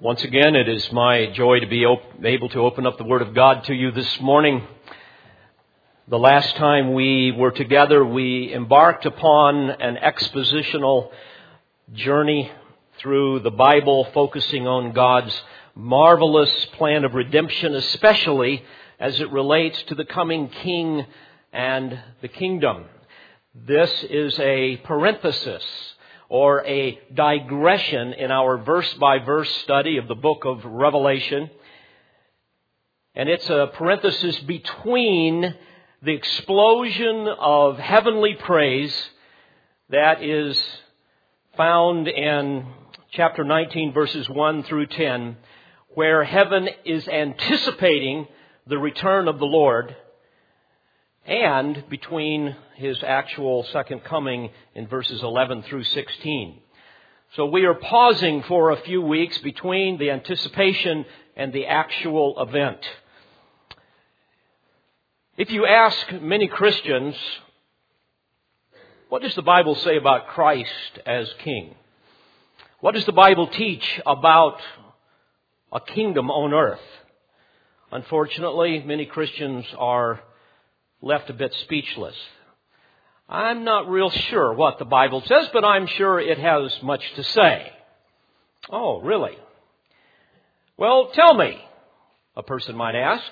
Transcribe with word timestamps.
Once 0.00 0.22
again, 0.22 0.54
it 0.54 0.68
is 0.68 0.92
my 0.92 1.26
joy 1.32 1.58
to 1.58 1.66
be 1.66 1.84
op- 1.84 2.24
able 2.24 2.48
to 2.48 2.60
open 2.60 2.86
up 2.86 2.96
the 2.98 3.04
Word 3.04 3.20
of 3.20 3.34
God 3.34 3.64
to 3.64 3.74
you 3.74 3.90
this 3.90 4.20
morning. 4.20 4.64
The 6.06 6.18
last 6.20 6.54
time 6.54 6.94
we 6.94 7.32
were 7.32 7.50
together, 7.50 8.04
we 8.04 8.54
embarked 8.54 9.06
upon 9.06 9.70
an 9.70 9.96
expositional 9.96 11.10
journey 11.94 12.48
through 12.98 13.40
the 13.40 13.50
Bible, 13.50 14.06
focusing 14.14 14.68
on 14.68 14.92
God's 14.92 15.34
marvelous 15.74 16.66
plan 16.76 17.04
of 17.04 17.14
redemption, 17.14 17.74
especially 17.74 18.62
as 19.00 19.18
it 19.18 19.32
relates 19.32 19.82
to 19.88 19.96
the 19.96 20.04
coming 20.04 20.48
King 20.48 21.06
and 21.52 21.98
the 22.22 22.28
kingdom. 22.28 22.84
This 23.52 23.90
is 24.04 24.38
a 24.38 24.76
parenthesis 24.76 25.64
or 26.28 26.64
a 26.66 26.98
digression 27.14 28.12
in 28.12 28.30
our 28.30 28.58
verse 28.58 28.92
by 28.94 29.18
verse 29.18 29.50
study 29.64 29.96
of 29.96 30.08
the 30.08 30.14
book 30.14 30.44
of 30.44 30.64
Revelation. 30.64 31.50
And 33.14 33.28
it's 33.28 33.48
a 33.48 33.70
parenthesis 33.74 34.38
between 34.40 35.54
the 36.02 36.12
explosion 36.12 37.26
of 37.38 37.78
heavenly 37.78 38.34
praise 38.34 38.94
that 39.90 40.22
is 40.22 40.60
found 41.56 42.06
in 42.06 42.66
chapter 43.10 43.42
19 43.42 43.92
verses 43.92 44.28
1 44.28 44.64
through 44.64 44.86
10, 44.86 45.36
where 45.94 46.22
heaven 46.24 46.68
is 46.84 47.08
anticipating 47.08 48.28
the 48.66 48.78
return 48.78 49.28
of 49.28 49.38
the 49.38 49.46
Lord 49.46 49.96
and 51.28 51.84
between 51.90 52.56
his 52.76 53.02
actual 53.06 53.64
second 53.72 54.02
coming 54.02 54.50
in 54.74 54.88
verses 54.88 55.22
11 55.22 55.62
through 55.64 55.84
16. 55.84 56.60
So 57.36 57.44
we 57.44 57.66
are 57.66 57.74
pausing 57.74 58.42
for 58.44 58.70
a 58.70 58.80
few 58.80 59.02
weeks 59.02 59.36
between 59.38 59.98
the 59.98 60.10
anticipation 60.10 61.04
and 61.36 61.52
the 61.52 61.66
actual 61.66 62.40
event. 62.40 62.78
If 65.36 65.50
you 65.50 65.66
ask 65.66 66.10
many 66.12 66.48
Christians, 66.48 67.14
what 69.10 69.20
does 69.20 69.34
the 69.34 69.42
Bible 69.42 69.74
say 69.74 69.98
about 69.98 70.28
Christ 70.28 70.98
as 71.04 71.28
King? 71.44 71.74
What 72.80 72.94
does 72.94 73.04
the 73.04 73.12
Bible 73.12 73.48
teach 73.48 74.00
about 74.06 74.60
a 75.70 75.80
kingdom 75.80 76.30
on 76.30 76.54
earth? 76.54 76.80
Unfortunately, 77.92 78.82
many 78.86 79.04
Christians 79.04 79.66
are 79.76 80.20
left 81.00 81.30
a 81.30 81.34
bit 81.34 81.54
speechless. 81.62 82.16
I'm 83.28 83.64
not 83.64 83.88
real 83.88 84.10
sure 84.10 84.54
what 84.54 84.78
the 84.78 84.84
Bible 84.84 85.22
says, 85.26 85.48
but 85.52 85.64
I'm 85.64 85.86
sure 85.86 86.18
it 86.18 86.38
has 86.38 86.82
much 86.82 87.02
to 87.16 87.24
say. 87.24 87.72
Oh, 88.70 89.00
really? 89.00 89.36
Well, 90.76 91.10
tell 91.12 91.34
me, 91.34 91.58
a 92.36 92.42
person 92.42 92.76
might 92.76 92.94
ask, 92.94 93.24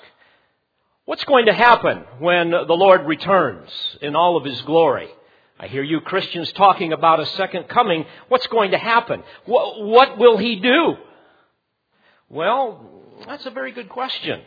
what's 1.05 1.23
going 1.23 1.47
to 1.47 1.53
happen 1.53 2.03
when 2.19 2.51
the 2.51 2.65
Lord 2.69 3.07
returns 3.07 3.69
in 4.01 4.15
all 4.15 4.37
of 4.37 4.45
His 4.45 4.61
glory? 4.61 5.09
I 5.59 5.67
hear 5.67 5.81
you 5.81 6.01
Christians 6.01 6.51
talking 6.51 6.93
about 6.93 7.19
a 7.19 7.25
second 7.25 7.67
coming. 7.67 8.05
What's 8.27 8.47
going 8.47 8.71
to 8.71 8.77
happen? 8.77 9.23
What 9.45 10.19
will 10.19 10.37
He 10.37 10.57
do? 10.57 10.95
Well, 12.29 12.85
that's 13.25 13.45
a 13.47 13.51
very 13.51 13.71
good 13.71 13.89
question. 13.89 14.41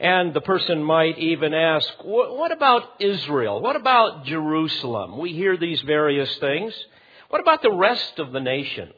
And 0.00 0.32
the 0.32 0.40
person 0.40 0.82
might 0.82 1.18
even 1.18 1.52
ask, 1.52 1.86
what 2.02 2.52
about 2.52 2.84
Israel? 3.00 3.60
What 3.60 3.76
about 3.76 4.24
Jerusalem? 4.24 5.18
We 5.18 5.34
hear 5.34 5.58
these 5.58 5.82
various 5.82 6.34
things. 6.38 6.74
What 7.28 7.42
about 7.42 7.60
the 7.60 7.70
rest 7.72 8.18
of 8.18 8.32
the 8.32 8.40
nations? 8.40 8.94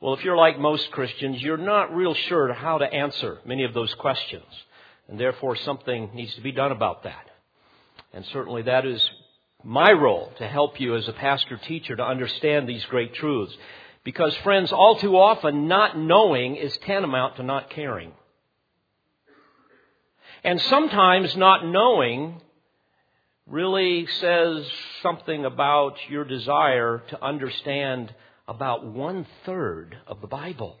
Well, 0.00 0.14
if 0.14 0.24
you're 0.24 0.36
like 0.36 0.58
most 0.58 0.90
Christians, 0.90 1.40
you're 1.40 1.56
not 1.56 1.94
real 1.94 2.14
sure 2.14 2.52
how 2.52 2.78
to 2.78 2.92
answer 2.92 3.38
many 3.44 3.62
of 3.62 3.72
those 3.72 3.94
questions. 3.94 4.42
And 5.06 5.20
therefore, 5.20 5.54
something 5.54 6.10
needs 6.14 6.34
to 6.34 6.40
be 6.40 6.50
done 6.50 6.72
about 6.72 7.04
that. 7.04 7.30
And 8.12 8.26
certainly 8.32 8.62
that 8.62 8.84
is 8.84 9.08
my 9.62 9.92
role 9.92 10.32
to 10.38 10.48
help 10.48 10.80
you 10.80 10.96
as 10.96 11.06
a 11.06 11.12
pastor 11.12 11.58
teacher 11.58 11.94
to 11.94 12.04
understand 12.04 12.68
these 12.68 12.84
great 12.86 13.14
truths. 13.14 13.56
Because, 14.02 14.34
friends, 14.38 14.72
all 14.72 14.96
too 14.96 15.16
often, 15.16 15.68
not 15.68 15.96
knowing 15.96 16.56
is 16.56 16.76
tantamount 16.78 17.36
to 17.36 17.44
not 17.44 17.70
caring. 17.70 18.12
And 20.44 20.60
sometimes 20.62 21.36
not 21.36 21.64
knowing 21.64 22.40
really 23.46 24.06
says 24.06 24.66
something 25.02 25.44
about 25.44 25.96
your 26.08 26.24
desire 26.24 27.02
to 27.10 27.24
understand 27.24 28.12
about 28.48 28.84
one 28.84 29.26
third 29.46 29.96
of 30.06 30.20
the 30.20 30.26
Bible. 30.26 30.76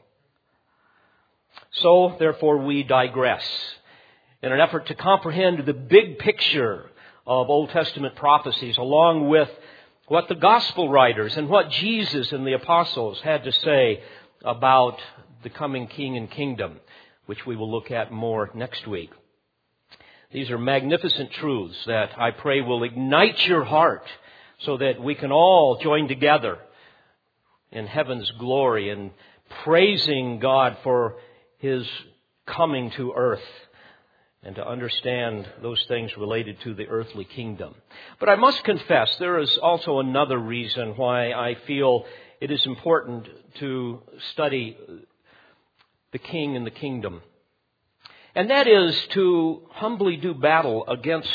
So, 1.72 2.16
therefore, 2.18 2.58
we 2.58 2.82
digress. 2.82 3.44
In 4.42 4.52
an 4.52 4.60
effort 4.60 4.86
to 4.86 4.94
comprehend 4.94 5.64
the 5.64 5.74
big 5.74 6.18
picture 6.18 6.90
of 7.24 7.48
Old 7.48 7.70
Testament 7.70 8.16
prophecies, 8.16 8.76
along 8.78 9.28
with 9.28 9.48
what 10.08 10.28
the 10.28 10.34
gospel 10.34 10.88
writers 10.88 11.36
and 11.36 11.48
what 11.48 11.70
Jesus 11.70 12.32
and 12.32 12.44
the 12.44 12.54
apostles 12.54 13.20
had 13.20 13.44
to 13.44 13.52
say 13.52 14.02
about 14.44 14.98
the 15.44 15.50
coming 15.50 15.86
king 15.86 16.16
and 16.16 16.28
kingdom, 16.28 16.80
which 17.26 17.46
we 17.46 17.54
will 17.54 17.70
look 17.70 17.92
at 17.92 18.10
more 18.10 18.50
next 18.54 18.88
week. 18.88 19.10
These 20.32 20.50
are 20.50 20.58
magnificent 20.58 21.30
truths 21.32 21.76
that 21.86 22.18
I 22.18 22.30
pray 22.30 22.62
will 22.62 22.84
ignite 22.84 23.46
your 23.46 23.64
heart 23.64 24.06
so 24.60 24.78
that 24.78 25.02
we 25.02 25.14
can 25.14 25.30
all 25.30 25.78
join 25.82 26.08
together 26.08 26.58
in 27.70 27.86
heaven's 27.86 28.30
glory 28.38 28.88
and 28.88 29.10
praising 29.62 30.38
God 30.38 30.78
for 30.82 31.16
His 31.58 31.86
coming 32.46 32.90
to 32.92 33.12
earth 33.14 33.44
and 34.42 34.56
to 34.56 34.66
understand 34.66 35.46
those 35.60 35.84
things 35.86 36.16
related 36.16 36.60
to 36.62 36.74
the 36.74 36.88
earthly 36.88 37.24
kingdom. 37.24 37.74
But 38.18 38.30
I 38.30 38.36
must 38.36 38.64
confess, 38.64 39.14
there 39.18 39.38
is 39.38 39.58
also 39.58 40.00
another 40.00 40.38
reason 40.38 40.96
why 40.96 41.32
I 41.32 41.56
feel 41.66 42.06
it 42.40 42.50
is 42.50 42.64
important 42.64 43.28
to 43.58 44.00
study 44.32 44.78
the 46.12 46.18
king 46.18 46.56
and 46.56 46.66
the 46.66 46.70
kingdom. 46.70 47.20
And 48.34 48.50
that 48.50 48.66
is 48.66 48.98
to 49.10 49.62
humbly 49.72 50.16
do 50.16 50.32
battle 50.32 50.86
against 50.88 51.28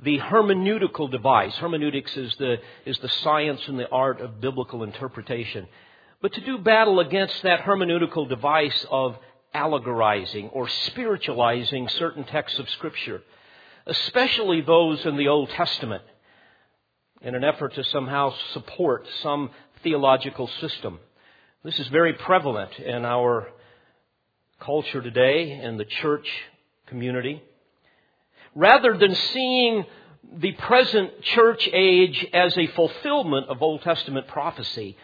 the 0.00 0.18
hermeneutical 0.18 1.10
device. 1.10 1.54
Hermeneutics 1.56 2.16
is 2.16 2.34
the, 2.36 2.56
is 2.84 2.98
the 2.98 3.08
science 3.08 3.60
and 3.68 3.78
the 3.78 3.88
art 3.88 4.20
of 4.20 4.40
biblical 4.40 4.82
interpretation. 4.82 5.68
But 6.20 6.32
to 6.34 6.40
do 6.40 6.58
battle 6.58 6.98
against 6.98 7.40
that 7.42 7.60
hermeneutical 7.60 8.28
device 8.28 8.84
of 8.90 9.16
allegorizing 9.54 10.48
or 10.50 10.68
spiritualizing 10.68 11.88
certain 11.88 12.24
texts 12.24 12.58
of 12.58 12.68
Scripture, 12.70 13.22
especially 13.86 14.60
those 14.60 15.04
in 15.06 15.16
the 15.16 15.28
Old 15.28 15.50
Testament, 15.50 16.02
in 17.20 17.36
an 17.36 17.44
effort 17.44 17.74
to 17.74 17.84
somehow 17.84 18.34
support 18.52 19.06
some 19.22 19.50
theological 19.84 20.48
system. 20.60 20.98
This 21.62 21.78
is 21.78 21.86
very 21.88 22.14
prevalent 22.14 22.76
in 22.78 23.04
our 23.04 23.48
culture 24.62 25.02
today 25.02 25.52
and 25.52 25.78
the 25.78 25.84
church 25.84 26.26
community. 26.86 27.42
Rather 28.54 28.96
than 28.96 29.14
seeing 29.14 29.84
the 30.38 30.52
present 30.52 31.22
church 31.22 31.68
age 31.72 32.24
as 32.32 32.56
a 32.56 32.68
fulfillment 32.68 33.48
of 33.48 33.60
Old 33.60 33.82
Testament 33.82 34.28
prophecy, 34.28 34.96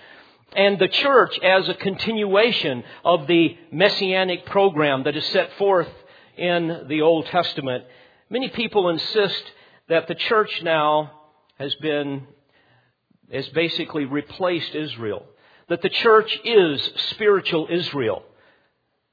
and 0.54 0.78
the 0.78 0.88
church 0.88 1.38
as 1.40 1.68
a 1.68 1.74
continuation 1.74 2.84
of 3.04 3.26
the 3.26 3.56
messianic 3.72 4.46
program 4.46 5.02
that 5.04 5.16
is 5.16 5.26
set 5.26 5.52
forth 5.58 5.88
in 6.36 6.84
the 6.88 7.02
Old 7.02 7.26
Testament, 7.26 7.84
many 8.30 8.48
people 8.48 8.88
insist 8.88 9.42
that 9.88 10.06
the 10.06 10.14
church 10.14 10.62
now 10.62 11.12
has 11.58 11.74
been, 11.76 12.26
has 13.32 13.48
basically 13.48 14.04
replaced 14.04 14.74
Israel. 14.74 15.26
That 15.68 15.82
the 15.82 15.90
church 15.90 16.38
is 16.44 16.90
spiritual 17.10 17.66
Israel. 17.70 18.22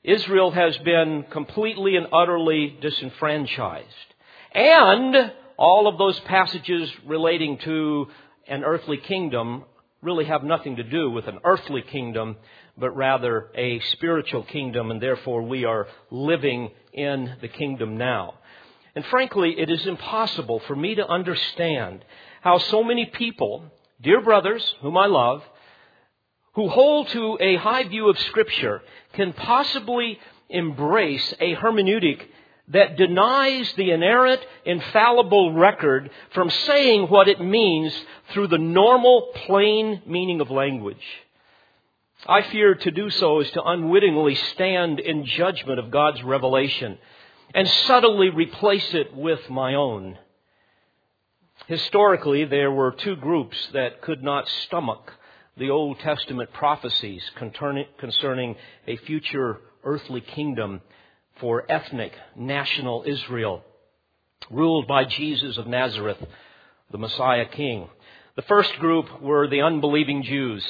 Israel 0.06 0.52
has 0.52 0.78
been 0.78 1.26
completely 1.32 1.96
and 1.96 2.08
utterly 2.14 2.78
disenfranchised. 2.80 4.14
And 4.54 5.34
all 5.58 5.88
of 5.88 5.98
those 5.98 6.20
passages 6.22 6.92
relating 7.08 7.58
to 7.60 8.08
an 8.48 8.64
earthly 8.64 8.98
kingdom 8.98 9.64
really 10.04 10.26
have 10.26 10.44
nothing 10.44 10.76
to 10.76 10.84
do 10.84 11.10
with 11.10 11.28
an 11.28 11.40
earthly 11.44 11.82
kingdom, 11.82 12.36
but 12.78 12.96
rather 12.96 13.50
a 13.56 13.80
spiritual 13.80 14.44
kingdom, 14.44 14.92
and 14.92 15.02
therefore 15.02 15.42
we 15.42 15.66
are 15.66 15.88
living 16.12 16.70
in 16.94 17.38
the 17.42 17.48
kingdom 17.48 17.98
now. 17.98 18.36
And 18.96 19.04
frankly, 19.08 19.56
it 19.58 19.72
is 19.72 19.88
impossible 19.88 20.60
for 20.68 20.76
me 20.76 20.96
to 20.96 21.08
understand 21.08 22.06
how 22.42 22.60
so 22.60 22.84
many 22.84 23.08
people, 23.08 23.66
dear 24.00 24.22
brothers 24.22 24.76
whom 24.82 24.98
I 24.98 25.08
love, 25.08 25.42
who 26.56 26.70
hold 26.70 27.10
to 27.10 27.38
a 27.40 27.58
high 27.58 27.84
view 27.84 28.10
of 28.10 28.18
Scripture 28.20 28.82
can 29.14 29.34
possibly 29.34 30.20
embrace 30.50 31.34
a 31.40 31.56
hermeneutic 31.56 32.22
that 32.70 32.98
denies 32.98 33.72
the 33.78 33.92
inerrant, 33.92 34.42
infallible 34.66 35.54
record 35.54 36.10
from 36.34 36.50
saying 36.50 37.04
what 37.10 37.28
it 37.28 37.40
means 37.40 37.94
through 38.32 38.48
the 38.48 38.58
normal, 38.58 39.32
plain 39.46 40.02
meaning 40.08 40.42
of 40.42 40.50
language. 40.50 40.98
I 42.26 42.42
fear 42.42 42.74
to 42.74 42.92
do 42.92 43.10
so 43.12 43.42
is 43.42 43.52
to 43.52 43.64
unwittingly 43.64 44.36
stand 44.54 45.00
in 45.00 45.26
judgment 45.26 45.78
of 45.78 45.92
God's 45.92 46.24
revelation 46.24 46.98
and 47.54 47.68
subtly 47.68 48.30
replace 48.30 48.94
it 48.94 49.16
with 49.16 49.48
my 49.50 49.76
own. 49.76 50.18
Historically, 51.68 52.46
there 52.46 52.72
were 52.72 52.92
two 52.92 53.16
groups 53.16 53.58
that 53.74 54.02
could 54.02 54.24
not 54.24 54.48
stomach 54.66 55.12
the 55.58 55.70
Old 55.70 56.00
Testament 56.00 56.52
prophecies 56.52 57.24
concerning 57.38 58.56
a 58.88 58.98
future 58.98 59.62
earthly 59.84 60.20
kingdom 60.20 60.82
for 61.40 61.70
ethnic 61.70 62.14
national 62.36 63.06
Israel, 63.08 63.64
ruled 64.52 64.88
by 64.88 65.06
Jesus 65.06 65.58
of 65.58 65.68
Nazareth, 65.68 66.18
the 66.92 66.98
Messiah 66.98 67.46
King. 67.46 67.88
The 68.36 68.42
first 68.44 68.74
group 68.80 69.22
were 69.22 69.48
the 69.48 69.62
unbelieving 69.62 70.24
Jews. 70.24 70.66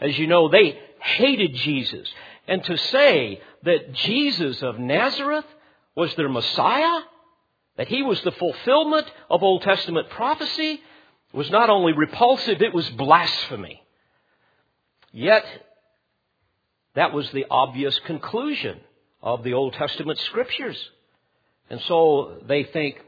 As 0.00 0.18
you 0.18 0.26
know, 0.26 0.48
they 0.48 0.76
hated 1.00 1.54
Jesus. 1.54 2.08
And 2.48 2.64
to 2.64 2.76
say 2.76 3.40
that 3.62 3.92
Jesus 3.92 4.60
of 4.62 4.78
Nazareth 4.78 5.46
was 5.94 6.12
their 6.16 6.28
Messiah, 6.28 7.00
that 7.76 7.88
he 7.88 8.02
was 8.02 8.20
the 8.22 8.32
fulfillment 8.32 9.06
of 9.30 9.42
Old 9.42 9.62
Testament 9.62 10.10
prophecy, 10.10 10.80
was 11.32 11.50
not 11.50 11.70
only 11.70 11.92
repulsive, 11.92 12.60
it 12.60 12.74
was 12.74 12.88
blasphemy. 12.90 13.82
Yet, 15.16 15.46
that 16.94 17.14
was 17.14 17.30
the 17.30 17.46
obvious 17.50 17.98
conclusion 18.00 18.78
of 19.22 19.44
the 19.44 19.54
Old 19.54 19.72
Testament 19.72 20.18
scriptures. 20.18 20.76
And 21.70 21.80
so 21.88 22.42
they 22.46 22.64
think 22.64 23.00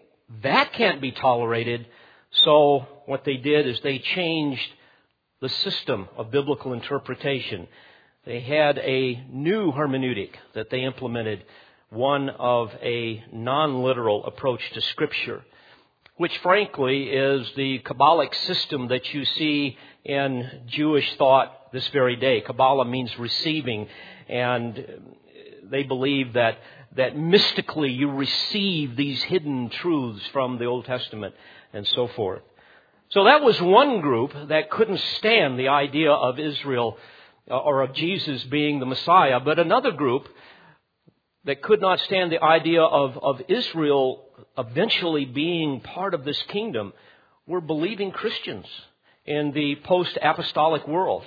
that 0.43 0.73
can't 0.73 1.03
be 1.03 1.13
tolerated. 1.13 1.87
So 2.31 2.87
what 3.05 3.27
they 3.27 3.37
did 3.37 3.67
is 3.67 3.79
they 3.81 3.99
changed 3.99 4.71
the 5.43 5.51
system 5.51 6.09
of 6.17 6.31
biblical 6.31 6.73
interpretation. 6.73 7.69
They 8.25 8.41
had 8.41 8.79
a 8.79 9.23
new 9.31 9.71
hermeneutic 9.71 10.31
that 10.55 10.71
they 10.71 10.85
implemented, 10.85 11.45
one 11.91 12.31
of 12.31 12.73
a 12.83 13.23
non-literal 13.35 14.25
approach 14.25 14.63
to 14.73 14.81
scripture, 14.81 15.45
which 16.17 16.37
frankly 16.39 17.11
is 17.11 17.47
the 17.55 17.81
Kabbalic 17.81 18.35
system 18.47 18.89
that 18.89 19.13
you 19.13 19.27
see 19.27 19.77
in 20.09 20.63
Jewish 20.67 21.17
thought 21.17 21.71
this 21.73 21.87
very 21.89 22.17
day. 22.17 22.41
Kabbalah 22.41 22.87
means 22.87 23.17
receiving, 23.19 23.87
and 24.29 24.85
they 25.71 25.83
believe 25.85 26.33
that 26.33 26.59
that 26.97 27.17
mystically 27.17 27.93
you 27.93 28.11
receive 28.11 28.97
these 28.97 29.23
hidden 29.25 29.69
truths 29.69 30.27
from 30.33 30.59
the 30.59 30.65
Old 30.65 30.87
Testament 30.87 31.35
and 31.75 31.87
so 31.87 32.09
forth. 32.09 32.43
So 33.11 33.25
that 33.25 33.43
was 33.43 33.61
one 33.61 34.01
group 34.01 34.33
that 34.49 34.71
couldn't 34.71 35.01
stand 35.19 35.59
the 35.59 35.69
idea 35.69 36.11
of 36.11 36.39
Israel 36.39 36.97
uh, 37.51 37.59
or 37.59 37.83
of 37.83 37.93
Jesus 37.93 38.43
being 38.45 38.81
the 38.81 38.87
Messiah, 38.87 39.39
but 39.41 39.59
another 39.59 39.93
group 39.93 40.29
that 41.45 41.63
could 41.63 41.81
not 41.81 42.01
stand 42.01 42.33
the 42.33 42.43
idea 42.43 42.83
of, 42.83 43.19
of 43.19 43.43
Israel 43.49 44.25
eventually 44.57 45.27
being 45.27 45.81
part 45.81 46.15
of 46.15 46.25
this 46.25 46.43
kingdom 46.49 46.95
were 47.47 47.61
believing 47.61 48.11
Christians 48.11 48.67
in 49.29 49.53
the 49.53 49.77
post 49.77 50.17
apostolic 50.23 50.89
world. 50.89 51.23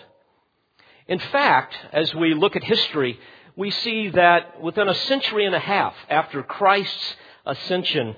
In 1.08 1.20
fact, 1.20 1.76
as 1.94 2.14
we 2.16 2.34
look 2.34 2.56
at 2.56 2.64
history, 2.64 3.20
we 3.56 3.70
see 3.70 4.10
that 4.10 4.60
within 4.60 4.90
a 4.90 4.96
century 4.96 5.46
and 5.46 5.54
a 5.54 5.60
half 5.60 5.94
after 6.10 6.42
Christ's 6.42 7.16
ascension, 7.46 8.16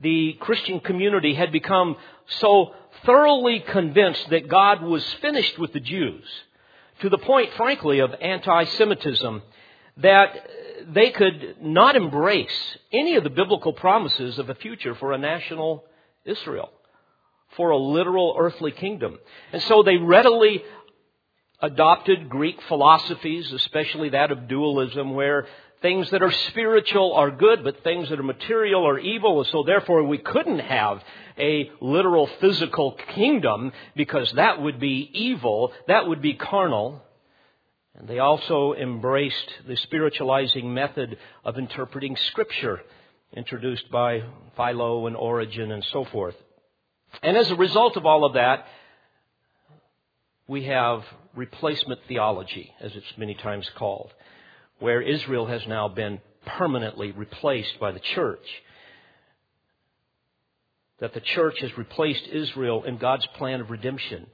the 0.00 0.32
Christian 0.40 0.80
community 0.80 1.34
had 1.34 1.52
become 1.52 1.96
so 2.40 2.74
thoroughly 3.04 3.60
convinced 3.60 4.28
that 4.30 4.48
God 4.48 4.82
was 4.82 5.04
finished 5.20 5.56
with 5.56 5.72
the 5.72 5.80
Jews, 5.80 6.24
to 7.00 7.08
the 7.08 7.18
point, 7.18 7.52
frankly, 7.56 8.00
of 8.00 8.12
anti 8.20 8.64
Semitism, 8.64 9.42
that 9.98 10.48
they 10.88 11.10
could 11.10 11.56
not 11.60 11.94
embrace 11.94 12.76
any 12.92 13.14
of 13.14 13.22
the 13.22 13.30
biblical 13.30 13.72
promises 13.72 14.38
of 14.40 14.50
a 14.50 14.54
future 14.56 14.96
for 14.96 15.12
a 15.12 15.18
national 15.18 15.84
Israel, 16.24 16.70
for 17.56 17.70
a 17.70 17.78
literal 17.78 18.34
earthly 18.38 18.72
kingdom. 18.72 19.18
And 19.52 19.62
so 19.62 19.82
they 19.82 19.96
readily 19.96 20.62
adopted 21.60 22.28
Greek 22.28 22.60
philosophies, 22.68 23.50
especially 23.52 24.10
that 24.10 24.32
of 24.32 24.48
dualism, 24.48 25.14
where 25.14 25.46
things 25.80 26.10
that 26.10 26.22
are 26.22 26.32
spiritual 26.48 27.14
are 27.14 27.30
good, 27.30 27.62
but 27.64 27.82
things 27.82 28.08
that 28.08 28.18
are 28.18 28.24
material 28.24 28.86
are 28.86 28.98
evil. 28.98 29.40
And 29.40 29.48
So 29.48 29.62
therefore 29.62 30.04
we 30.04 30.18
couldn't 30.18 30.60
have 30.60 31.02
a 31.38 31.70
literal 31.80 32.28
physical 32.40 32.92
kingdom 33.14 33.72
because 33.96 34.30
that 34.32 34.60
would 34.62 34.80
be 34.80 35.10
evil. 35.12 35.72
That 35.88 36.06
would 36.06 36.22
be 36.22 36.34
carnal. 36.34 37.02
And 37.94 38.08
they 38.08 38.20
also 38.20 38.72
embraced 38.72 39.52
the 39.66 39.76
spiritualizing 39.76 40.72
method 40.72 41.18
of 41.44 41.58
interpreting 41.58 42.16
scripture 42.28 42.80
introduced 43.34 43.90
by 43.90 44.22
Philo 44.56 45.06
and 45.06 45.16
Origen 45.16 45.72
and 45.72 45.84
so 45.92 46.04
forth. 46.06 46.36
And 47.22 47.36
as 47.36 47.50
a 47.50 47.56
result 47.56 47.96
of 47.96 48.06
all 48.06 48.24
of 48.24 48.34
that, 48.34 48.66
we 50.46 50.64
have 50.64 51.04
replacement 51.34 52.00
theology, 52.08 52.72
as 52.80 52.94
it's 52.94 53.18
many 53.18 53.34
times 53.34 53.68
called 53.76 54.12
where 54.82 55.00
Israel 55.00 55.46
has 55.46 55.64
now 55.68 55.86
been 55.86 56.20
permanently 56.44 57.12
replaced 57.12 57.78
by 57.78 57.92
the 57.92 58.00
church. 58.00 58.44
That 60.98 61.14
the 61.14 61.20
church 61.20 61.60
has 61.60 61.78
replaced 61.78 62.26
Israel 62.26 62.82
in 62.82 62.98
God's 62.98 63.26
plan 63.38 63.60
of 63.60 63.70
redemption. 63.70 64.26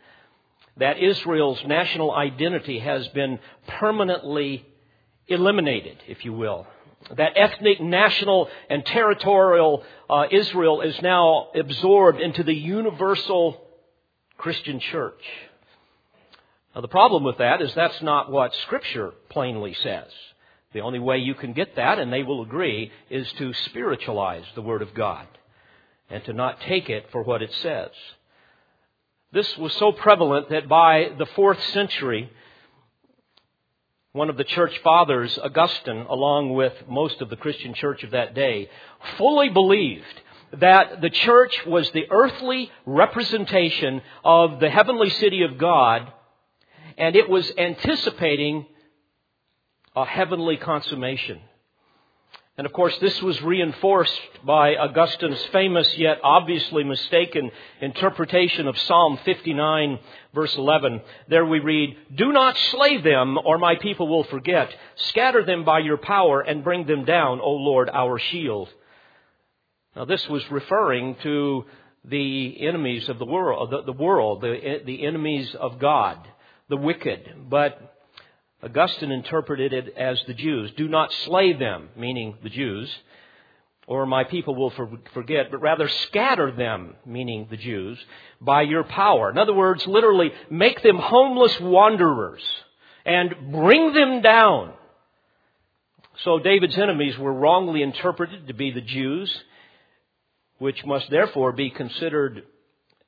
That 0.79 1.03
Israel's 1.03 1.63
national 1.67 2.13
identity 2.13 2.79
has 2.79 3.07
been 3.09 3.39
permanently 3.67 4.67
eliminated, 5.27 5.99
if 6.09 6.25
you 6.25 6.33
will. 6.33 6.67
That 7.17 7.33
ethnic, 7.37 7.81
national, 7.81 8.49
and 8.69 8.85
territorial 8.85 9.85
uh, 10.11 10.27
Israel 10.31 10.81
is 10.83 11.00
now 11.00 11.49
absorbed 11.55 12.21
into 12.21 12.43
the 12.43 12.55
universal 12.55 13.61
Christian 14.37 14.81
church. 14.81 15.23
Now, 16.75 16.83
the 16.83 16.89
problem 16.89 17.25
with 17.25 17.39
that 17.39 17.62
is 17.62 17.75
that's 17.75 18.03
not 18.03 18.31
what 18.31 18.55
Scripture 18.62 19.12
plainly 19.31 19.75
says. 19.75 20.11
The 20.73 20.81
only 20.81 20.99
way 20.99 21.19
you 21.19 21.35
can 21.35 21.55
get 21.55 21.77
that, 21.77 21.99
and 21.99 22.12
they 22.12 22.23
will 22.23 22.43
agree, 22.43 22.93
is 23.09 23.31
to 23.35 23.55
spiritualize 23.55 24.45
the 24.55 24.62
Word 24.62 24.83
of 24.83 24.93
God 24.93 25.27
and 26.11 26.23
to 26.25 26.33
not 26.33 26.61
take 26.61 26.91
it 26.91 27.06
for 27.11 27.23
what 27.23 27.43
it 27.43 27.53
says. 27.62 27.91
This 29.33 29.56
was 29.56 29.73
so 29.75 29.93
prevalent 29.93 30.50
that 30.50 30.69
by 30.69 31.11
the 31.19 31.27
fourth 31.27 31.62
century, 31.73 32.31
one 34.13 34.31
of 34.31 34.37
the 34.37 34.45
church 34.45 34.73
fathers, 34.83 35.38
Augustine, 35.38 36.07
along 36.09 36.55
with 36.55 36.73
most 36.88 37.21
of 37.21 37.29
the 37.29 37.37
Christian 37.37 37.75
church 37.75 38.03
of 38.05 38.12
that 38.12 38.35
day, 38.35 38.71
fully 39.19 39.50
believed 39.50 40.05
that 40.55 41.03
the 41.03 41.11
church 41.11 41.67
was 41.67 41.91
the 41.91 42.07
earthly 42.11 42.71
representation 42.87 44.00
of 44.25 44.61
the 44.61 44.71
heavenly 44.71 45.11
city 45.11 45.43
of 45.43 45.59
God, 45.59 46.11
and 46.97 47.17
it 47.17 47.29
was 47.29 47.53
anticipating 47.59 48.65
a 49.95 50.07
heavenly 50.07 50.57
consummation. 50.57 51.41
And 52.59 52.67
of 52.67 52.73
course, 52.73 52.99
this 52.99 53.23
was 53.23 53.41
reinforced 53.41 54.21
by 54.45 54.75
Augustine's 54.75 55.43
famous 55.53 55.97
yet 55.97 56.19
obviously 56.25 56.83
mistaken 56.83 57.53
interpretation 57.81 58.67
of 58.67 58.77
Psalm 58.77 59.17
59 59.25 60.00
verse 60.35 60.57
11. 60.57 61.00
There 61.29 61.47
we 61.47 61.61
read, 61.61 61.97
Do 62.12 62.33
not 62.33 62.59
slay 62.73 63.00
them 63.00 63.38
or 63.45 63.59
my 63.59 63.77
people 63.77 64.09
will 64.09 64.25
forget. 64.25 64.75
Scatter 64.97 65.45
them 65.45 65.65
by 65.65 65.79
your 65.79 65.99
power 65.99 66.41
and 66.41 66.65
bring 66.65 66.85
them 66.85 67.05
down, 67.05 67.41
O 67.41 67.53
Lord, 67.53 67.88
our 67.91 68.19
shield. 68.19 68.69
Now 69.95 70.05
this 70.05 70.29
was 70.29 70.43
referring 70.50 71.15
to 71.23 71.65
the 72.05 72.67
enemies 72.67 73.09
of 73.09 73.21
the 73.21 73.25
world, 73.25 73.71
the, 73.71 73.83
the 73.83 73.93
world, 73.93 74.41
the, 74.41 74.81
the 74.85 75.07
enemies 75.07 75.55
of 75.55 75.79
God, 75.79 76.27
the 76.69 76.77
wicked. 76.77 77.49
But 77.49 77.88
Augustine 78.62 79.12
interpreted 79.12 79.73
it 79.73 79.95
as 79.97 80.21
the 80.27 80.35
Jews. 80.35 80.73
Do 80.77 80.88
not 80.88 81.12
slay 81.25 81.53
them, 81.53 81.91
meaning 81.97 82.37
the 82.43 82.49
Jews, 82.49 82.91
or 83.87 84.05
my 84.05 84.25
people 84.25 84.55
will 84.55 84.73
forget, 85.15 85.50
but 85.50 85.62
rather 85.62 85.88
scatter 85.88 86.50
them, 86.50 86.97
meaning 87.07 87.47
the 87.50 87.57
Jews, 87.57 87.99
by 88.41 88.62
your 88.62 88.83
power. 88.83 89.31
In 89.31 89.38
other 89.38 89.55
words, 89.55 89.87
literally, 89.87 90.33
make 90.50 90.83
them 90.83 90.99
homeless 90.99 91.59
wanderers 91.61 92.43
and 93.07 93.53
bring 93.53 93.93
them 93.95 94.23
down. 94.23 94.75
So 96.25 96.41
David's 96.41 96.77
enemies 96.77 97.17
were 97.17 97.33
wrongly 97.33 97.83
interpreted 97.83 98.49
to 98.49 98.55
be 98.55 98.73
the 98.73 98.81
Jews, 98.81 99.33
which 100.59 100.85
must 100.85 101.09
therefore 101.11 101.53
be 101.53 101.71
considered 101.71 102.43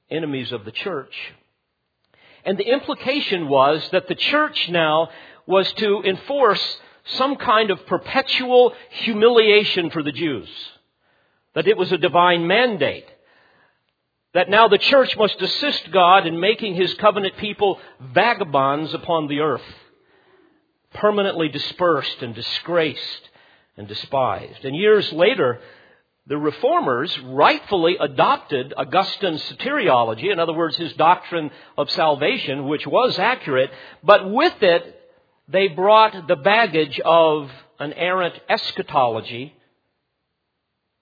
enemies 0.08 0.52
of 0.52 0.64
the 0.64 0.70
church. 0.70 1.12
And 2.44 2.56
the 2.56 2.72
implication 2.72 3.48
was 3.48 3.86
that 3.90 4.08
the 4.08 4.14
church 4.14 4.68
now 4.70 5.10
was 5.46 5.72
to 5.74 6.02
enforce 6.02 6.78
some 7.04 7.36
kind 7.36 7.70
of 7.70 7.86
perpetual 7.86 8.74
humiliation 8.90 9.90
for 9.90 10.02
the 10.02 10.12
Jews. 10.12 10.48
That 11.54 11.66
it 11.66 11.76
was 11.76 11.90
a 11.92 11.98
divine 11.98 12.46
mandate. 12.46 13.06
That 14.34 14.48
now 14.48 14.68
the 14.68 14.78
church 14.78 15.16
must 15.16 15.40
assist 15.42 15.90
God 15.90 16.26
in 16.26 16.38
making 16.38 16.74
his 16.76 16.94
covenant 16.94 17.36
people 17.38 17.80
vagabonds 18.00 18.94
upon 18.94 19.26
the 19.26 19.40
earth. 19.40 19.62
permanently 20.94 21.48
dispersed 21.48 22.22
and 22.22 22.34
disgraced 22.34 23.30
and 23.76 23.86
despised. 23.88 24.64
And 24.64 24.74
years 24.76 25.12
later, 25.12 25.60
the 26.26 26.36
reformers 26.36 27.16
rightfully 27.20 27.96
adopted 27.98 28.74
Augustine's 28.76 29.42
soteriology, 29.44 30.32
in 30.32 30.38
other 30.38 30.52
words, 30.52 30.76
his 30.76 30.92
doctrine 30.94 31.50
of 31.76 31.90
salvation, 31.90 32.66
which 32.68 32.86
was 32.86 33.18
accurate, 33.18 33.70
but 34.02 34.30
with 34.30 34.62
it, 34.62 34.99
they 35.50 35.68
brought 35.68 36.28
the 36.28 36.36
baggage 36.36 37.00
of 37.04 37.50
an 37.78 37.92
errant 37.94 38.34
eschatology, 38.48 39.54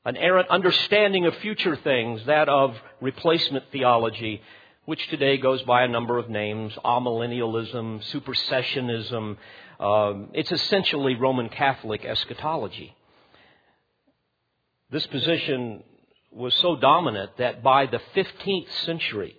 an 0.05 0.17
errant 0.17 0.49
understanding 0.49 1.26
of 1.26 1.35
future 1.37 1.76
things, 1.76 2.25
that 2.26 2.49
of 2.49 2.75
replacement 3.00 3.64
theology, 3.71 4.40
which 4.87 5.07
today 5.09 5.37
goes 5.37 5.61
by 5.62 5.83
a 5.83 5.88
number 5.88 6.17
of 6.19 6.31
names 6.31 6.73
amillennialism, 6.85 8.02
supersessionism. 8.11 9.37
Um, 9.78 10.31
it's 10.33 10.50
essentially 10.50 11.14
Roman 11.14 11.50
Catholic 11.50 12.05
eschatology. 12.05 12.95
This 14.90 15.07
position 15.09 15.83
was 16.33 16.55
so 16.55 16.76
dominant 16.76 17.33
that 17.37 17.62
by 17.62 17.87
the 17.87 18.00
15th 18.17 18.71
century, 18.87 19.37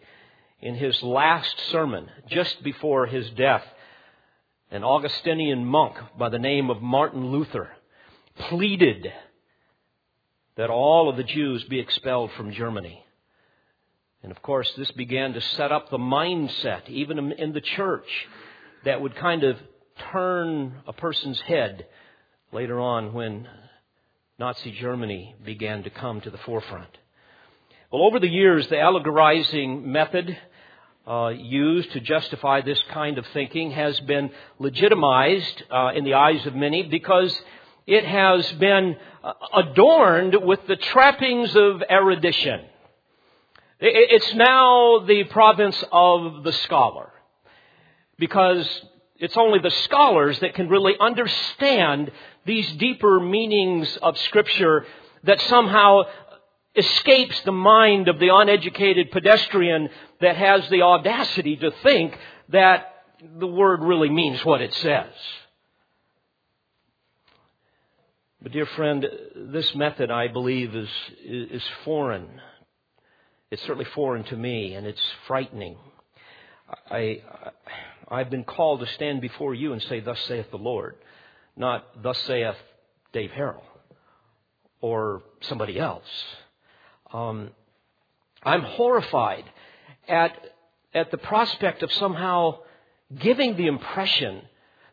in 0.62 0.76
his 0.76 1.02
last 1.02 1.56
sermon, 1.72 2.10
just 2.28 2.62
before 2.64 3.06
his 3.06 3.30
death, 3.32 3.64
an 4.72 4.84
Augustinian 4.84 5.66
monk 5.66 5.96
by 6.18 6.30
the 6.30 6.40
name 6.40 6.70
of 6.70 6.82
Martin 6.82 7.32
Luther 7.32 7.70
pleaded 8.50 9.12
that 10.58 10.70
all 10.70 11.10
of 11.10 11.18
the 11.18 11.24
Jews 11.24 11.64
be 11.64 11.80
expelled 11.80 12.32
from 12.38 12.52
Germany. 12.52 13.04
And 14.22 14.32
of 14.32 14.42
course, 14.42 14.72
this 14.78 14.92
began 14.92 15.34
to 15.34 15.42
set 15.42 15.72
up 15.72 15.90
the 15.90 15.98
mindset, 15.98 16.88
even 16.90 17.32
in 17.32 17.54
the 17.54 17.62
church, 17.62 18.08
that 18.86 19.02
would 19.02 19.16
kind 19.16 19.44
of 19.44 19.58
turn 20.12 20.82
a 20.86 20.94
person's 20.94 21.40
head 21.42 21.88
later 22.52 22.80
on 22.80 23.14
when 23.14 23.48
Nazi 24.38 24.72
Germany 24.72 25.36
began 25.44 25.84
to 25.84 25.90
come 25.90 26.22
to 26.22 26.30
the 26.30 26.38
forefront. 26.38 26.98
Well, 27.92 28.04
over 28.04 28.20
the 28.20 28.30
years, 28.30 28.68
the 28.68 28.80
allegorizing 28.80 29.84
method 29.86 30.38
uh, 31.10 31.30
used 31.30 31.92
to 31.94 32.00
justify 32.00 32.62
this 32.62 32.80
kind 32.92 33.18
of 33.18 33.26
thinking 33.34 33.72
has 33.72 34.00
been 34.02 34.30
legitimized 34.60 35.64
uh, 35.72 35.92
in 35.96 36.04
the 36.04 36.14
eyes 36.14 36.46
of 36.46 36.54
many 36.54 36.84
because 36.84 37.36
it 37.88 38.06
has 38.06 38.50
been 38.54 38.96
uh, 39.24 39.34
adorned 39.56 40.36
with 40.44 40.60
the 40.68 40.76
trappings 40.76 41.56
of 41.56 41.82
erudition. 41.90 42.62
It's 43.80 44.34
now 44.36 45.00
the 45.08 45.24
province 45.24 45.84
of 45.92 46.44
the 46.44 46.52
scholar 46.52 47.10
because 48.20 48.68
it's 49.16 49.38
only 49.38 49.60
the 49.60 49.72
scholars 49.72 50.38
that 50.42 50.54
can 50.54 50.70
really 50.70 50.96
understand 51.00 52.12
these 52.46 52.70
deeper 52.74 53.20
meanings 53.20 53.98
of 54.02 54.18
Scripture 54.18 54.86
that 55.24 55.42
somehow 55.42 56.04
escapes 56.76 57.42
the 57.42 57.52
mind 57.52 58.08
of 58.08 58.20
the 58.20 58.30
uneducated 58.34 59.12
pedestrian 59.12 59.90
that 60.22 60.36
has 60.36 60.68
the 60.70 60.82
audacity 60.82 61.56
to 61.58 61.72
think 61.84 62.18
that 62.50 62.94
the 63.38 63.48
Word 63.48 63.82
really 63.82 64.10
means 64.10 64.44
what 64.46 64.62
it 64.62 64.74
says. 64.76 65.12
But 68.42 68.54
dear 68.54 68.66
friend, 68.68 69.06
this 69.36 69.76
method, 69.76 70.10
I 70.12 70.30
believe, 70.30 70.74
is, 70.74 70.90
is 71.26 71.64
foreign. 71.84 72.28
It's 73.52 73.62
certainly 73.64 73.86
foreign 73.94 74.24
to 74.26 74.38
me, 74.38 74.76
and 74.76 74.88
it's 74.88 75.02
frightening. 75.28 75.76
I, 76.90 77.22
I've 78.08 78.30
been 78.30 78.46
called 78.46 78.80
to 78.80 78.88
stand 78.88 79.20
before 79.22 79.54
you 79.54 79.74
and 79.74 79.82
say, 79.84 80.00
Thus 80.00 80.20
saith 80.22 80.52
the 80.52 80.58
Lord, 80.58 80.96
not 81.58 82.02
Thus 82.02 82.18
saith 82.20 82.56
Dave 83.12 83.32
Harrell 83.32 83.64
or 84.82 85.24
somebody 85.42 85.78
else. 85.78 86.08
Um, 87.14 87.50
I'm 88.44 88.62
horrified 88.62 89.46
at, 90.08 90.34
at 90.94 91.12
the 91.12 91.18
prospect 91.18 91.84
of 91.84 91.92
somehow 91.94 92.60
giving 93.18 93.56
the 93.56 93.68
impression 93.68 94.42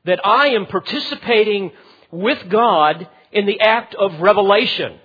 that 0.04 0.24
I 0.24 0.48
am 0.48 0.66
participating 0.66 1.72
with 2.10 2.48
God 2.48 3.08
in 3.32 3.46
the 3.46 3.60
act 3.60 3.94
of 3.94 4.20
revelation 4.20 4.98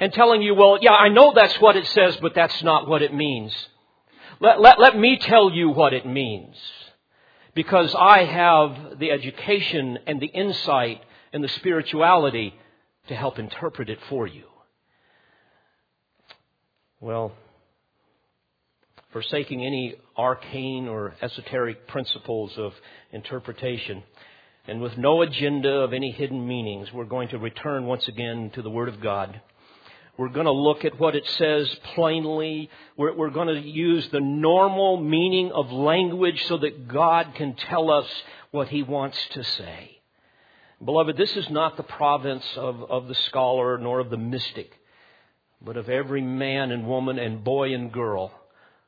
and 0.00 0.12
telling 0.12 0.42
you, 0.42 0.54
well, 0.54 0.78
yeah, 0.80 0.92
I 0.92 1.08
know 1.08 1.32
that's 1.34 1.60
what 1.60 1.76
it 1.76 1.86
says, 1.86 2.16
but 2.20 2.34
that's 2.34 2.62
not 2.62 2.88
what 2.88 3.02
it 3.02 3.14
means. 3.14 3.54
Let, 4.40 4.60
let, 4.60 4.80
let 4.80 4.96
me 4.96 5.18
tell 5.18 5.50
you 5.50 5.70
what 5.70 5.92
it 5.92 6.06
means. 6.06 6.56
Because 7.54 7.94
I 7.98 8.24
have 8.24 8.98
the 8.98 9.10
education 9.10 9.98
and 10.06 10.20
the 10.20 10.26
insight 10.26 11.02
and 11.32 11.42
the 11.42 11.48
spirituality 11.48 12.54
to 13.08 13.14
help 13.14 13.38
interpret 13.38 13.90
it 13.90 13.98
for 14.08 14.26
you. 14.26 14.44
Well, 17.00 17.30
forsaking 19.12 19.64
any 19.64 19.94
arcane 20.16 20.88
or 20.88 21.14
esoteric 21.22 21.86
principles 21.86 22.58
of 22.58 22.74
interpretation, 23.12 24.02
and 24.66 24.80
with 24.80 24.98
no 24.98 25.22
agenda 25.22 25.70
of 25.70 25.92
any 25.92 26.10
hidden 26.10 26.44
meanings, 26.44 26.92
we're 26.92 27.04
going 27.04 27.28
to 27.28 27.38
return 27.38 27.86
once 27.86 28.08
again 28.08 28.50
to 28.54 28.62
the 28.62 28.70
Word 28.70 28.88
of 28.88 29.00
God. 29.00 29.40
We're 30.16 30.30
going 30.30 30.46
to 30.46 30.52
look 30.52 30.84
at 30.84 30.98
what 30.98 31.14
it 31.14 31.24
says 31.38 31.72
plainly. 31.94 32.68
We're, 32.96 33.14
we're, 33.14 33.30
going 33.30 33.46
to 33.46 33.60
use 33.60 34.08
the 34.08 34.20
normal 34.20 35.00
meaning 35.00 35.52
of 35.52 35.70
language 35.70 36.44
so 36.46 36.58
that 36.58 36.88
God 36.88 37.32
can 37.36 37.54
tell 37.54 37.92
us 37.92 38.08
what 38.50 38.66
He 38.66 38.82
wants 38.82 39.18
to 39.34 39.44
say. 39.44 40.00
Beloved, 40.84 41.16
this 41.16 41.36
is 41.36 41.48
not 41.48 41.76
the 41.76 41.84
province 41.84 42.44
of, 42.56 42.82
of 42.90 43.06
the 43.06 43.14
scholar 43.14 43.78
nor 43.78 44.00
of 44.00 44.10
the 44.10 44.16
mystic, 44.16 44.72
but 45.60 45.76
of 45.76 45.88
every 45.88 46.22
man 46.22 46.70
and 46.70 46.86
woman 46.86 47.18
and 47.18 47.44
boy 47.44 47.74
and 47.74 47.92
girl 47.92 48.32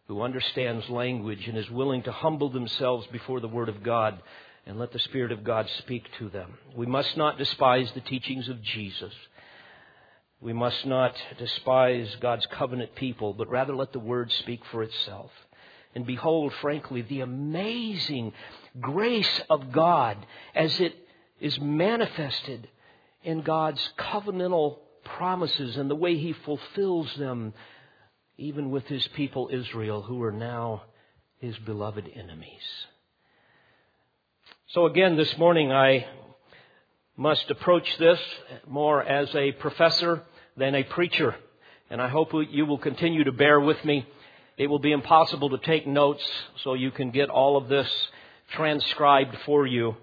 who 0.07 0.23
understands 0.23 0.89
language 0.89 1.47
and 1.47 1.57
is 1.57 1.71
willing 1.71 2.03
to 2.03 2.13
humble 2.13 2.51
themselves 2.51 3.07
before 3.09 3.41
the 3.41 3.49
Word 3.49 3.69
of 3.69 3.83
God 3.83 4.21
and 4.67 4.79
let 4.79 4.93
the 4.93 4.99
Spirit 4.99 5.33
of 5.33 5.45
God 5.45 5.69
speak 5.79 6.05
to 6.19 6.29
them. 6.29 6.55
We 6.77 6.87
must 6.87 7.17
not 7.17 7.39
despise 7.39 7.91
the 7.93 8.01
teachings 8.01 8.49
of 8.49 8.63
Jesus. 8.63 9.13
We 10.41 10.53
must 10.53 10.87
not 10.87 11.15
despise 11.39 12.17
God's 12.21 12.47
covenant 12.47 12.95
people, 12.95 13.35
but 13.35 13.51
rather 13.51 13.77
let 13.77 13.93
the 13.93 13.99
word 13.99 14.33
speak 14.33 14.63
for 14.71 14.83
itself. 14.83 15.31
And 15.95 16.07
behold, 16.07 16.53
frankly, 16.61 17.03
the 17.03 17.21
amazing 17.21 18.33
grace 18.81 19.43
of 19.51 19.73
God 19.73 20.17
as 20.55 20.81
it 20.81 20.95
is 21.41 21.61
manifested 21.61 22.69
in 23.23 23.43
God's 23.43 23.87
covenantal 23.99 24.79
promises 25.17 25.77
and 25.77 25.91
the 25.91 25.95
way 25.95 26.17
He 26.17 26.33
fulfills 26.33 27.15
them, 27.17 27.55
even 28.39 28.71
with 28.71 28.87
His 28.87 29.07
people 29.09 29.51
Israel, 29.53 30.03
who 30.03 30.23
are 30.23 30.33
now 30.33 30.83
His 31.39 31.57
beloved 31.59 32.09
enemies. 32.15 32.63
So 34.69 34.87
again, 34.87 35.17
this 35.17 35.37
morning 35.37 35.73
I 35.73 36.07
must 37.17 37.51
approach 37.51 37.99
this 37.99 38.21
more 38.67 39.03
as 39.03 39.35
a 39.35 39.53
professor 39.53 40.23
than 40.57 40.75
a 40.75 40.85
preacher. 40.85 41.35
And 41.91 42.01
I 42.01 42.09
hope 42.09 42.31
you 42.51 42.67
will 42.67 42.79
continue 42.79 43.25
to 43.25 43.33
bear 43.33 43.61
with 43.61 43.85
me. 43.85 44.07
It 44.57 44.69
will 44.69 44.79
be 44.79 44.93
impossible 44.93 45.51
to 45.51 45.59
take 45.59 45.87
notes, 45.87 46.23
so 46.63 46.75
you 46.75 46.91
can 46.91 47.11
get 47.11 47.29
all 47.29 47.57
of 47.57 47.69
this 47.69 47.91
transcribed 48.53 49.37
for 49.45 49.67
you. 49.67 49.97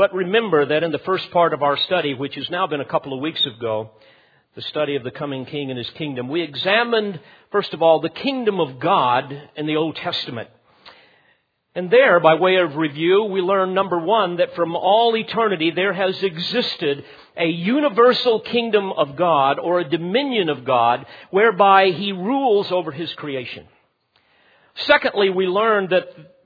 But 0.00 0.14
remember 0.14 0.64
that 0.64 0.82
in 0.82 0.92
the 0.92 0.98
first 1.00 1.30
part 1.30 1.52
of 1.52 1.62
our 1.62 1.76
study, 1.76 2.14
which 2.14 2.34
has 2.36 2.48
now 2.48 2.66
been 2.66 2.80
a 2.80 2.86
couple 2.86 3.12
of 3.12 3.20
weeks 3.20 3.44
ago, 3.44 3.90
the 4.54 4.62
study 4.62 4.96
of 4.96 5.04
the 5.04 5.10
coming 5.10 5.44
king 5.44 5.68
and 5.68 5.76
his 5.76 5.90
kingdom, 5.90 6.30
we 6.30 6.40
examined, 6.40 7.20
first 7.52 7.74
of 7.74 7.82
all, 7.82 8.00
the 8.00 8.08
kingdom 8.08 8.60
of 8.60 8.78
God 8.78 9.30
in 9.56 9.66
the 9.66 9.76
Old 9.76 9.96
Testament. 9.96 10.48
And 11.74 11.90
there, 11.90 12.18
by 12.18 12.36
way 12.36 12.56
of 12.56 12.76
review, 12.76 13.24
we 13.24 13.42
learn 13.42 13.74
number 13.74 13.98
one, 13.98 14.38
that 14.38 14.54
from 14.54 14.74
all 14.74 15.14
eternity 15.14 15.70
there 15.70 15.92
has 15.92 16.22
existed 16.22 17.04
a 17.36 17.48
universal 17.48 18.40
kingdom 18.40 18.92
of 18.92 19.16
God 19.16 19.58
or 19.58 19.80
a 19.80 19.90
dominion 19.90 20.48
of 20.48 20.64
God 20.64 21.04
whereby 21.30 21.90
He 21.90 22.12
rules 22.12 22.72
over 22.72 22.90
His 22.90 23.12
creation. 23.16 23.66
Secondly, 24.76 25.28
we 25.28 25.46
learn 25.46 25.88
that 25.90 26.39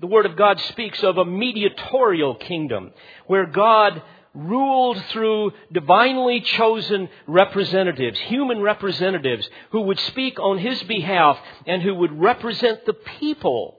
the 0.00 0.06
Word 0.06 0.26
of 0.26 0.36
God 0.36 0.58
speaks 0.60 1.02
of 1.02 1.18
a 1.18 1.24
mediatorial 1.24 2.34
kingdom 2.34 2.92
where 3.26 3.46
God 3.46 4.02
ruled 4.32 5.02
through 5.06 5.52
divinely 5.72 6.40
chosen 6.40 7.08
representatives, 7.26 8.18
human 8.20 8.62
representatives, 8.62 9.48
who 9.72 9.82
would 9.82 9.98
speak 10.00 10.38
on 10.38 10.58
His 10.58 10.82
behalf 10.84 11.38
and 11.66 11.82
who 11.82 11.94
would 11.96 12.18
represent 12.18 12.86
the 12.86 12.94
people 12.94 13.78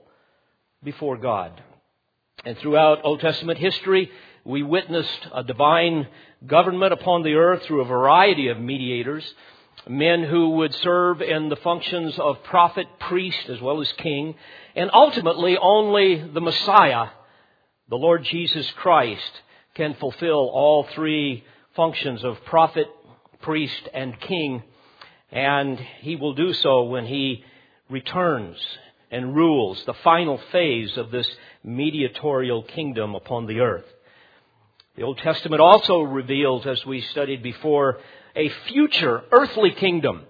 before 0.83 1.17
God. 1.17 1.61
And 2.45 2.57
throughout 2.57 3.01
Old 3.03 3.19
Testament 3.19 3.59
history, 3.59 4.11
we 4.43 4.63
witnessed 4.63 5.27
a 5.33 5.43
divine 5.43 6.07
government 6.45 6.93
upon 6.93 7.23
the 7.23 7.35
earth 7.35 7.63
through 7.63 7.81
a 7.81 7.85
variety 7.85 8.47
of 8.47 8.59
mediators, 8.59 9.23
men 9.87 10.23
who 10.23 10.51
would 10.51 10.73
serve 10.75 11.21
in 11.21 11.49
the 11.49 11.55
functions 11.57 12.17
of 12.19 12.43
prophet, 12.43 12.87
priest, 12.99 13.49
as 13.49 13.59
well 13.61 13.81
as 13.81 13.91
king, 13.93 14.35
and 14.75 14.89
ultimately 14.93 15.57
only 15.57 16.21
the 16.21 16.41
Messiah 16.41 17.07
the 17.91 17.97
Lord 17.97 18.23
Jesus 18.23 18.71
Christ 18.77 19.41
can 19.75 19.95
fulfill 19.95 20.49
all 20.53 20.87
three 20.95 21.43
functions 21.75 22.23
of 22.23 22.43
prophet, 22.45 22.87
priest, 23.41 23.89
and 23.93 24.17
king, 24.17 24.63
and 25.29 25.77
he 25.99 26.15
will 26.15 26.33
do 26.33 26.53
so 26.53 26.83
when 26.83 27.05
he 27.05 27.43
returns 27.89 28.57
and 29.11 29.35
rules 29.35 29.83
the 29.83 29.93
final 30.05 30.39
phase 30.53 30.95
of 30.95 31.11
this 31.11 31.27
mediatorial 31.65 32.63
kingdom 32.63 33.13
upon 33.13 33.45
the 33.45 33.59
earth. 33.59 33.85
The 34.95 35.03
Old 35.03 35.17
Testament 35.17 35.61
also 35.61 36.01
reveals, 36.01 36.65
as 36.65 36.85
we 36.85 37.01
studied 37.01 37.43
before, 37.43 37.99
a 38.35 38.49
future 38.67 39.23
earthly 39.31 39.71
kingdom. 39.71 40.23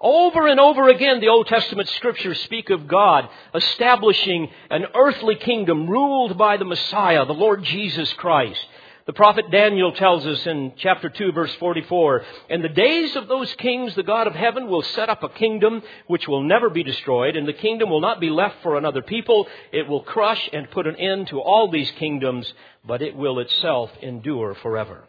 Over 0.00 0.46
and 0.46 0.60
over 0.60 0.88
again, 0.88 1.20
the 1.20 1.28
Old 1.28 1.46
Testament 1.46 1.88
scriptures 1.88 2.40
speak 2.42 2.70
of 2.70 2.86
God 2.86 3.28
establishing 3.54 4.50
an 4.70 4.84
earthly 4.94 5.36
kingdom 5.36 5.88
ruled 5.88 6.36
by 6.36 6.58
the 6.58 6.66
Messiah, 6.66 7.24
the 7.24 7.32
Lord 7.32 7.64
Jesus 7.64 8.12
Christ. 8.14 8.60
The 9.06 9.12
prophet 9.12 9.52
Daniel 9.52 9.92
tells 9.92 10.26
us 10.26 10.44
in 10.46 10.72
chapter 10.76 11.08
2 11.08 11.30
verse 11.30 11.54
44, 11.60 12.24
In 12.50 12.60
the 12.60 12.68
days 12.68 13.14
of 13.14 13.28
those 13.28 13.54
kings, 13.54 13.94
the 13.94 14.02
God 14.02 14.26
of 14.26 14.34
heaven 14.34 14.66
will 14.66 14.82
set 14.82 15.08
up 15.08 15.22
a 15.22 15.28
kingdom 15.28 15.80
which 16.08 16.26
will 16.26 16.42
never 16.42 16.68
be 16.70 16.82
destroyed, 16.82 17.36
and 17.36 17.46
the 17.46 17.52
kingdom 17.52 17.88
will 17.88 18.00
not 18.00 18.20
be 18.20 18.30
left 18.30 18.56
for 18.64 18.76
another 18.76 19.02
people. 19.02 19.46
It 19.72 19.86
will 19.86 20.02
crush 20.02 20.50
and 20.52 20.68
put 20.72 20.88
an 20.88 20.96
end 20.96 21.28
to 21.28 21.40
all 21.40 21.70
these 21.70 21.90
kingdoms, 21.92 22.52
but 22.84 23.00
it 23.00 23.14
will 23.14 23.38
itself 23.38 23.92
endure 24.02 24.56
forever. 24.56 25.04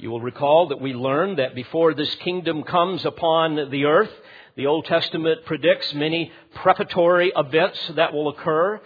You 0.00 0.10
will 0.10 0.22
recall 0.22 0.68
that 0.68 0.80
we 0.80 0.94
learned 0.94 1.38
that 1.38 1.54
before 1.54 1.92
this 1.92 2.14
kingdom 2.16 2.62
comes 2.62 3.04
upon 3.04 3.68
the 3.68 3.84
earth, 3.84 4.10
the 4.56 4.66
Old 4.66 4.86
Testament 4.86 5.44
predicts 5.44 5.92
many 5.92 6.32
preparatory 6.54 7.30
events 7.36 7.78
that 7.96 8.14
will 8.14 8.30
occur. 8.30 8.80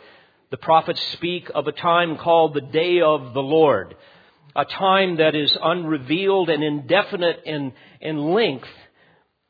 The 0.51 0.57
prophets 0.57 1.01
speak 1.13 1.53
of 1.55 1.69
a 1.69 1.73
time 1.73 2.17
called 2.17 2.55
the 2.55 2.63
day 2.63 3.01
of 3.01 3.33
the 3.33 3.43
Lord, 3.45 3.95
a 4.57 4.65
time 4.65 5.19
that 5.19 5.37
is 5.37 5.57
unrevealed 5.63 6.51
and 6.51 6.65
indefinite 6.65 7.43
in, 7.47 7.75
in 8.01 8.19
length, 8.19 8.67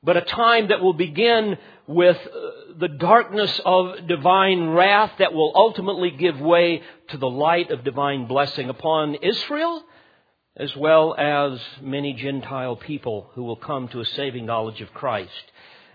but 0.02 0.18
a 0.18 0.22
time 0.22 0.68
that 0.68 0.82
will 0.82 0.92
begin 0.92 1.56
with 1.86 2.18
uh, 2.18 2.78
the 2.78 2.88
darkness 2.88 3.58
of 3.64 4.06
divine 4.06 4.68
wrath 4.68 5.12
that 5.18 5.32
will 5.32 5.54
ultimately 5.56 6.10
give 6.10 6.38
way 6.38 6.82
to 7.08 7.16
the 7.16 7.30
light 7.30 7.70
of 7.70 7.84
divine 7.84 8.26
blessing 8.26 8.68
upon 8.68 9.14
Israel 9.14 9.82
as 10.56 10.74
well 10.76 11.14
as 11.18 11.58
many 11.80 12.12
Gentile 12.12 12.76
people 12.76 13.30
who 13.34 13.42
will 13.42 13.56
come 13.56 13.88
to 13.88 14.00
a 14.00 14.06
saving 14.06 14.46
knowledge 14.46 14.80
of 14.80 14.94
Christ. 14.94 15.32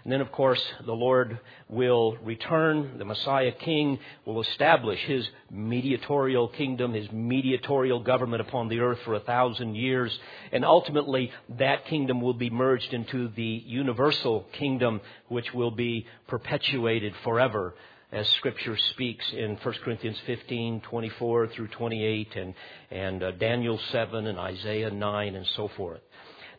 And 0.03 0.13
then, 0.13 0.21
of 0.21 0.31
course, 0.31 0.61
the 0.85 0.93
Lord 0.93 1.39
will 1.67 2.17
return. 2.23 2.97
The 2.97 3.05
Messiah 3.05 3.51
King 3.51 3.99
will 4.25 4.41
establish 4.41 4.99
his 5.01 5.27
mediatorial 5.51 6.47
kingdom, 6.47 6.93
his 6.93 7.11
mediatorial 7.11 7.99
government 7.99 8.41
upon 8.41 8.69
the 8.69 8.79
earth 8.79 8.99
for 9.03 9.13
a 9.13 9.19
thousand 9.19 9.75
years. 9.75 10.17
And 10.51 10.63
ultimately, 10.63 11.31
that 11.57 11.85
kingdom 11.85 12.21
will 12.21 12.33
be 12.33 12.49
merged 12.49 12.93
into 12.93 13.27
the 13.29 13.63
universal 13.65 14.45
kingdom, 14.53 15.01
which 15.27 15.53
will 15.53 15.71
be 15.71 16.07
perpetuated 16.27 17.13
forever 17.23 17.75
as 18.11 18.27
Scripture 18.29 18.75
speaks 18.75 19.25
in 19.33 19.55
1 19.55 19.75
Corinthians 19.83 20.17
15, 20.25 20.81
24 20.81 21.47
through 21.49 21.67
28, 21.67 22.35
and, 22.35 22.53
and 22.89 23.23
uh, 23.23 23.31
Daniel 23.31 23.79
7 23.91 24.25
and 24.25 24.39
Isaiah 24.39 24.89
9 24.89 25.35
and 25.35 25.45
so 25.55 25.67
forth. 25.77 26.01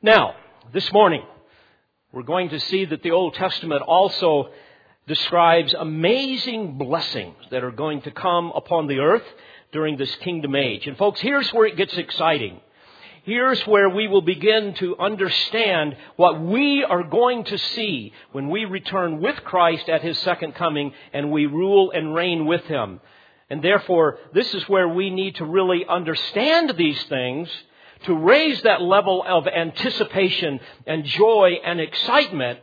Now, 0.01 0.35
this 0.73 0.93
morning, 0.93 1.25
we're 2.13 2.23
going 2.23 2.51
to 2.51 2.61
see 2.61 2.85
that 2.85 3.03
the 3.03 3.11
Old 3.11 3.35
Testament 3.35 3.83
also 3.83 4.51
describes 5.09 5.75
amazing 5.75 6.79
blessings 6.79 7.37
that 7.51 7.65
are 7.65 7.73
going 7.73 8.03
to 8.03 8.13
come 8.13 8.53
upon 8.55 8.87
the 8.87 9.01
earth 9.01 9.27
during 9.73 9.97
this 9.97 10.15
kingdom 10.17 10.55
age. 10.55 10.87
And 10.87 10.97
folks, 10.97 11.21
here's 11.21 11.53
where 11.53 11.67
it 11.67 11.77
gets 11.77 11.97
exciting. 11.97 12.61
Here's 13.31 13.65
where 13.65 13.89
we 13.89 14.09
will 14.09 14.23
begin 14.23 14.75
to 14.81 14.99
understand 14.99 15.97
what 16.17 16.43
we 16.43 16.83
are 16.83 17.05
going 17.05 17.45
to 17.45 17.59
see 17.59 18.13
when 18.33 18.51
we 18.51 18.65
return 18.65 19.21
with 19.21 19.37
Christ 19.45 19.89
at 19.89 20.03
His 20.03 20.19
second 20.19 20.57
coming 20.57 20.93
and 21.13 21.31
we 21.31 21.47
rule 21.47 21.93
and 21.93 22.13
reign 22.13 22.47
with 22.47 22.65
Him. 22.65 22.99
And 23.49 23.63
therefore, 23.63 24.19
this 24.35 24.53
is 24.53 24.69
where 24.69 24.89
we 24.89 25.11
need 25.11 25.37
to 25.37 25.45
really 25.45 25.87
understand 25.89 26.75
these 26.77 27.01
things 27.05 27.49
to 28.07 28.19
raise 28.19 28.63
that 28.63 28.83
level 28.83 29.23
of 29.25 29.47
anticipation 29.47 30.59
and 30.85 31.05
joy 31.05 31.53
and 31.65 31.81
excitement 31.81 32.59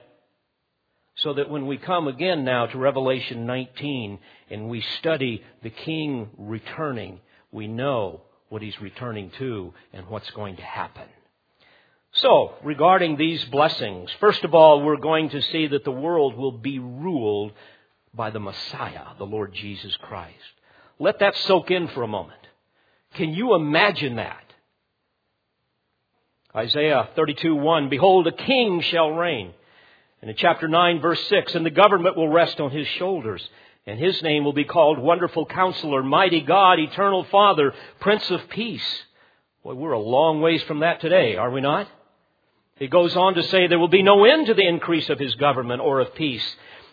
so 1.16 1.34
that 1.36 1.50
when 1.50 1.66
we 1.66 1.78
come 1.78 2.10
again 2.10 2.44
now 2.44 2.66
to 2.66 2.78
Revelation 2.78 3.46
19 3.46 4.20
and 4.50 4.68
we 4.68 4.82
study 5.00 5.46
the 5.64 5.70
King 5.70 6.28
returning, 6.38 7.22
we 7.54 7.70
know 7.70 8.24
what 8.50 8.62
he's 8.62 8.80
returning 8.82 9.32
to 9.38 9.74
and 9.94 10.08
what's 10.08 10.30
going 10.32 10.56
to 10.58 10.64
happen. 10.64 11.08
So, 12.14 12.54
regarding 12.64 13.18
these 13.18 13.44
blessings, 13.46 14.10
first 14.20 14.44
of 14.44 14.56
all, 14.56 14.82
we're 14.82 14.98
going 14.98 15.30
to 15.30 15.42
see 15.42 15.68
that 15.68 15.84
the 15.84 15.92
world 15.92 16.36
will 16.36 16.54
be 16.54 16.80
ruled 16.80 17.52
by 18.14 18.32
the 18.32 18.40
Messiah, 18.40 19.04
the 19.18 19.26
Lord 19.26 19.54
Jesus 19.54 19.96
Christ. 19.98 20.34
Let 21.00 21.20
that 21.20 21.36
soak 21.36 21.70
in 21.70 21.88
for 21.90 22.04
a 22.04 22.08
moment. 22.08 22.40
Can 23.14 23.34
you 23.34 23.54
imagine 23.54 24.16
that? 24.16 24.44
Isaiah 26.56 27.10
32, 27.16 27.56
1, 27.56 27.90
Behold, 27.90 28.26
a 28.26 28.32
king 28.32 28.82
shall 28.82 29.12
reign. 29.12 29.54
And 30.22 30.32
in 30.32 30.36
chapter 30.38 30.68
9, 30.68 31.00
verse 31.00 31.24
6, 31.28 31.54
and 31.54 31.64
the 31.64 31.70
government 31.70 32.18
will 32.18 32.30
rest 32.30 32.60
on 32.60 32.72
his 32.72 32.88
shoulders 32.88 33.48
and 33.88 34.00
his 34.00 34.22
name 34.22 34.44
will 34.44 34.54
be 34.54 34.66
called 34.66 35.00
Wonderful 35.00 35.46
Counselor, 35.46 36.04
Mighty 36.04 36.42
God, 36.42 36.78
Eternal 36.78 37.24
Father, 37.32 37.74
Prince 38.02 38.30
of 38.30 38.48
Peace. 38.50 39.04
Boy, 39.64 39.74
we're 39.74 39.94
a 39.94 40.00
long 40.00 40.42
ways 40.42 40.62
from 40.64 40.82
that 40.82 41.02
today, 41.02 41.38
are 41.38 41.50
we 41.50 41.62
not? 41.62 41.88
He 42.76 42.88
goes 42.88 43.16
on 43.16 43.34
to 43.36 43.44
say 43.44 43.66
there 43.66 43.80
will 43.80 43.88
be 43.88 44.04
no 44.04 44.26
end 44.26 44.48
to 44.48 44.54
the 44.54 44.68
increase 44.68 45.10
of 45.10 45.18
his 45.18 45.34
government 45.36 45.82
or 45.82 46.02
of 46.02 46.14
peace 46.14 46.46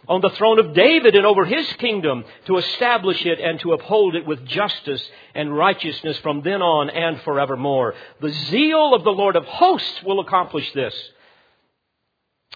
on 0.08 0.20
the 0.20 0.30
throne 0.30 0.58
of 0.58 0.74
David 0.74 1.14
and 1.14 1.26
over 1.26 1.44
his 1.44 1.66
kingdom 1.74 2.24
to 2.46 2.58
establish 2.58 3.24
it 3.24 3.40
and 3.40 3.58
to 3.60 3.72
uphold 3.72 4.14
it 4.14 4.26
with 4.26 4.44
justice 4.46 5.02
and 5.34 5.56
righteousness 5.56 6.18
from 6.18 6.42
then 6.42 6.62
on 6.62 6.90
and 6.90 7.20
forevermore. 7.22 7.94
The 8.20 8.30
zeal 8.30 8.94
of 8.94 9.04
the 9.04 9.10
Lord 9.10 9.36
of 9.36 9.44
hosts 9.44 10.02
will 10.04 10.20
accomplish 10.20 10.70
this. 10.72 10.94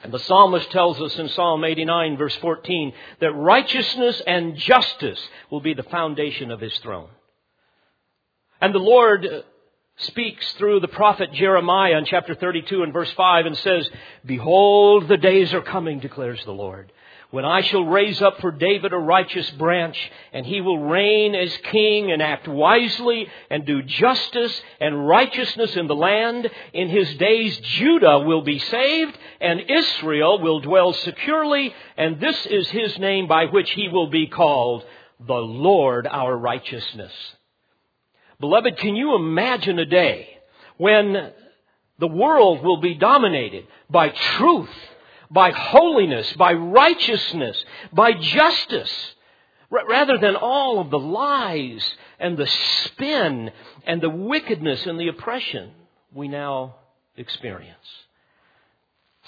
And 0.03 0.13
the 0.13 0.19
psalmist 0.19 0.71
tells 0.71 1.01
us 1.01 1.19
in 1.19 1.29
Psalm 1.31 1.65
89 1.65 2.17
verse 2.17 2.37
14 2.37 2.93
that 3.21 3.33
righteousness 3.33 4.23
and 4.27 4.57
justice 4.57 5.21
will 5.51 5.61
be 5.61 5.75
the 5.75 5.83
foundation 5.85 6.51
of 6.51 6.61
his 6.61 6.77
throne. 6.79 7.09
And 8.61 8.75
the 8.75 8.79
Lord 8.79 9.27
uh, 9.27 9.43
speaks 9.99 10.53
through 10.53 10.81
the 10.81 10.89
prophet 10.89 11.33
Jeremiah 11.33 11.99
in 11.99 12.05
chapter 12.05 12.35
32 12.35 12.83
and 12.83 12.93
verse 12.93 13.11
5 13.13 13.47
and 13.47 13.57
says, 13.59 13.89
Behold, 14.25 15.09
the 15.09 15.17
days 15.17 15.53
are 15.53 15.63
coming, 15.63 15.99
declares 15.99 16.45
the 16.45 16.53
Lord, 16.53 16.93
when 17.31 17.45
I 17.45 17.61
shall 17.61 17.85
raise 17.85 18.23
up 18.23 18.41
for 18.41 18.51
David 18.51 18.93
a 18.95 18.99
righteous 18.99 19.51
branch, 19.51 19.99
and 20.33 20.47
he 20.47 20.63
will 20.63 20.79
reign 20.79 21.35
as 21.35 21.55
king 21.65 22.11
and 22.11 22.23
act 22.23 22.49
wisely 22.49 23.29
and 23.51 23.67
do 23.67 23.83
justice 23.83 24.63
and 24.81 25.07
righteousness 25.07 25.77
in 25.77 25.89
the 25.89 25.95
land. 25.95 26.51
In 26.73 26.89
his 26.89 27.15
days, 27.17 27.59
Judah 27.59 28.21
will 28.21 28.43
be 28.43 28.59
saved 28.59 29.19
and 29.43 29.61
Israel 29.69 30.41
will 30.41 30.61
dwell 30.61 30.95
securely, 30.95 31.75
and 31.99 32.19
this 32.19 32.47
is 32.47 32.69
his 32.71 32.99
name 32.99 33.29
by 33.29 33.45
which 33.45 33.71
he 33.73 33.89
will 33.89 34.09
be 34.09 34.27
called 34.27 34.85
the 35.27 35.35
Lord 35.35 36.07
our 36.07 36.35
righteousness. 36.35 37.13
Beloved, 38.41 38.79
can 38.79 38.97
you 38.97 39.15
imagine 39.17 39.79
a 39.79 39.85
day 39.85 40.29
when 40.79 41.33
the 41.99 42.07
world 42.07 42.63
will 42.63 42.81
be 42.81 42.95
dominated 42.95 43.67
by 43.91 44.09
truth 44.09 44.71
by 45.31 45.51
holiness, 45.51 46.33
by 46.35 46.53
righteousness, 46.53 47.63
by 47.93 48.13
justice, 48.13 49.15
rather 49.71 50.19
than 50.19 50.37
all 50.37 50.81
of 50.81 50.91
the 50.91 50.99
lies 50.99 51.85
and 52.19 52.37
the 52.37 52.47
spin 52.47 53.51
and 53.87 54.01
the 54.01 54.11
wickedness 54.11 54.87
and 54.87 54.99
the 54.99 55.09
oppression 55.09 55.71
we 56.13 56.29
now 56.29 56.77
experience. 57.17 57.75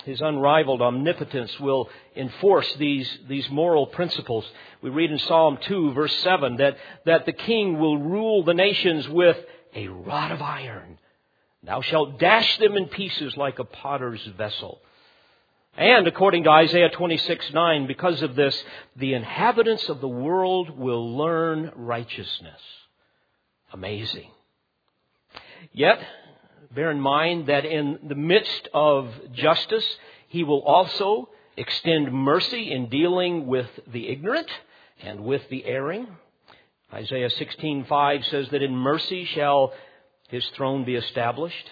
His 0.04 0.20
unrivaled 0.20 0.80
omnipotence 0.80 1.60
will 1.60 1.90
enforce 2.16 2.72
these, 2.76 3.18
these 3.28 3.48
moral 3.50 3.86
principles. 3.86 4.46
We 4.80 4.88
read 4.88 5.10
in 5.10 5.18
Psalm 5.18 5.58
2 5.62 5.92
verse 5.92 6.16
7 6.20 6.56
that, 6.56 6.78
that 7.04 7.26
the 7.26 7.32
king 7.32 7.78
will 7.78 7.98
rule 7.98 8.42
the 8.42 8.54
nations 8.54 9.08
with 9.08 9.36
a 9.74 9.88
rod 9.88 10.32
of 10.32 10.40
iron. 10.40 10.98
Thou 11.62 11.82
shalt 11.82 12.18
dash 12.18 12.58
them 12.58 12.76
in 12.76 12.86
pieces 12.86 13.36
like 13.36 13.58
a 13.58 13.64
potter's 13.64 14.24
vessel. 14.38 14.80
And 15.76 16.06
according 16.06 16.44
to 16.44 16.50
Isaiah 16.50 16.90
26, 16.90 17.52
9, 17.52 17.86
because 17.86 18.22
of 18.22 18.34
this, 18.34 18.62
the 18.96 19.14
inhabitants 19.14 19.88
of 19.88 20.00
the 20.00 20.08
world 20.08 20.76
will 20.78 21.16
learn 21.16 21.72
righteousness. 21.74 22.60
Amazing. 23.72 24.30
Yet, 25.72 26.00
bear 26.74 26.90
in 26.90 27.00
mind 27.00 27.46
that 27.46 27.64
in 27.64 27.98
the 28.08 28.14
midst 28.14 28.68
of 28.74 29.08
justice, 29.32 29.86
he 30.28 30.44
will 30.44 30.62
also 30.62 31.28
extend 31.56 32.12
mercy 32.12 32.72
in 32.72 32.88
dealing 32.88 33.46
with 33.46 33.68
the 33.86 34.08
ignorant 34.08 34.48
and 35.02 35.20
with 35.20 35.48
the 35.50 35.64
erring. 35.64 36.06
Isaiah 36.92 37.30
16:5 37.30 38.24
says 38.24 38.48
that 38.50 38.62
in 38.62 38.74
mercy 38.74 39.24
shall 39.24 39.72
his 40.28 40.46
throne 40.50 40.84
be 40.84 40.96
established. 40.96 41.70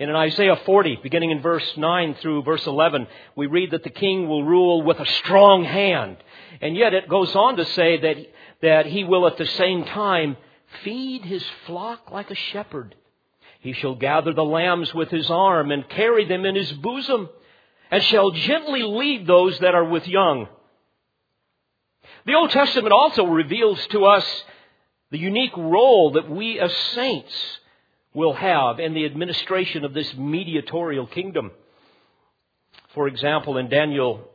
And 0.00 0.10
in 0.10 0.16
Isaiah 0.16 0.56
40, 0.64 1.00
beginning 1.02 1.32
in 1.32 1.42
verse 1.42 1.76
9 1.76 2.14
through 2.20 2.44
verse 2.44 2.64
11, 2.64 3.08
we 3.34 3.46
read 3.46 3.72
that 3.72 3.82
the 3.82 3.90
king 3.90 4.28
will 4.28 4.44
rule 4.44 4.82
with 4.82 5.00
a 5.00 5.06
strong 5.06 5.64
hand. 5.64 6.18
And 6.60 6.76
yet 6.76 6.94
it 6.94 7.08
goes 7.08 7.34
on 7.34 7.56
to 7.56 7.64
say 7.64 8.00
that, 8.00 8.16
that 8.62 8.86
he 8.86 9.02
will 9.02 9.26
at 9.26 9.36
the 9.38 9.46
same 9.46 9.84
time 9.84 10.36
feed 10.84 11.24
his 11.24 11.44
flock 11.66 12.12
like 12.12 12.30
a 12.30 12.36
shepherd. 12.36 12.94
He 13.58 13.72
shall 13.72 13.96
gather 13.96 14.32
the 14.32 14.44
lambs 14.44 14.94
with 14.94 15.10
his 15.10 15.28
arm 15.30 15.72
and 15.72 15.88
carry 15.88 16.26
them 16.26 16.44
in 16.44 16.54
his 16.54 16.72
bosom, 16.74 17.28
and 17.90 18.02
shall 18.04 18.30
gently 18.30 18.82
lead 18.82 19.26
those 19.26 19.58
that 19.58 19.74
are 19.74 19.84
with 19.84 20.06
young. 20.06 20.46
The 22.24 22.34
Old 22.34 22.50
Testament 22.50 22.92
also 22.92 23.24
reveals 23.24 23.84
to 23.88 24.04
us 24.04 24.44
the 25.10 25.18
unique 25.18 25.56
role 25.56 26.12
that 26.12 26.30
we 26.30 26.60
as 26.60 26.72
saints 26.94 27.58
will 28.18 28.34
have 28.34 28.80
in 28.80 28.94
the 28.94 29.06
administration 29.06 29.84
of 29.84 29.94
this 29.94 30.12
mediatorial 30.16 31.06
kingdom. 31.06 31.52
For 32.92 33.06
example, 33.06 33.58
in 33.58 33.68
Daniel 33.68 34.28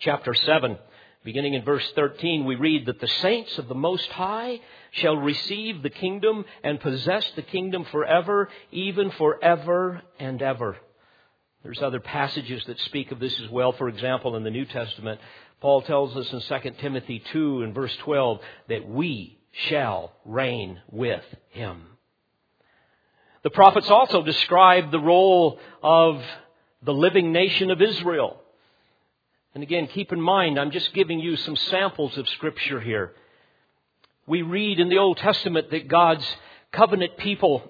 chapter 0.00 0.34
7, 0.34 0.76
beginning 1.24 1.54
in 1.54 1.64
verse 1.64 1.90
13, 1.94 2.44
we 2.44 2.56
read 2.56 2.84
that 2.86 3.00
the 3.00 3.08
saints 3.08 3.56
of 3.56 3.68
the 3.68 3.74
Most 3.74 4.06
High 4.10 4.60
shall 4.90 5.16
receive 5.16 5.82
the 5.82 5.88
kingdom 5.88 6.44
and 6.62 6.78
possess 6.78 7.24
the 7.36 7.42
kingdom 7.42 7.86
forever, 7.90 8.50
even 8.70 9.10
forever 9.12 10.02
and 10.20 10.42
ever. 10.42 10.76
There's 11.62 11.80
other 11.80 12.00
passages 12.00 12.62
that 12.66 12.78
speak 12.80 13.12
of 13.12 13.18
this 13.18 13.40
as 13.40 13.48
well. 13.48 13.72
For 13.72 13.88
example, 13.88 14.36
in 14.36 14.44
the 14.44 14.50
New 14.50 14.66
Testament, 14.66 15.22
Paul 15.62 15.80
tells 15.80 16.14
us 16.16 16.30
in 16.34 16.40
2 16.40 16.70
Timothy 16.82 17.24
2 17.32 17.62
and 17.62 17.74
verse 17.74 17.96
12 18.04 18.40
that 18.68 18.86
we 18.86 19.38
shall 19.70 20.12
reign 20.26 20.82
with 20.90 21.24
him. 21.48 21.95
The 23.46 23.50
prophets 23.50 23.88
also 23.92 24.24
describe 24.24 24.90
the 24.90 24.98
role 24.98 25.60
of 25.80 26.20
the 26.82 26.92
living 26.92 27.30
nation 27.30 27.70
of 27.70 27.80
Israel. 27.80 28.40
And 29.54 29.62
again, 29.62 29.86
keep 29.86 30.10
in 30.10 30.20
mind, 30.20 30.58
I'm 30.58 30.72
just 30.72 30.92
giving 30.92 31.20
you 31.20 31.36
some 31.36 31.54
samples 31.54 32.18
of 32.18 32.28
scripture 32.30 32.80
here. 32.80 33.12
We 34.26 34.42
read 34.42 34.80
in 34.80 34.88
the 34.88 34.98
Old 34.98 35.18
Testament 35.18 35.70
that 35.70 35.86
God's 35.86 36.26
covenant 36.72 37.18
people, 37.18 37.62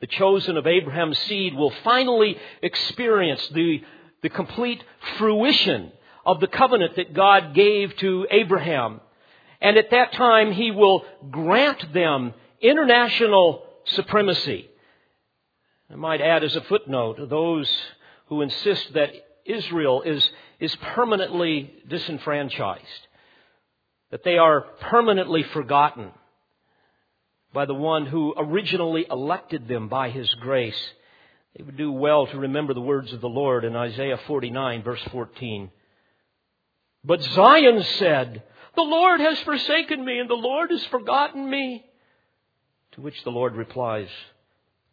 the 0.00 0.06
chosen 0.06 0.56
of 0.56 0.66
Abraham's 0.66 1.18
seed, 1.18 1.54
will 1.54 1.74
finally 1.84 2.38
experience 2.62 3.46
the, 3.48 3.82
the 4.22 4.30
complete 4.30 4.82
fruition 5.18 5.92
of 6.24 6.40
the 6.40 6.46
covenant 6.46 6.96
that 6.96 7.12
God 7.12 7.54
gave 7.54 7.94
to 7.98 8.26
Abraham. 8.30 9.02
And 9.60 9.76
at 9.76 9.90
that 9.90 10.14
time, 10.14 10.52
He 10.52 10.70
will 10.70 11.04
grant 11.30 11.92
them 11.92 12.32
international 12.62 13.66
supremacy. 13.84 14.70
I 15.92 15.96
might 15.96 16.22
add 16.22 16.42
as 16.42 16.56
a 16.56 16.62
footnote, 16.62 17.28
those 17.28 17.70
who 18.26 18.40
insist 18.40 18.94
that 18.94 19.10
Israel 19.44 20.00
is, 20.02 20.26
is 20.58 20.74
permanently 20.76 21.70
disenfranchised, 21.86 23.08
that 24.10 24.24
they 24.24 24.38
are 24.38 24.62
permanently 24.80 25.42
forgotten 25.42 26.12
by 27.52 27.66
the 27.66 27.74
one 27.74 28.06
who 28.06 28.32
originally 28.38 29.06
elected 29.10 29.68
them 29.68 29.88
by 29.88 30.08
His 30.08 30.32
grace. 30.36 30.80
They 31.56 31.62
would 31.62 31.76
do 31.76 31.92
well 31.92 32.26
to 32.26 32.38
remember 32.38 32.72
the 32.72 32.80
words 32.80 33.12
of 33.12 33.20
the 33.20 33.28
Lord 33.28 33.66
in 33.66 33.76
Isaiah 33.76 34.18
49 34.26 34.82
verse 34.82 35.02
14. 35.10 35.70
But 37.04 37.22
Zion 37.22 37.82
said, 37.98 38.42
The 38.76 38.82
Lord 38.82 39.20
has 39.20 39.38
forsaken 39.40 40.02
me 40.02 40.20
and 40.20 40.30
the 40.30 40.34
Lord 40.34 40.70
has 40.70 40.84
forgotten 40.86 41.50
me. 41.50 41.84
To 42.92 43.02
which 43.02 43.22
the 43.24 43.30
Lord 43.30 43.56
replies, 43.56 44.08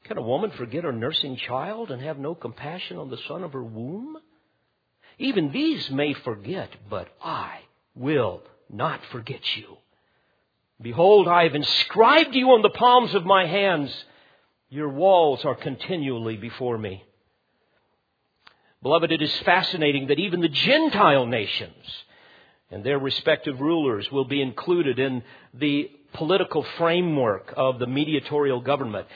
Can 0.06 0.18
a 0.18 0.22
woman 0.22 0.52
forget 0.52 0.84
her 0.84 0.92
nursing 0.92 1.38
child 1.38 1.92
and 1.92 2.02
have 2.02 2.18
no 2.18 2.36
compassion 2.36 2.98
on 2.98 3.10
the 3.10 3.20
son 3.28 3.44
of 3.44 3.54
her 3.54 3.64
womb? 3.64 4.18
Even 5.18 5.52
these 5.52 5.90
may 5.92 6.14
forget, 6.14 6.70
but 6.90 7.10
I 7.22 7.60
will 7.96 8.42
not 8.70 9.02
forget 9.12 9.42
you. 9.58 9.78
Behold, 10.82 11.28
I 11.28 11.44
have 11.44 11.56
inscribed 11.56 12.34
you 12.34 12.52
on 12.52 12.62
the 12.62 12.70
palms 12.70 13.14
of 13.14 13.26
my 13.26 13.46
hands. 13.46 13.94
Your 14.70 14.90
walls 14.90 15.44
are 15.44 15.56
continually 15.56 16.38
before 16.38 16.78
me. 16.78 17.04
Beloved, 18.82 19.12
it 19.12 19.22
is 19.22 19.36
fascinating 19.40 20.08
that 20.08 20.20
even 20.20 20.40
the 20.40 20.48
Gentile 20.48 21.26
nations 21.26 21.86
and 22.72 22.84
their 22.84 22.98
respective 22.98 23.60
rulers 23.60 24.10
will 24.10 24.24
be 24.26 24.42
included 24.42 25.00
in 25.00 25.24
the 25.54 25.92
political 26.14 26.64
framework 26.78 27.54
of 27.58 27.80
the 27.80 27.88
mediatorial 27.88 28.62
government. 28.62 29.08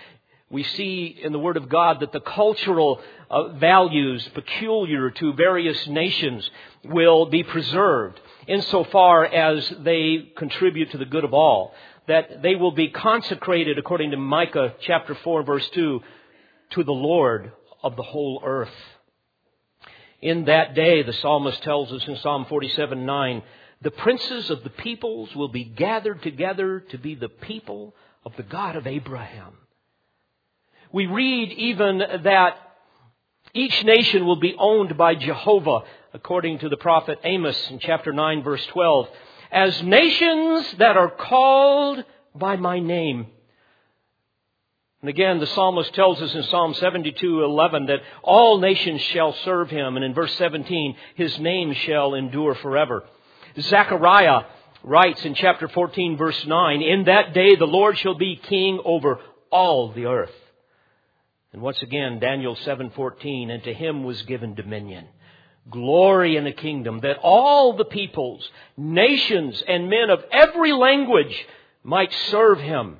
We 0.53 0.61
see 0.61 1.19
in 1.19 1.31
the 1.31 1.39
Word 1.39 1.57
of 1.57 1.67
God 1.67 2.01
that 2.01 2.11
the 2.11 2.19
cultural 2.19 3.01
uh, 3.27 3.53
values 3.53 4.29
peculiar 4.35 5.09
to 5.09 5.33
various 5.33 5.87
nations 5.87 6.47
will 6.83 7.25
be 7.25 7.41
preserved 7.41 8.19
insofar 8.47 9.25
as 9.25 9.67
they 9.79 10.31
contribute 10.37 10.91
to 10.91 10.99
the 10.99 11.05
good 11.05 11.23
of 11.23 11.33
all. 11.33 11.73
That 12.07 12.43
they 12.43 12.53
will 12.53 12.71
be 12.71 12.89
consecrated, 12.89 13.79
according 13.79 14.11
to 14.11 14.17
Micah 14.17 14.75
chapter 14.81 15.15
4, 15.15 15.41
verse 15.41 15.67
2, 15.69 16.01
to 16.73 16.83
the 16.83 16.91
Lord 16.91 17.51
of 17.81 17.95
the 17.95 18.03
whole 18.03 18.39
earth. 18.45 18.69
In 20.21 20.45
that 20.45 20.75
day, 20.75 21.01
the 21.01 21.13
psalmist 21.13 21.63
tells 21.63 21.91
us 21.91 22.07
in 22.07 22.17
Psalm 22.17 22.45
47 22.47 23.07
9, 23.07 23.41
the 23.81 23.89
princes 23.89 24.51
of 24.51 24.63
the 24.63 24.69
peoples 24.69 25.35
will 25.35 25.47
be 25.49 25.63
gathered 25.63 26.21
together 26.21 26.81
to 26.91 26.99
be 26.99 27.15
the 27.15 27.27
people 27.27 27.95
of 28.23 28.33
the 28.37 28.43
God 28.43 28.75
of 28.75 28.85
Abraham. 28.85 29.53
We 30.93 31.07
read 31.07 31.51
even 31.51 31.97
that 32.23 32.55
each 33.55 33.83
nation 33.83 34.27
will 34.27 34.35
be 34.35 34.55
owned 34.57 34.95
by 34.95 35.15
Jehovah, 35.15 35.81
according 36.13 36.59
to 36.59 36.69
the 36.69 36.77
prophet 36.77 37.19
Amos 37.23 37.57
in 37.71 37.79
chapter 37.79 38.13
9, 38.13 38.43
verse 38.43 38.63
12, 38.67 39.09
as 39.51 39.81
nations 39.81 40.71
that 40.77 40.95
are 40.95 41.09
called 41.09 42.05
by 42.35 42.57
my 42.57 42.79
name. 42.79 43.25
And 45.01 45.09
again, 45.09 45.39
the 45.39 45.47
psalmist 45.47 45.95
tells 45.95 46.21
us 46.21 46.33
in 46.35 46.43
Psalm 46.43 46.75
72:11 46.75 47.87
that 47.87 48.01
all 48.21 48.59
nations 48.59 49.01
shall 49.01 49.33
serve 49.33 49.71
him, 49.71 49.95
and 49.95 50.05
in 50.05 50.13
verse 50.13 50.33
17, 50.35 50.95
his 51.15 51.39
name 51.39 51.73
shall 51.73 52.13
endure 52.13 52.53
forever. 52.53 53.03
Zechariah 53.59 54.43
writes 54.83 55.25
in 55.25 55.33
chapter 55.33 55.67
14 55.67 56.17
verse 56.17 56.45
9, 56.45 56.83
In 56.83 57.05
that 57.05 57.33
day 57.33 57.55
the 57.55 57.65
Lord 57.65 57.97
shall 57.97 58.15
be 58.15 58.35
king 58.35 58.79
over 58.85 59.19
all 59.49 59.91
the 59.91 60.05
earth. 60.05 60.31
And 61.53 61.61
once 61.61 61.81
again, 61.83 62.19
Daniel 62.19 62.55
7:14, 62.55 63.51
and 63.51 63.63
to 63.63 63.73
him 63.73 64.03
was 64.03 64.23
given 64.23 64.55
dominion, 64.55 65.07
glory 65.69 66.35
in 66.35 66.43
the 66.43 66.51
kingdom, 66.51 66.99
that 67.01 67.19
all 67.21 67.73
the 67.73 67.85
peoples, 67.85 68.51
nations, 68.75 69.61
and 69.67 69.87
men 69.87 70.09
of 70.09 70.25
every 70.31 70.73
language 70.73 71.45
might 71.83 72.11
serve 72.11 72.59
him. 72.59 72.97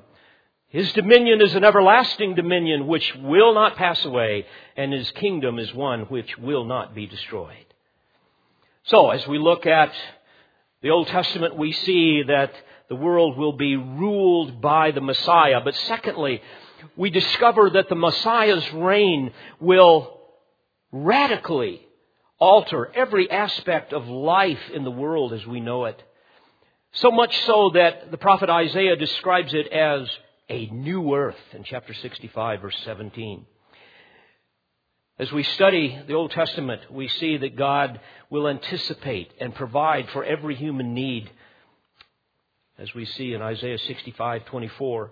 His 0.68 0.92
dominion 0.92 1.40
is 1.40 1.54
an 1.54 1.64
everlasting 1.64 2.34
dominion 2.36 2.86
which 2.86 3.14
will 3.16 3.54
not 3.54 3.76
pass 3.76 4.04
away, 4.04 4.46
and 4.76 4.92
his 4.92 5.10
kingdom 5.12 5.58
is 5.58 5.74
one 5.74 6.02
which 6.02 6.38
will 6.38 6.64
not 6.64 6.94
be 6.94 7.06
destroyed. 7.06 7.66
So, 8.84 9.10
as 9.10 9.26
we 9.26 9.38
look 9.38 9.66
at 9.66 9.92
the 10.80 10.90
Old 10.90 11.08
Testament, 11.08 11.56
we 11.56 11.72
see 11.72 12.22
that 12.24 12.52
the 12.88 12.96
world 12.96 13.36
will 13.36 13.54
be 13.54 13.76
ruled 13.76 14.60
by 14.60 14.90
the 14.90 15.00
Messiah. 15.00 15.60
But 15.60 15.74
secondly, 15.74 16.42
we 16.96 17.10
discover 17.10 17.70
that 17.70 17.88
the 17.88 17.94
Messiah's 17.94 18.72
reign 18.72 19.32
will 19.60 20.20
radically 20.92 21.80
alter 22.38 22.90
every 22.94 23.30
aspect 23.30 23.92
of 23.92 24.06
life 24.08 24.70
in 24.72 24.84
the 24.84 24.90
world 24.90 25.32
as 25.32 25.46
we 25.46 25.60
know 25.60 25.84
it. 25.86 26.02
So 26.92 27.10
much 27.10 27.36
so 27.44 27.70
that 27.74 28.10
the 28.10 28.18
prophet 28.18 28.48
Isaiah 28.48 28.96
describes 28.96 29.52
it 29.52 29.66
as 29.68 30.08
a 30.48 30.66
new 30.66 31.14
earth 31.14 31.36
in 31.52 31.64
chapter 31.64 31.94
65, 31.94 32.60
verse 32.60 32.76
17. 32.84 33.46
As 35.18 35.30
we 35.32 35.42
study 35.42 35.98
the 36.06 36.14
Old 36.14 36.32
Testament, 36.32 36.92
we 36.92 37.08
see 37.08 37.36
that 37.36 37.56
God 37.56 38.00
will 38.30 38.48
anticipate 38.48 39.32
and 39.40 39.54
provide 39.54 40.08
for 40.10 40.24
every 40.24 40.56
human 40.56 40.92
need, 40.92 41.30
as 42.78 42.92
we 42.94 43.04
see 43.04 43.32
in 43.32 43.40
Isaiah 43.40 43.78
65:24. 43.78 45.10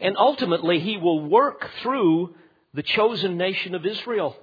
And 0.00 0.16
ultimately, 0.16 0.80
He 0.80 0.96
will 0.96 1.20
work 1.20 1.68
through 1.82 2.34
the 2.72 2.82
chosen 2.82 3.36
nation 3.36 3.74
of 3.74 3.86
Israel. 3.86 4.36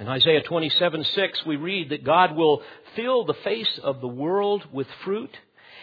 In 0.00 0.08
Isaiah 0.08 0.42
27:6, 0.42 1.46
we 1.46 1.56
read 1.56 1.90
that 1.90 2.04
God 2.04 2.36
will 2.36 2.62
fill 2.94 3.24
the 3.24 3.34
face 3.34 3.78
of 3.82 4.00
the 4.00 4.08
world 4.08 4.66
with 4.72 4.86
fruit 5.04 5.34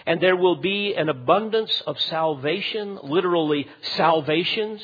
and 0.05 0.21
there 0.21 0.35
will 0.35 0.57
be 0.57 0.93
an 0.93 1.09
abundance 1.09 1.81
of 1.87 1.99
salvation, 1.99 2.99
literally 3.01 3.67
salvations. 3.95 4.81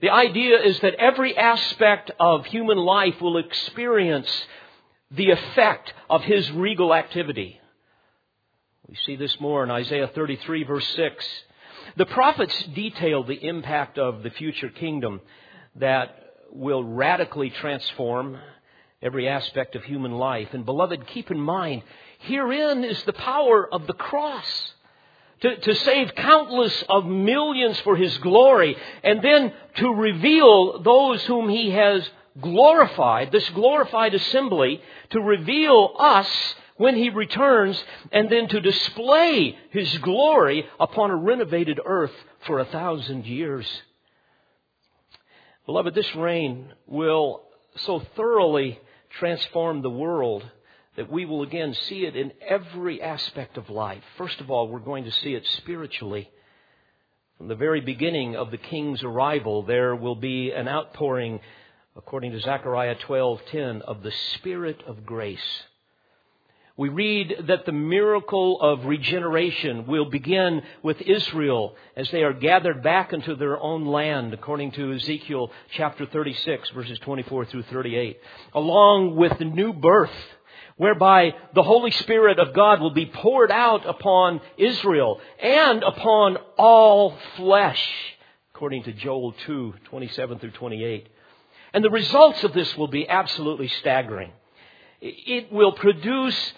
The 0.00 0.10
idea 0.10 0.62
is 0.62 0.78
that 0.80 0.94
every 0.94 1.36
aspect 1.36 2.10
of 2.20 2.46
human 2.46 2.78
life 2.78 3.20
will 3.20 3.38
experience 3.38 4.30
the 5.10 5.30
effect 5.30 5.92
of 6.08 6.22
His 6.22 6.50
regal 6.52 6.94
activity. 6.94 7.60
We 8.86 8.96
see 9.04 9.16
this 9.16 9.40
more 9.40 9.64
in 9.64 9.70
Isaiah 9.70 10.08
33 10.08 10.62
verse 10.64 10.86
6. 10.94 11.26
The 11.96 12.06
prophets 12.06 12.62
detail 12.74 13.22
the 13.22 13.46
impact 13.46 13.98
of 13.98 14.22
the 14.22 14.30
future 14.30 14.68
kingdom 14.68 15.20
that 15.76 16.16
will 16.50 16.82
radically 16.82 17.50
transform 17.50 18.38
every 19.02 19.28
aspect 19.28 19.76
of 19.76 19.84
human 19.84 20.12
life. 20.12 20.48
And 20.52 20.64
beloved, 20.64 21.06
keep 21.06 21.30
in 21.30 21.40
mind, 21.40 21.82
herein 22.20 22.84
is 22.84 23.02
the 23.04 23.12
power 23.12 23.72
of 23.72 23.86
the 23.86 23.92
cross. 23.94 24.72
To, 25.42 25.54
to, 25.54 25.74
save 25.74 26.14
countless 26.14 26.82
of 26.88 27.04
millions 27.04 27.78
for 27.80 27.94
His 27.94 28.16
glory, 28.18 28.74
and 29.04 29.20
then 29.20 29.52
to 29.76 29.92
reveal 29.92 30.80
those 30.80 31.22
whom 31.24 31.50
He 31.50 31.72
has 31.72 32.08
glorified, 32.40 33.32
this 33.32 33.46
glorified 33.50 34.14
assembly, 34.14 34.80
to 35.10 35.20
reveal 35.20 35.94
us 35.98 36.54
when 36.76 36.96
He 36.96 37.10
returns, 37.10 37.82
and 38.12 38.30
then 38.30 38.48
to 38.48 38.60
display 38.60 39.56
His 39.70 39.96
glory 39.98 40.66
upon 40.78 41.10
a 41.10 41.16
renovated 41.16 41.80
earth 41.84 42.12
for 42.46 42.58
a 42.58 42.64
thousand 42.66 43.26
years. 43.26 43.66
Beloved, 45.66 45.94
this 45.94 46.14
reign 46.14 46.72
will 46.86 47.42
so 47.76 48.00
thoroughly 48.14 48.78
transform 49.10 49.82
the 49.82 49.90
world 49.90 50.44
that 50.96 51.10
we 51.10 51.24
will 51.24 51.42
again 51.42 51.74
see 51.74 52.06
it 52.06 52.16
in 52.16 52.32
every 52.46 53.02
aspect 53.02 53.56
of 53.56 53.68
life. 53.68 54.02
First 54.16 54.40
of 54.40 54.50
all, 54.50 54.68
we're 54.68 54.78
going 54.78 55.04
to 55.04 55.12
see 55.12 55.34
it 55.34 55.46
spiritually. 55.58 56.30
From 57.38 57.48
the 57.48 57.54
very 57.54 57.80
beginning 57.80 58.36
of 58.36 58.50
the 58.50 58.56
king's 58.56 59.02
arrival, 59.02 59.62
there 59.62 59.94
will 59.94 60.14
be 60.14 60.52
an 60.52 60.68
outpouring, 60.68 61.40
according 61.96 62.32
to 62.32 62.40
Zechariah 62.40 62.94
12:10, 62.94 63.82
of 63.82 64.02
the 64.02 64.12
spirit 64.34 64.82
of 64.86 65.04
grace 65.04 65.62
we 66.78 66.90
read 66.90 67.44
that 67.48 67.64
the 67.64 67.72
miracle 67.72 68.60
of 68.60 68.84
regeneration 68.84 69.86
will 69.86 70.10
begin 70.10 70.62
with 70.82 71.00
Israel 71.00 71.74
as 71.96 72.10
they 72.10 72.22
are 72.22 72.34
gathered 72.34 72.82
back 72.82 73.14
into 73.14 73.34
their 73.34 73.58
own 73.58 73.86
land, 73.86 74.34
according 74.34 74.72
to 74.72 74.92
Ezekiel 74.92 75.50
chapter 75.70 76.04
36, 76.04 76.68
verses 76.70 76.98
24 76.98 77.46
through 77.46 77.62
38, 77.62 78.20
along 78.52 79.16
with 79.16 79.38
the 79.38 79.46
new 79.46 79.72
birth, 79.72 80.10
whereby 80.76 81.34
the 81.54 81.62
Holy 81.62 81.92
Spirit 81.92 82.38
of 82.38 82.52
God 82.52 82.82
will 82.82 82.90
be 82.90 83.06
poured 83.06 83.50
out 83.50 83.88
upon 83.88 84.42
Israel 84.58 85.18
and 85.42 85.82
upon 85.82 86.36
all 86.58 87.16
flesh, 87.36 87.82
according 88.54 88.82
to 88.82 88.92
Joel 88.92 89.32
2, 89.46 89.74
27 89.84 90.40
through 90.40 90.50
28. 90.50 91.08
And 91.72 91.82
the 91.82 91.88
results 91.88 92.44
of 92.44 92.52
this 92.52 92.76
will 92.76 92.88
be 92.88 93.08
absolutely 93.08 93.68
staggering. 93.68 94.32
It 95.00 95.50
will 95.52 95.72
produce 95.72 96.52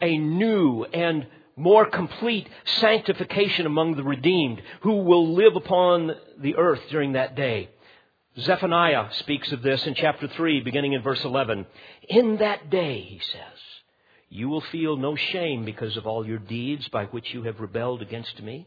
a 0.00 0.18
new 0.18 0.84
and 0.84 1.26
more 1.56 1.86
complete 1.86 2.48
sanctification 2.64 3.66
among 3.66 3.94
the 3.94 4.02
redeemed 4.02 4.60
who 4.80 5.02
will 5.02 5.34
live 5.34 5.56
upon 5.56 6.14
the 6.38 6.56
earth 6.56 6.80
during 6.90 7.12
that 7.12 7.36
day. 7.36 7.70
Zephaniah 8.38 9.12
speaks 9.12 9.52
of 9.52 9.62
this 9.62 9.86
in 9.86 9.94
chapter 9.94 10.26
3, 10.26 10.60
beginning 10.62 10.92
in 10.92 11.02
verse 11.02 11.22
11. 11.24 11.66
In 12.08 12.38
that 12.38 12.68
day, 12.68 13.00
he 13.00 13.20
says, 13.20 13.60
you 14.28 14.48
will 14.48 14.62
feel 14.72 14.96
no 14.96 15.14
shame 15.14 15.64
because 15.64 15.96
of 15.96 16.08
all 16.08 16.26
your 16.26 16.38
deeds 16.38 16.88
by 16.88 17.04
which 17.04 17.32
you 17.32 17.44
have 17.44 17.60
rebelled 17.60 18.02
against 18.02 18.42
me. 18.42 18.66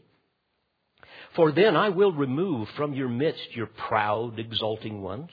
For 1.34 1.52
then 1.52 1.76
I 1.76 1.90
will 1.90 2.12
remove 2.12 2.70
from 2.70 2.94
your 2.94 3.10
midst 3.10 3.54
your 3.54 3.66
proud, 3.66 4.38
exulting 4.38 5.02
ones, 5.02 5.28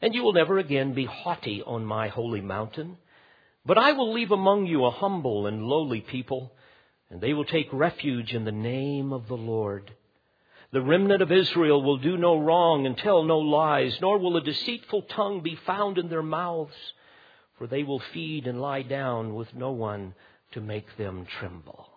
and 0.00 0.14
you 0.14 0.22
will 0.22 0.34
never 0.34 0.58
again 0.58 0.94
be 0.94 1.04
haughty 1.04 1.62
on 1.66 1.84
my 1.84 2.06
holy 2.06 2.40
mountain. 2.40 2.96
But 3.64 3.78
I 3.78 3.92
will 3.92 4.12
leave 4.12 4.32
among 4.32 4.66
you 4.66 4.84
a 4.84 4.90
humble 4.90 5.46
and 5.46 5.62
lowly 5.62 6.00
people, 6.00 6.52
and 7.10 7.20
they 7.20 7.32
will 7.32 7.44
take 7.44 7.72
refuge 7.72 8.34
in 8.34 8.44
the 8.44 8.52
name 8.52 9.12
of 9.12 9.28
the 9.28 9.36
Lord. 9.36 9.92
The 10.72 10.80
remnant 10.80 11.22
of 11.22 11.30
Israel 11.30 11.82
will 11.82 11.98
do 11.98 12.16
no 12.16 12.38
wrong 12.38 12.86
and 12.86 12.96
tell 12.96 13.22
no 13.22 13.38
lies, 13.38 13.98
nor 14.00 14.18
will 14.18 14.36
a 14.36 14.42
deceitful 14.42 15.02
tongue 15.02 15.42
be 15.42 15.54
found 15.66 15.98
in 15.98 16.08
their 16.08 16.22
mouths, 16.22 16.74
for 17.58 17.66
they 17.66 17.82
will 17.82 18.00
feed 18.00 18.46
and 18.46 18.60
lie 18.60 18.82
down 18.82 19.34
with 19.34 19.54
no 19.54 19.70
one 19.70 20.14
to 20.52 20.60
make 20.60 20.96
them 20.96 21.26
tremble. 21.38 21.88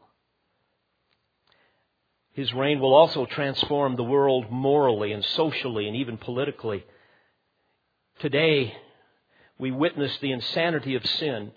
His 2.34 2.54
reign 2.54 2.82
will 2.82 2.94
also 2.94 3.26
transform 3.26 3.96
the 3.96 4.04
world 4.04 4.52
morally 4.52 5.14
and 5.14 5.24
socially 5.24 5.88
and 5.88 5.96
even 5.96 6.18
politically. 6.18 6.86
Today, 8.20 8.76
we 9.58 9.72
witness 9.72 10.18
the 10.22 10.32
insanity 10.32 10.96
of 10.96 11.06
sin 11.06 11.52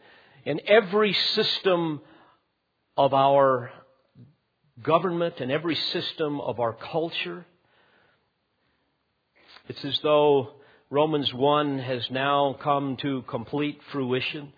in 0.44 0.60
every 0.66 1.12
system 1.12 2.00
of 2.96 3.12
our 3.12 3.70
government 4.82 5.40
and 5.40 5.50
every 5.50 5.74
system 5.74 6.40
of 6.40 6.60
our 6.60 6.72
culture. 6.72 7.44
It's 9.68 9.84
as 9.84 9.98
though 10.02 10.52
Romans 10.90 11.32
1 11.34 11.78
has 11.80 12.10
now 12.10 12.56
come 12.62 12.96
to 12.98 13.22
complete 13.22 13.80
fruition, 13.92 14.52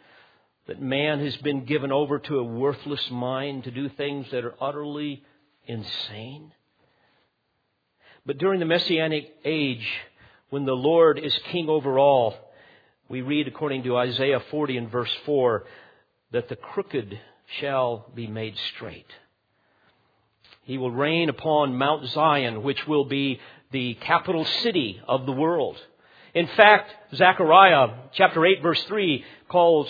that 0.66 0.80
man 0.80 1.24
has 1.24 1.36
been 1.38 1.64
given 1.64 1.90
over 1.90 2.18
to 2.20 2.38
a 2.38 2.44
worthless 2.44 3.10
mind 3.10 3.64
to 3.64 3.70
do 3.70 3.88
things 3.88 4.26
that 4.30 4.44
are 4.44 4.54
utterly 4.60 5.24
insane. 5.66 6.52
But 8.24 8.38
during 8.38 8.60
the 8.60 8.66
Messianic 8.66 9.34
age, 9.44 9.86
when 10.50 10.66
the 10.66 10.74
Lord 10.74 11.18
is 11.18 11.36
king 11.50 11.68
over 11.68 11.98
all, 11.98 12.34
we 13.10 13.22
read 13.22 13.48
according 13.48 13.82
to 13.82 13.96
Isaiah 13.96 14.40
40 14.52 14.76
and 14.76 14.88
verse 14.90 15.10
4 15.26 15.64
that 16.30 16.48
the 16.48 16.54
crooked 16.54 17.18
shall 17.58 18.06
be 18.14 18.28
made 18.28 18.54
straight. 18.72 19.10
He 20.62 20.78
will 20.78 20.92
reign 20.92 21.28
upon 21.28 21.76
Mount 21.76 22.06
Zion, 22.06 22.62
which 22.62 22.86
will 22.86 23.04
be 23.04 23.40
the 23.72 23.94
capital 23.94 24.44
city 24.62 25.02
of 25.08 25.26
the 25.26 25.32
world. 25.32 25.76
In 26.34 26.46
fact, 26.56 26.94
Zechariah 27.12 27.88
chapter 28.12 28.46
8 28.46 28.62
verse 28.62 28.82
3 28.84 29.24
calls 29.48 29.88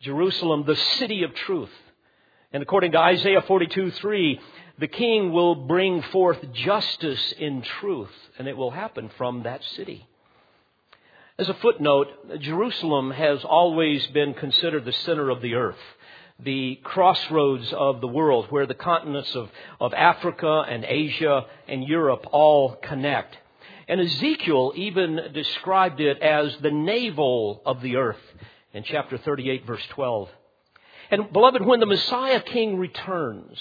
Jerusalem 0.00 0.64
the 0.66 0.76
city 0.98 1.22
of 1.22 1.32
truth. 1.32 1.70
And 2.52 2.64
according 2.64 2.90
to 2.92 2.98
Isaiah 2.98 3.42
42 3.42 3.92
3, 3.92 4.40
the 4.80 4.88
king 4.88 5.30
will 5.30 5.54
bring 5.54 6.02
forth 6.02 6.38
justice 6.52 7.32
in 7.38 7.62
truth, 7.62 8.10
and 8.40 8.48
it 8.48 8.56
will 8.56 8.72
happen 8.72 9.08
from 9.16 9.44
that 9.44 9.62
city. 9.76 10.08
As 11.40 11.48
a 11.48 11.54
footnote, 11.54 12.08
Jerusalem 12.42 13.12
has 13.12 13.42
always 13.46 14.06
been 14.08 14.34
considered 14.34 14.84
the 14.84 14.92
center 14.92 15.30
of 15.30 15.40
the 15.40 15.54
earth, 15.54 15.80
the 16.38 16.78
crossroads 16.84 17.72
of 17.72 18.02
the 18.02 18.06
world 18.06 18.48
where 18.50 18.66
the 18.66 18.74
continents 18.74 19.34
of, 19.34 19.48
of 19.80 19.94
Africa 19.94 20.66
and 20.68 20.84
Asia 20.84 21.46
and 21.66 21.82
Europe 21.82 22.26
all 22.30 22.76
connect. 22.82 23.38
And 23.88 24.02
Ezekiel 24.02 24.74
even 24.76 25.32
described 25.32 25.98
it 26.02 26.20
as 26.20 26.54
the 26.58 26.70
navel 26.70 27.62
of 27.64 27.80
the 27.80 27.96
earth 27.96 28.20
in 28.74 28.82
chapter 28.82 29.16
38 29.16 29.66
verse 29.66 29.86
12. 29.92 30.28
And 31.10 31.32
beloved, 31.32 31.64
when 31.64 31.80
the 31.80 31.86
Messiah 31.86 32.42
King 32.42 32.76
returns, 32.76 33.58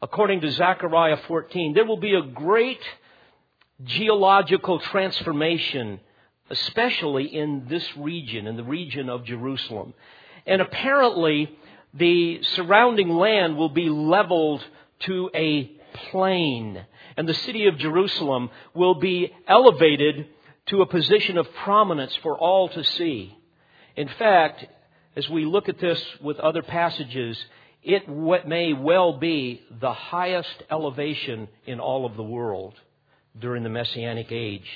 according 0.00 0.42
to 0.42 0.52
Zechariah 0.52 1.18
14, 1.26 1.74
there 1.74 1.84
will 1.84 1.96
be 1.96 2.14
a 2.14 2.22
great 2.22 2.80
geological 3.82 4.78
transformation 4.78 5.98
especially 6.50 7.24
in 7.24 7.66
this 7.68 7.96
region, 7.96 8.46
in 8.46 8.56
the 8.56 8.64
region 8.64 9.08
of 9.08 9.24
Jerusalem. 9.24 9.94
And 10.46 10.60
apparently, 10.60 11.56
the 11.94 12.42
surrounding 12.54 13.10
land 13.10 13.56
will 13.56 13.68
be 13.68 13.88
leveled 13.88 14.64
to 15.00 15.30
a 15.34 15.70
plain. 16.10 16.84
And 17.16 17.28
the 17.28 17.34
city 17.34 17.66
of 17.66 17.78
Jerusalem 17.78 18.50
will 18.74 18.94
be 18.94 19.32
elevated 19.46 20.26
to 20.66 20.82
a 20.82 20.86
position 20.86 21.38
of 21.38 21.52
prominence 21.64 22.14
for 22.22 22.38
all 22.38 22.68
to 22.70 22.84
see. 22.84 23.36
In 23.96 24.08
fact, 24.08 24.64
as 25.16 25.28
we 25.28 25.44
look 25.44 25.68
at 25.68 25.78
this 25.78 26.02
with 26.20 26.38
other 26.38 26.62
passages, 26.62 27.38
it 27.82 28.08
may 28.08 28.72
well 28.72 29.18
be 29.18 29.62
the 29.80 29.92
highest 29.92 30.62
elevation 30.70 31.48
in 31.66 31.80
all 31.80 32.06
of 32.06 32.16
the 32.16 32.22
world 32.22 32.74
during 33.38 33.62
the 33.62 33.68
Messianic 33.68 34.30
age. 34.30 34.68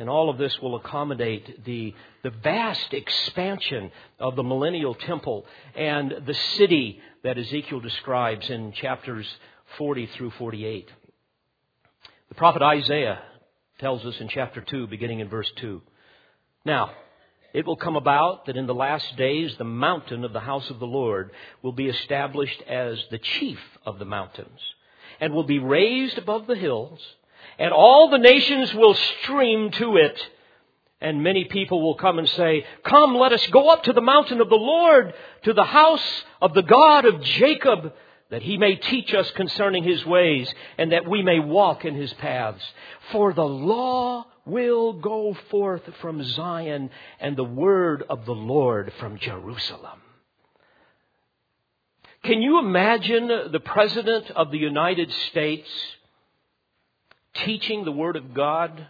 And 0.00 0.08
all 0.08 0.30
of 0.30 0.38
this 0.38 0.58
will 0.62 0.76
accommodate 0.76 1.62
the, 1.66 1.94
the 2.22 2.30
vast 2.30 2.94
expansion 2.94 3.92
of 4.18 4.34
the 4.34 4.42
millennial 4.42 4.94
temple 4.94 5.44
and 5.76 6.22
the 6.26 6.34
city 6.56 6.98
that 7.22 7.36
Ezekiel 7.36 7.80
describes 7.80 8.48
in 8.48 8.72
chapters 8.72 9.26
40 9.76 10.06
through 10.16 10.30
48. 10.30 10.88
The 12.30 12.34
prophet 12.34 12.62
Isaiah 12.62 13.20
tells 13.78 14.02
us 14.06 14.18
in 14.20 14.28
chapter 14.28 14.62
2, 14.62 14.86
beginning 14.86 15.20
in 15.20 15.28
verse 15.28 15.52
2. 15.56 15.82
Now, 16.64 16.92
it 17.52 17.66
will 17.66 17.76
come 17.76 17.96
about 17.96 18.46
that 18.46 18.56
in 18.56 18.66
the 18.66 18.74
last 18.74 19.16
days 19.16 19.54
the 19.58 19.64
mountain 19.64 20.24
of 20.24 20.32
the 20.32 20.40
house 20.40 20.70
of 20.70 20.78
the 20.78 20.86
Lord 20.86 21.30
will 21.60 21.72
be 21.72 21.88
established 21.88 22.62
as 22.66 22.98
the 23.10 23.18
chief 23.18 23.58
of 23.84 23.98
the 23.98 24.06
mountains 24.06 24.60
and 25.20 25.34
will 25.34 25.44
be 25.44 25.58
raised 25.58 26.16
above 26.16 26.46
the 26.46 26.56
hills 26.56 27.00
and 27.60 27.74
all 27.74 28.08
the 28.08 28.18
nations 28.18 28.72
will 28.74 28.94
stream 28.94 29.70
to 29.72 29.98
it. 29.98 30.18
And 31.02 31.22
many 31.22 31.44
people 31.44 31.82
will 31.82 31.94
come 31.94 32.18
and 32.18 32.28
say, 32.30 32.64
Come, 32.82 33.14
let 33.14 33.32
us 33.32 33.46
go 33.48 33.68
up 33.68 33.84
to 33.84 33.92
the 33.92 34.00
mountain 34.00 34.40
of 34.40 34.48
the 34.48 34.56
Lord, 34.56 35.12
to 35.44 35.52
the 35.52 35.64
house 35.64 36.24
of 36.40 36.54
the 36.54 36.62
God 36.62 37.04
of 37.04 37.22
Jacob, 37.22 37.92
that 38.30 38.42
he 38.42 38.56
may 38.56 38.76
teach 38.76 39.12
us 39.12 39.30
concerning 39.32 39.84
his 39.84 40.04
ways, 40.06 40.52
and 40.78 40.92
that 40.92 41.08
we 41.08 41.22
may 41.22 41.38
walk 41.38 41.84
in 41.84 41.94
his 41.94 42.12
paths. 42.14 42.64
For 43.12 43.34
the 43.34 43.44
law 43.44 44.24
will 44.46 44.94
go 44.94 45.36
forth 45.50 45.82
from 46.00 46.22
Zion, 46.24 46.88
and 47.20 47.36
the 47.36 47.44
word 47.44 48.04
of 48.08 48.24
the 48.24 48.34
Lord 48.34 48.90
from 48.98 49.18
Jerusalem. 49.18 50.00
Can 52.24 52.40
you 52.40 52.58
imagine 52.58 53.28
the 53.52 53.60
President 53.60 54.30
of 54.30 54.50
the 54.50 54.58
United 54.58 55.10
States 55.30 55.68
teaching 57.34 57.84
the 57.84 57.92
Word 57.92 58.16
of 58.16 58.34
God 58.34 58.86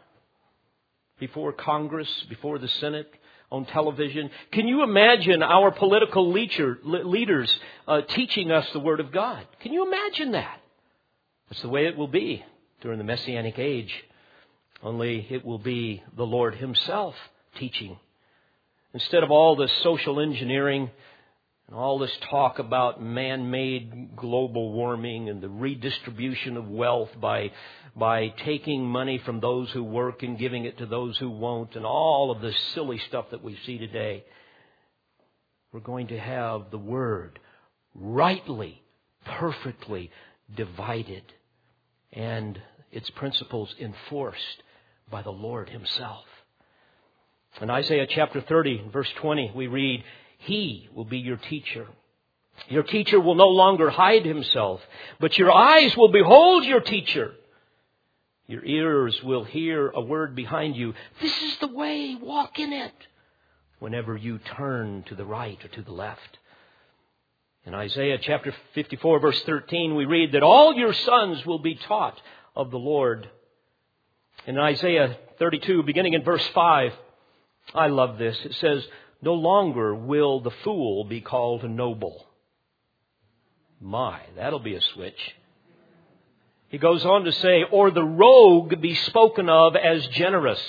before 1.18 1.52
Congress, 1.52 2.08
before 2.28 2.58
the 2.58 2.68
Senate, 2.68 3.12
on 3.50 3.66
television? 3.66 4.30
Can 4.52 4.68
you 4.68 4.82
imagine 4.82 5.42
our 5.42 5.70
political 5.70 6.30
leader, 6.32 6.78
leaders 6.84 7.52
uh, 7.86 8.02
teaching 8.02 8.50
us 8.50 8.66
the 8.72 8.80
Word 8.80 9.00
of 9.00 9.12
God? 9.12 9.46
Can 9.60 9.72
you 9.72 9.86
imagine 9.86 10.32
that? 10.32 10.60
That's 11.48 11.62
the 11.62 11.68
way 11.68 11.86
it 11.86 11.96
will 11.96 12.08
be 12.08 12.44
during 12.80 12.98
the 12.98 13.04
Messianic 13.04 13.58
age. 13.58 13.92
Only 14.82 15.26
it 15.30 15.44
will 15.44 15.58
be 15.58 16.02
the 16.16 16.24
Lord 16.24 16.54
Himself 16.54 17.14
teaching. 17.58 17.98
Instead 18.94 19.22
of 19.22 19.30
all 19.30 19.56
this 19.56 19.72
social 19.82 20.20
engineering, 20.20 20.90
and 21.70 21.78
all 21.78 22.00
this 22.00 22.16
talk 22.28 22.58
about 22.58 23.00
man-made 23.00 24.16
global 24.16 24.72
warming 24.72 25.28
and 25.28 25.40
the 25.40 25.48
redistribution 25.48 26.56
of 26.56 26.68
wealth 26.68 27.10
by, 27.20 27.52
by 27.94 28.34
taking 28.44 28.84
money 28.84 29.18
from 29.18 29.38
those 29.38 29.70
who 29.70 29.84
work 29.84 30.24
and 30.24 30.36
giving 30.36 30.64
it 30.64 30.78
to 30.78 30.86
those 30.86 31.16
who 31.18 31.30
won't 31.30 31.76
and 31.76 31.86
all 31.86 32.32
of 32.32 32.40
this 32.40 32.56
silly 32.74 32.98
stuff 32.98 33.26
that 33.30 33.44
we 33.44 33.56
see 33.64 33.78
today. 33.78 34.24
We're 35.72 35.78
going 35.78 36.08
to 36.08 36.18
have 36.18 36.72
the 36.72 36.78
Word 36.78 37.38
rightly, 37.94 38.82
perfectly 39.24 40.10
divided 40.52 41.22
and 42.12 42.60
its 42.90 43.08
principles 43.10 43.72
enforced 43.78 44.64
by 45.08 45.22
the 45.22 45.30
Lord 45.30 45.68
Himself. 45.68 46.24
In 47.60 47.70
Isaiah 47.70 48.08
chapter 48.08 48.40
30, 48.40 48.88
verse 48.92 49.10
20, 49.20 49.52
we 49.54 49.68
read, 49.68 50.02
he 50.40 50.88
will 50.94 51.04
be 51.04 51.18
your 51.18 51.36
teacher. 51.36 51.86
Your 52.68 52.82
teacher 52.82 53.20
will 53.20 53.34
no 53.34 53.48
longer 53.48 53.90
hide 53.90 54.24
himself, 54.24 54.80
but 55.18 55.38
your 55.38 55.52
eyes 55.52 55.96
will 55.96 56.10
behold 56.10 56.64
your 56.64 56.80
teacher. 56.80 57.32
Your 58.46 58.64
ears 58.64 59.22
will 59.22 59.44
hear 59.44 59.90
a 59.90 60.00
word 60.00 60.34
behind 60.34 60.76
you. 60.76 60.94
This 61.20 61.42
is 61.42 61.58
the 61.58 61.68
way, 61.68 62.16
walk 62.20 62.58
in 62.58 62.72
it. 62.72 62.92
Whenever 63.78 64.16
you 64.16 64.38
turn 64.56 65.04
to 65.04 65.14
the 65.14 65.24
right 65.24 65.62
or 65.64 65.68
to 65.68 65.82
the 65.82 65.92
left. 65.92 66.38
In 67.64 67.74
Isaiah 67.74 68.18
chapter 68.20 68.54
54 68.74 69.20
verse 69.20 69.40
13 69.42 69.94
we 69.94 70.06
read 70.06 70.32
that 70.32 70.42
all 70.42 70.74
your 70.74 70.92
sons 70.92 71.44
will 71.46 71.58
be 71.58 71.74
taught 71.74 72.20
of 72.56 72.70
the 72.70 72.78
Lord. 72.78 73.28
In 74.46 74.58
Isaiah 74.58 75.16
32 75.38 75.82
beginning 75.82 76.14
in 76.14 76.24
verse 76.24 76.46
5, 76.54 76.92
I 77.74 77.86
love 77.88 78.18
this. 78.18 78.36
It 78.44 78.54
says, 78.54 78.84
no 79.22 79.34
longer 79.34 79.94
will 79.94 80.40
the 80.40 80.50
fool 80.64 81.04
be 81.04 81.20
called 81.20 81.68
noble. 81.68 82.26
My, 83.80 84.20
that'll 84.36 84.58
be 84.58 84.74
a 84.74 84.80
switch. 84.80 85.18
He 86.68 86.78
goes 86.78 87.04
on 87.04 87.24
to 87.24 87.32
say, 87.32 87.64
or 87.64 87.90
the 87.90 88.04
rogue 88.04 88.80
be 88.80 88.94
spoken 88.94 89.48
of 89.48 89.74
as 89.74 90.06
generous. 90.08 90.60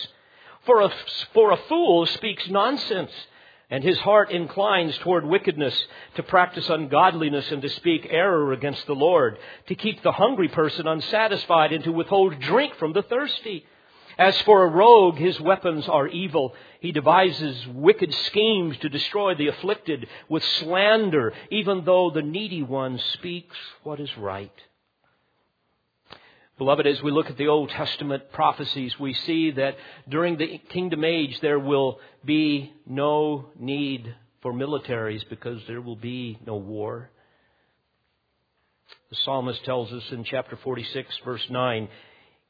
For 0.66 0.82
a, 0.82 0.92
for 1.34 1.52
a 1.52 1.58
fool 1.70 2.06
speaks 2.06 2.50
nonsense, 2.50 3.12
and 3.70 3.84
his 3.84 4.00
heart 4.00 4.32
inclines 4.32 4.98
toward 5.00 5.26
wickedness, 5.26 5.80
to 6.16 6.24
practice 6.24 6.70
ungodliness 6.70 7.52
and 7.52 7.62
to 7.62 7.70
speak 7.70 8.08
error 8.10 8.52
against 8.52 8.86
the 8.88 8.96
Lord, 8.96 9.38
to 9.68 9.76
keep 9.76 10.02
the 10.02 10.12
hungry 10.12 10.50
person 10.50 10.88
unsatisfied 10.88 11.72
and 11.72 11.84
to 11.84 11.92
withhold 11.92 12.40
drink 12.40 12.76
from 12.76 12.94
the 12.94 13.04
thirsty. 13.04 13.66
As 14.18 14.40
for 14.42 14.64
a 14.64 14.68
rogue, 14.68 15.18
his 15.18 15.40
weapons 15.40 15.88
are 15.88 16.08
evil. 16.08 16.54
He 16.80 16.92
devises 16.92 17.68
wicked 17.68 18.14
schemes 18.14 18.78
to 18.80 18.90
destroy 18.90 19.36
the 19.36 19.48
afflicted 19.48 20.08
with 20.30 20.44
slander, 20.44 21.34
even 21.50 21.86
though 21.86 22.12
the 22.12 22.22
needy 22.22 22.64
one 22.64 23.00
speaks 23.14 23.58
what 23.84 24.00
is 24.00 24.18
right. 24.18 24.54
Beloved, 26.58 26.86
as 26.86 27.02
we 27.02 27.12
look 27.12 27.30
at 27.30 27.38
the 27.38 27.48
Old 27.48 27.70
Testament 27.70 28.32
prophecies, 28.32 29.00
we 29.00 29.14
see 29.14 29.52
that 29.52 29.78
during 30.08 30.38
the 30.38 30.60
kingdom 30.70 31.04
age 31.04 31.40
there 31.42 31.58
will 31.58 32.00
be 32.24 32.72
no 32.86 33.48
need 33.58 34.14
for 34.42 34.54
militaries 34.54 35.28
because 35.28 35.60
there 35.68 35.82
will 35.82 35.96
be 35.96 36.38
no 36.46 36.58
war. 36.58 37.10
The 39.10 39.16
psalmist 39.24 39.64
tells 39.66 39.92
us 39.92 40.04
in 40.12 40.24
chapter 40.24 40.56
46, 40.56 41.18
verse 41.26 41.46
9, 41.50 41.88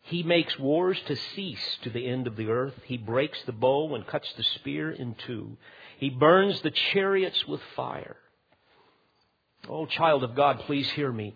he 0.02 0.24
makes 0.24 0.58
wars 0.58 1.00
to 1.08 1.16
cease 1.16 1.78
to 1.84 1.90
the 1.90 2.08
end 2.08 2.28
of 2.28 2.36
the 2.36 2.50
earth. 2.50 2.74
He 2.86 2.98
breaks 2.98 3.40
the 3.46 3.52
bow 3.52 3.94
and 3.96 4.06
cuts 4.06 4.32
the 4.36 4.44
spear 4.44 4.92
in 4.92 5.16
two. 5.26 5.58
He 6.00 6.10
burns 6.10 6.62
the 6.62 6.72
chariots 6.72 7.46
with 7.48 7.62
fire. 7.76 8.18
Oh, 9.70 9.86
child 9.86 10.24
of 10.24 10.36
God, 10.36 10.60
please 10.62 10.90
hear 10.92 11.12
me. 11.12 11.36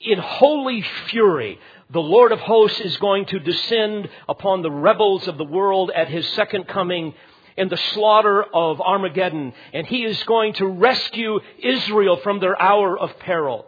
In 0.00 0.18
holy 0.18 0.82
fury, 1.08 1.58
the 1.90 2.02
Lord 2.02 2.32
of 2.32 2.40
hosts 2.40 2.80
is 2.80 2.96
going 2.98 3.24
to 3.26 3.38
descend 3.38 4.08
upon 4.28 4.62
the 4.62 4.70
rebels 4.70 5.26
of 5.26 5.38
the 5.38 5.44
world 5.44 5.90
at 5.94 6.08
his 6.08 6.28
second 6.30 6.68
coming 6.68 7.14
in 7.56 7.68
the 7.68 7.76
slaughter 7.94 8.42
of 8.42 8.80
Armageddon, 8.80 9.52
and 9.72 9.86
he 9.86 10.04
is 10.04 10.22
going 10.24 10.54
to 10.54 10.66
rescue 10.66 11.40
Israel 11.58 12.16
from 12.18 12.40
their 12.40 12.60
hour 12.60 12.98
of 12.98 13.18
peril. 13.20 13.66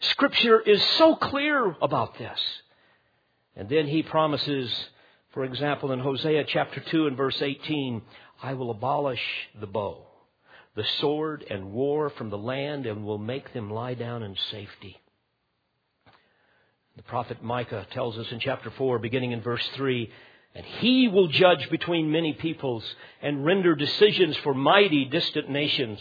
Scripture 0.00 0.60
is 0.60 0.82
so 0.98 1.14
clear 1.14 1.76
about 1.80 2.18
this. 2.18 2.40
And 3.56 3.68
then 3.68 3.86
he 3.86 4.02
promises, 4.02 4.72
for 5.32 5.44
example, 5.44 5.92
in 5.92 5.98
Hosea 5.98 6.44
chapter 6.44 6.80
2 6.80 7.06
and 7.06 7.16
verse 7.16 7.40
18, 7.40 8.02
I 8.42 8.54
will 8.54 8.70
abolish 8.70 9.22
the 9.60 9.66
bow, 9.66 10.06
the 10.74 10.84
sword 11.00 11.44
and 11.48 11.72
war 11.72 12.10
from 12.10 12.30
the 12.30 12.38
land 12.38 12.86
and 12.86 13.04
will 13.04 13.18
make 13.18 13.52
them 13.52 13.70
lie 13.70 13.94
down 13.94 14.22
in 14.22 14.36
safety. 14.50 14.98
The 16.96 17.02
prophet 17.02 17.42
Micah 17.42 17.86
tells 17.92 18.18
us 18.18 18.30
in 18.30 18.40
chapter 18.40 18.70
4, 18.70 18.98
beginning 18.98 19.32
in 19.32 19.40
verse 19.40 19.66
3, 19.74 20.10
and 20.54 20.66
he 20.66 21.08
will 21.08 21.28
judge 21.28 21.70
between 21.70 22.12
many 22.12 22.34
peoples 22.34 22.84
and 23.22 23.44
render 23.44 23.74
decisions 23.74 24.36
for 24.38 24.52
mighty 24.52 25.06
distant 25.06 25.48
nations. 25.48 25.98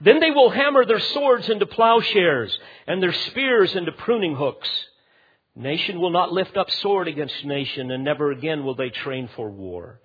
Then 0.00 0.18
they 0.18 0.30
will 0.30 0.50
hammer 0.50 0.84
their 0.84 0.98
swords 0.98 1.48
into 1.48 1.66
plowshares 1.66 2.56
and 2.86 3.02
their 3.02 3.12
spears 3.12 3.76
into 3.76 3.92
pruning 3.92 4.34
hooks. 4.34 4.68
Nation 5.54 6.00
will 6.00 6.10
not 6.10 6.32
lift 6.32 6.56
up 6.56 6.70
sword 6.70 7.08
against 7.08 7.44
nation, 7.44 7.90
and 7.90 8.04
never 8.04 8.30
again 8.30 8.64
will 8.64 8.74
they 8.74 8.90
train 8.90 9.28
for 9.36 9.50
war. 9.50 10.00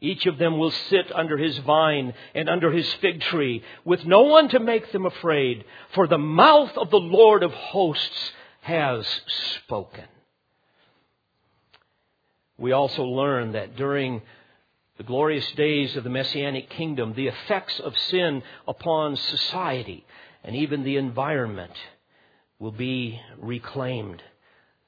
Each 0.00 0.26
of 0.26 0.36
them 0.36 0.58
will 0.58 0.72
sit 0.72 1.10
under 1.14 1.38
his 1.38 1.56
vine 1.58 2.12
and 2.34 2.48
under 2.48 2.70
his 2.72 2.92
fig 2.94 3.20
tree, 3.20 3.62
with 3.84 4.04
no 4.04 4.22
one 4.22 4.48
to 4.48 4.58
make 4.58 4.90
them 4.92 5.06
afraid, 5.06 5.64
for 5.94 6.06
the 6.06 6.18
mouth 6.18 6.76
of 6.76 6.90
the 6.90 7.00
Lord 7.00 7.42
of 7.42 7.52
hosts 7.52 8.32
has 8.62 9.06
spoken. 9.64 10.04
We 12.58 12.72
also 12.72 13.04
learn 13.04 13.52
that 13.52 13.76
during 13.76 14.22
the 14.98 15.04
glorious 15.04 15.50
days 15.52 15.96
of 15.96 16.04
the 16.04 16.10
Messianic 16.10 16.68
kingdom, 16.70 17.14
the 17.14 17.28
effects 17.28 17.80
of 17.80 17.96
sin 17.96 18.42
upon 18.68 19.16
society 19.16 20.04
and 20.44 20.56
even 20.56 20.82
the 20.82 20.96
environment 20.96 21.72
will 22.58 22.72
be 22.72 23.20
reclaimed. 23.38 24.22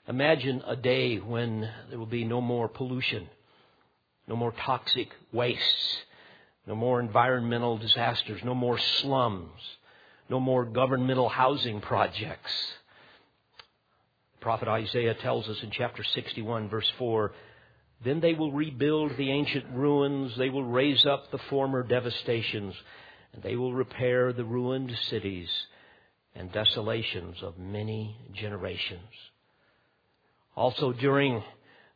Imagine 0.06 0.62
a 0.66 0.76
day 0.76 1.16
when 1.16 1.68
there 1.88 1.98
will 1.98 2.04
be 2.04 2.24
no 2.24 2.42
more 2.42 2.68
pollution, 2.68 3.26
no 4.28 4.36
more 4.36 4.52
toxic 4.52 5.08
wastes, 5.32 6.04
no 6.66 6.74
more 6.74 7.00
environmental 7.00 7.78
disasters, 7.78 8.42
no 8.44 8.54
more 8.54 8.78
slums, 8.78 9.60
no 10.28 10.38
more 10.40 10.66
governmental 10.66 11.30
housing 11.30 11.80
projects. 11.80 12.52
prophet 14.40 14.68
Isaiah 14.68 15.14
tells 15.14 15.48
us 15.48 15.62
in 15.62 15.70
chapter 15.70 16.04
61, 16.04 16.68
verse 16.68 16.90
4 16.98 17.32
Then 18.04 18.20
they 18.20 18.34
will 18.34 18.52
rebuild 18.52 19.16
the 19.16 19.30
ancient 19.30 19.64
ruins, 19.72 20.36
they 20.36 20.50
will 20.50 20.64
raise 20.64 21.06
up 21.06 21.30
the 21.30 21.38
former 21.48 21.82
devastations, 21.82 22.74
and 23.32 23.42
they 23.42 23.56
will 23.56 23.72
repair 23.72 24.34
the 24.34 24.44
ruined 24.44 24.94
cities 25.08 25.48
and 26.34 26.52
desolations 26.52 27.42
of 27.42 27.58
many 27.58 28.18
generations. 28.34 29.00
Also, 30.56 30.92
during 30.92 31.42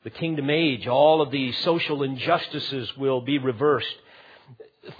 the 0.04 0.10
kingdom 0.10 0.50
age, 0.50 0.86
all 0.86 1.20
of 1.20 1.30
these 1.30 1.56
social 1.58 2.02
injustices 2.02 2.96
will 2.96 3.20
be 3.20 3.38
reversed. 3.38 3.94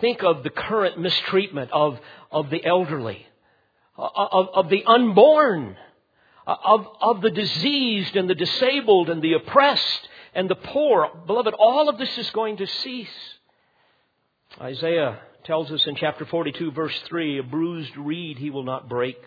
Think 0.01 0.23
of 0.23 0.43
the 0.43 0.51
current 0.51 0.99
mistreatment 0.99 1.71
of, 1.73 1.99
of 2.31 2.51
the 2.51 2.65
elderly, 2.65 3.27
of, 3.97 4.49
of 4.55 4.69
the 4.69 4.85
unborn, 4.85 5.77
of, 6.47 6.87
of 7.01 7.21
the 7.21 7.31
diseased 7.31 8.17
and 8.17 8.29
the 8.29 8.35
disabled 8.35 9.11
and 9.11 9.23
the 9.23 9.35
oppressed 9.35 10.09
and 10.35 10.49
the 10.49 10.55
poor. 10.55 11.11
Beloved, 11.27 11.55
all 11.55 11.89
of 11.89 11.99
this 11.99 12.17
is 12.19 12.31
going 12.31 12.59
to 12.59 12.67
cease. 12.67 13.09
Isaiah 14.61 15.21
tells 15.45 15.71
us 15.71 15.87
in 15.87 15.97
chapter 15.97 16.27
42, 16.27 16.73
verse 16.73 16.99
3 17.07 17.39
a 17.39 17.43
bruised 17.43 17.97
reed 17.97 18.39
he 18.39 18.51
will 18.51 18.63
not 18.63 18.89
break, 18.89 19.19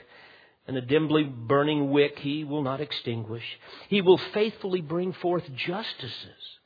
and 0.72 0.78
a 0.78 0.82
dimly 0.82 1.24
burning 1.24 1.92
wick 1.92 2.18
he 2.20 2.46
will 2.46 2.64
not 2.64 2.80
extinguish. 2.80 3.44
He 3.90 4.00
will 4.00 4.18
faithfully 4.34 4.80
bring 4.80 5.12
forth 5.12 5.44
justices. 5.54 6.60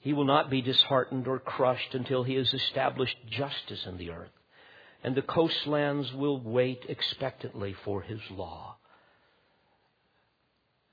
He 0.00 0.12
will 0.12 0.24
not 0.24 0.50
be 0.50 0.60
disheartened 0.60 1.28
or 1.28 1.38
crushed 1.38 1.94
until 1.94 2.24
he 2.24 2.34
has 2.34 2.52
established 2.52 3.16
justice 3.30 3.86
in 3.86 3.96
the 3.96 4.10
earth 4.10 4.32
and 5.04 5.14
the 5.14 5.22
coastlands 5.22 6.12
will 6.12 6.40
wait 6.40 6.84
expectantly 6.88 7.74
for 7.84 8.02
his 8.02 8.20
law. 8.30 8.76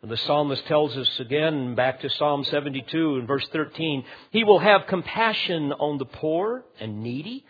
And 0.02 0.10
the 0.10 0.18
psalmist 0.18 0.66
tells 0.68 0.96
us 0.96 1.20
again, 1.20 1.76
back 1.76 2.02
to 2.02 2.10
Psalm 2.10 2.44
72 2.44 3.16
and 3.16 3.28
verse 3.28 3.48
13, 3.50 4.06
he 4.32 4.44
will 4.44 4.60
have 4.60 4.88
compassion 4.88 5.74
on 5.74 5.98
the 5.98 6.06
poor 6.06 6.64
and 6.80 7.04
needy, 7.04 7.46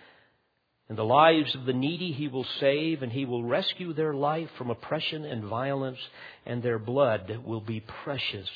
and 0.89 0.97
the 0.97 1.05
lives 1.05 1.53
of 1.55 1.65
the 1.65 1.73
needy 1.73 2.11
he 2.11 2.27
will 2.27 2.45
save, 2.59 3.03
and 3.03 3.11
he 3.11 3.25
will 3.25 3.43
rescue 3.43 3.93
their 3.93 4.13
life 4.13 4.49
from 4.57 4.69
oppression 4.69 5.23
and 5.23 5.45
violence, 5.45 5.99
and 6.45 6.61
their 6.61 6.79
blood 6.79 7.39
will 7.45 7.61
be 7.61 7.79
precious 7.79 8.49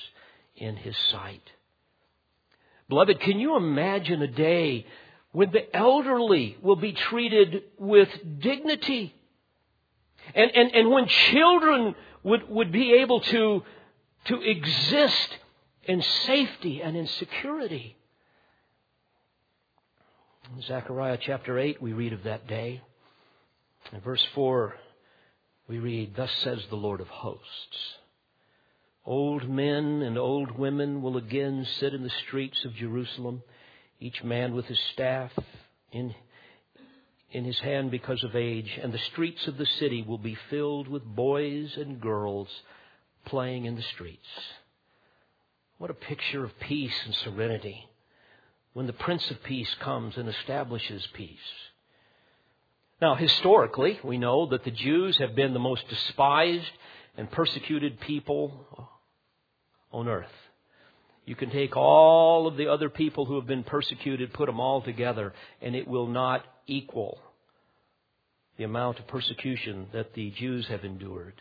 in 0.56 0.76
his 0.76 0.98
sight. 1.12 1.52
Beloved, 2.90 3.20
can 3.22 3.40
you 3.40 3.56
imagine 3.56 4.22
a 4.22 4.28
day 4.28 4.86
when 5.34 5.52
the 5.52 5.76
elderly 5.76 6.56
will 6.62 6.76
be 6.76 6.94
treated 6.94 7.64
with 7.78 8.08
dignity. 8.40 9.14
And, 10.34 10.52
and, 10.56 10.74
and 10.74 10.92
when 10.92 11.08
children 11.08 11.96
would, 12.22 12.48
would 12.50 12.72
be 12.72 12.94
able 12.94 13.20
to, 13.20 13.64
to 14.26 14.42
exist 14.42 15.38
in 15.84 16.02
safety 16.02 16.82
and 16.82 16.96
in 16.96 17.08
security. 17.08 17.98
In 20.56 20.62
Zechariah 20.62 21.18
chapter 21.20 21.58
8, 21.58 21.82
we 21.82 21.94
read 21.94 22.14
of 22.14 22.24
that 22.24 22.46
day. 22.46 22.80
In 23.92 24.02
verse 24.02 24.24
4, 24.36 24.76
we 25.68 25.80
read, 25.80 26.16
Thus 26.16 26.32
says 26.44 26.60
the 26.70 26.76
Lord 26.76 27.02
of 27.02 27.08
hosts. 27.08 27.98
Old 29.04 29.50
men 29.50 30.04
and 30.04 30.16
old 30.16 30.52
women 30.52 31.02
will 31.02 31.18
again 31.18 31.66
sit 31.80 31.96
in 31.96 32.04
the 32.04 32.12
streets 32.28 32.66
of 32.66 32.76
Jerusalem 32.76 33.42
each 34.00 34.24
man 34.24 34.54
with 34.54 34.66
his 34.66 34.80
staff 34.94 35.32
in, 35.92 36.14
in 37.32 37.46
his 37.46 37.60
hand 37.60 37.90
because 37.90 38.24
of 38.24 38.36
age, 38.36 38.80
and 38.82 38.94
the 38.94 39.00
streets 39.00 39.48
of 39.48 39.58
the 39.58 39.66
city 39.66 40.04
will 40.04 40.20
be 40.20 40.38
filled 40.52 40.88
with 40.88 41.04
boys 41.04 41.76
and 41.78 42.00
girls 42.00 42.50
playing 43.26 43.66
in 43.66 43.76
the 43.76 43.82
streets. 43.82 44.28
What 45.80 45.90
a 45.90 45.96
picture 45.96 46.44
of 46.44 46.60
peace 46.60 47.00
and 47.06 47.16
serenity 47.16 47.88
when 48.74 48.88
the 48.88 48.94
Prince 48.94 49.30
of 49.32 49.44
Peace 49.44 49.74
comes 49.80 50.18
and 50.18 50.28
establishes 50.28 51.08
peace. 51.14 51.40
Now, 53.02 53.16
historically, 53.16 54.00
we 54.04 54.18
know 54.18 54.48
that 54.48 54.64
the 54.64 54.72
Jews 54.72 55.18
have 55.18 55.36
been 55.36 55.54
the 55.54 55.60
most 55.60 55.88
despised 55.90 56.72
and 57.18 57.30
persecuted 57.30 58.00
people 58.00 58.90
on 59.92 60.08
earth. 60.08 60.32
You 61.26 61.36
can 61.36 61.52
take 61.52 61.78
all 61.78 62.48
of 62.48 62.58
the 62.58 62.68
other 62.68 62.90
people 62.90 63.26
who 63.26 63.36
have 63.36 63.48
been 63.48 63.64
persecuted, 63.64 64.34
put 64.34 64.48
them 64.48 64.60
all 64.60 64.82
together, 64.82 65.34
and 65.62 65.76
it 65.76 65.88
will 65.88 66.08
not 66.08 66.44
equal 66.68 67.20
the 68.58 68.64
amount 68.64 69.00
of 69.00 69.08
persecution 69.08 69.88
that 69.94 70.14
the 70.14 70.32
Jews 70.32 70.68
have 70.68 70.84
endured. 70.84 71.34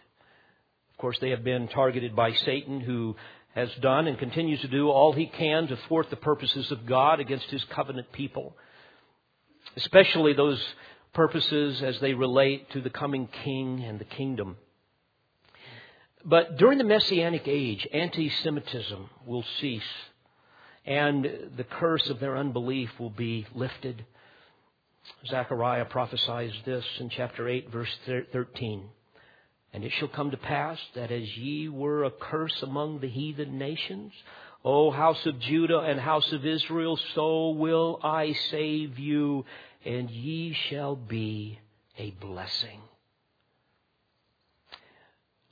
Of 0.93 0.99
course, 0.99 1.19
they 1.21 1.31
have 1.31 1.45
been 1.45 1.69
targeted 1.69 2.15
by 2.15 2.33
Satan, 2.33 2.81
who 2.81 3.17
has 3.55 3.71
done 3.81 4.07
and 4.07 4.19
continues 4.19 4.61
to 4.61 4.69
do 4.69 4.89
all 4.89 5.13
he 5.13 5.27
can 5.27 5.67
to 5.67 5.77
thwart 5.89 6.09
the 6.11 6.17
purposes 6.17 6.71
of 6.71 6.87
God 6.87 7.21
against 7.21 7.47
his 7.47 7.63
covenant 7.65 8.11
people, 8.13 8.57
especially 9.77 10.33
those 10.33 10.63
purposes 11.13 11.83
as 11.83 12.01
they 12.01 12.15
relate 12.15 12.71
to 12.71 12.81
the 12.81 12.91
coming 12.91 13.29
king 13.45 13.85
and 13.85 13.99
the 13.99 14.05
kingdom. 14.05 14.57
But 16.25 16.57
during 16.57 16.79
the 16.79 16.85
Messianic 16.85 17.43
age, 17.47 17.87
anti 17.93 18.31
Semitism 18.31 19.11
will 19.27 19.45
cease, 19.61 19.83
and 20.87 21.25
the 21.57 21.65
curse 21.65 22.09
of 22.09 22.21
their 22.21 22.37
unbelief 22.37 22.91
will 22.99 23.11
be 23.11 23.47
lifted. 23.55 24.05
Zechariah 25.27 25.85
prophesies 25.87 26.53
this 26.65 26.85
in 27.01 27.11
chapter 27.11 27.49
8, 27.49 27.71
verse 27.71 27.91
13. 28.33 28.89
And 29.73 29.85
it 29.85 29.93
shall 29.93 30.09
come 30.09 30.31
to 30.31 30.37
pass 30.37 30.79
that 30.95 31.11
as 31.11 31.37
ye 31.37 31.69
were 31.69 32.05
a 32.05 32.11
curse 32.11 32.63
among 32.63 33.01
the 33.01 33.09
heathen 33.09 33.59
nations, 33.59 34.13
O 34.65 34.91
house 34.91 35.25
of 35.27 35.41
Judah 35.41 35.81
and 35.81 35.99
house 35.99 36.31
of 36.33 36.47
Israel, 36.47 36.99
so 37.15 37.51
will 37.51 37.99
I 38.03 38.33
save 38.51 38.99
you, 38.99 39.45
and 39.85 40.11
ye 40.11 40.53
shall 40.69 40.95
be 40.95 41.59
a 41.99 42.11
blessing. 42.11 42.81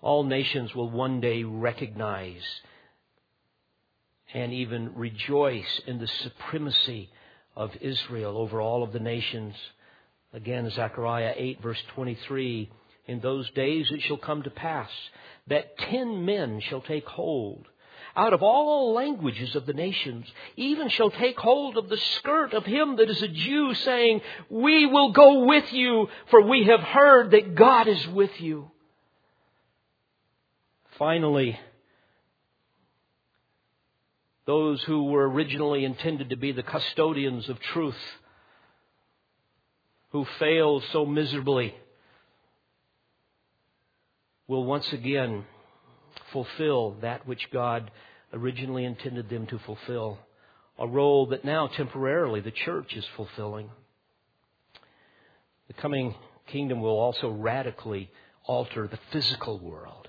All 0.02 0.22
nations 0.22 0.74
will 0.74 0.90
one 0.90 1.20
day 1.20 1.42
recognize 1.42 2.42
and 4.32 4.52
even 4.52 4.94
rejoice 4.94 5.80
in 5.86 5.98
the 5.98 6.06
supremacy 6.06 7.10
of 7.56 7.76
Israel 7.80 8.36
over 8.38 8.60
all 8.60 8.82
of 8.82 8.92
the 8.92 9.00
nations. 9.00 9.54
Again, 10.32 10.70
Zechariah 10.70 11.34
8, 11.36 11.60
verse 11.60 11.82
23 11.94 12.70
In 13.10 13.18
those 13.18 13.50
days 13.50 13.90
it 13.90 14.02
shall 14.02 14.18
come 14.18 14.44
to 14.44 14.50
pass 14.50 14.88
that 15.48 15.76
ten 15.78 16.24
men 16.24 16.60
shall 16.60 16.80
take 16.80 17.06
hold 17.06 17.66
out 18.14 18.32
of 18.32 18.40
all 18.40 18.92
languages 18.92 19.56
of 19.56 19.66
the 19.66 19.72
nations, 19.72 20.28
even 20.54 20.88
shall 20.88 21.10
take 21.10 21.36
hold 21.36 21.76
of 21.76 21.88
the 21.88 21.96
skirt 21.96 22.54
of 22.54 22.64
him 22.64 22.94
that 22.96 23.10
is 23.10 23.20
a 23.20 23.26
Jew, 23.26 23.74
saying, 23.74 24.20
We 24.48 24.86
will 24.86 25.10
go 25.10 25.44
with 25.44 25.72
you, 25.72 26.08
for 26.30 26.40
we 26.42 26.66
have 26.66 26.82
heard 26.82 27.32
that 27.32 27.56
God 27.56 27.88
is 27.88 28.06
with 28.06 28.40
you. 28.40 28.70
Finally, 30.96 31.58
those 34.46 34.80
who 34.84 35.06
were 35.06 35.28
originally 35.28 35.84
intended 35.84 36.30
to 36.30 36.36
be 36.36 36.52
the 36.52 36.62
custodians 36.62 37.48
of 37.48 37.58
truth, 37.58 37.98
who 40.10 40.24
failed 40.38 40.84
so 40.92 41.04
miserably, 41.04 41.74
will 44.50 44.64
once 44.64 44.92
again 44.92 45.44
fulfill 46.32 46.96
that 47.02 47.24
which 47.24 47.52
God 47.52 47.88
originally 48.32 48.84
intended 48.84 49.30
them 49.30 49.46
to 49.46 49.60
fulfill, 49.60 50.18
a 50.76 50.88
role 50.88 51.26
that 51.26 51.44
now 51.44 51.68
temporarily 51.68 52.40
the 52.40 52.50
church 52.50 52.96
is 52.96 53.04
fulfilling. 53.16 53.70
The 55.68 55.74
coming 55.74 56.16
kingdom 56.48 56.80
will 56.80 56.98
also 56.98 57.30
radically 57.30 58.10
alter 58.44 58.88
the 58.88 58.98
physical 59.12 59.60
world. 59.60 60.08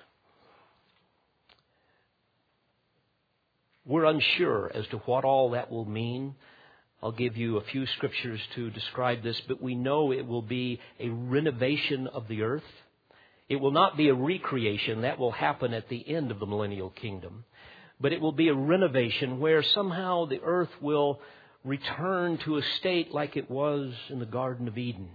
We're 3.86 4.06
unsure 4.06 4.72
as 4.74 4.88
to 4.88 4.98
what 5.06 5.24
all 5.24 5.52
that 5.52 5.70
will 5.70 5.86
mean. 5.86 6.34
I'll 7.04 7.12
give 7.12 7.38
you 7.38 7.58
a 7.58 7.64
few 7.66 7.86
scriptures 7.86 8.42
to 8.56 8.72
describe 8.72 9.22
this, 9.22 9.40
but 9.48 9.62
we 9.62 9.76
know 9.76 10.12
it 10.12 10.26
will 10.26 10.42
be 10.42 10.80
a 11.00 11.10
renovation 11.10 12.08
of 12.08 12.28
the 12.28 12.42
earth. 12.42 12.64
It 13.52 13.60
will 13.60 13.72
not 13.72 13.98
be 13.98 14.08
a 14.08 14.14
recreation. 14.14 15.02
That 15.02 15.20
will 15.20 15.34
happen 15.34 15.74
at 15.74 15.90
the 15.90 16.10
end 16.10 16.32
of 16.32 16.40
the 16.40 16.46
millennial 16.46 16.90
kingdom. 16.90 17.44
But 18.00 18.14
it 18.14 18.22
will 18.22 18.32
be 18.32 18.48
a 18.48 18.56
renovation 18.56 19.42
where 19.42 19.62
somehow 19.62 20.24
the 20.24 20.40
earth 20.42 20.70
will 20.80 21.20
return 21.66 22.38
to 22.46 22.56
a 22.56 22.62
state 22.80 23.14
like 23.14 23.36
it 23.36 23.52
was 23.52 23.94
in 24.08 24.20
the 24.20 24.26
Garden 24.26 24.70
of 24.70 24.78
Eden. 24.78 25.10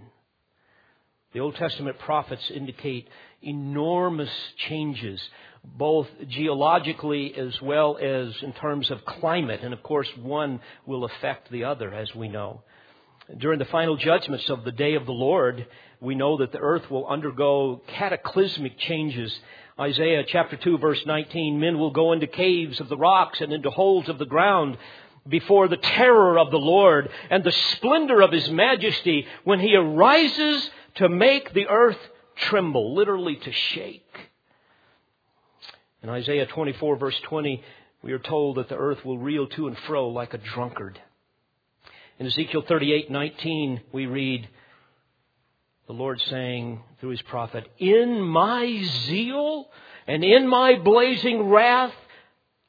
The 1.33 1.39
Old 1.39 1.55
Testament 1.55 1.97
prophets 1.97 2.51
indicate 2.53 3.07
enormous 3.41 4.29
changes 4.69 5.19
both 5.63 6.07
geologically 6.29 7.33
as 7.35 7.59
well 7.59 7.97
as 7.97 8.35
in 8.43 8.53
terms 8.53 8.91
of 8.91 9.03
climate. 9.03 9.61
And 9.63 9.73
of 9.73 9.81
course, 9.81 10.09
one 10.15 10.59
will 10.85 11.05
affect 11.05 11.49
the 11.49 11.63
other, 11.63 11.91
as 11.91 12.13
we 12.13 12.27
know. 12.27 12.61
During 13.35 13.57
the 13.57 13.65
final 13.65 13.97
judgments 13.97 14.47
of 14.47 14.63
the 14.63 14.71
day 14.71 14.93
of 14.93 15.07
the 15.07 15.11
Lord, 15.11 15.65
we 15.99 16.15
know 16.15 16.37
that 16.37 16.51
the 16.51 16.59
earth 16.59 16.89
will 16.89 17.07
undergo 17.07 17.81
cataclysmic 17.87 18.77
changes. 18.77 19.37
Isaiah 19.79 20.23
chapter 20.27 20.55
2 20.55 20.77
verse 20.77 21.03
19, 21.05 21.59
men 21.59 21.79
will 21.79 21.91
go 21.91 22.13
into 22.13 22.27
caves 22.27 22.79
of 22.79 22.89
the 22.89 22.97
rocks 22.97 23.41
and 23.41 23.51
into 23.51 23.69
holes 23.69 24.09
of 24.09 24.17
the 24.17 24.25
ground 24.25 24.77
before 25.27 25.67
the 25.67 25.77
terror 25.77 26.37
of 26.39 26.51
the 26.51 26.59
Lord 26.59 27.09
and 27.29 27.43
the 27.43 27.51
splendor 27.51 28.21
of 28.21 28.31
His 28.31 28.49
majesty 28.49 29.27
when 29.43 29.59
He 29.59 29.75
arises 29.75 30.69
to 30.95 31.09
make 31.09 31.53
the 31.53 31.67
earth 31.67 31.99
tremble, 32.35 32.95
literally 32.95 33.35
to 33.35 33.51
shake. 33.51 34.03
In 36.03 36.09
Isaiah 36.09 36.45
24, 36.45 36.95
verse 36.97 37.19
20, 37.23 37.63
we 38.03 38.13
are 38.13 38.19
told 38.19 38.57
that 38.57 38.69
the 38.69 38.77
earth 38.77 39.03
will 39.03 39.17
reel 39.17 39.47
to 39.47 39.67
and 39.67 39.77
fro 39.79 40.09
like 40.09 40.33
a 40.33 40.37
drunkard. 40.37 40.99
In 42.19 42.25
Ezekiel 42.25 42.63
38:19 42.63 43.81
we 43.91 44.05
read 44.05 44.47
the 45.87 45.93
Lord 45.93 46.21
saying 46.29 46.81
through 46.99 47.11
his 47.11 47.21
prophet, 47.23 47.65
In 47.79 48.21
my 48.21 48.83
zeal 49.05 49.69
and 50.05 50.23
in 50.23 50.47
my 50.47 50.75
blazing 50.75 51.49
wrath, 51.49 51.93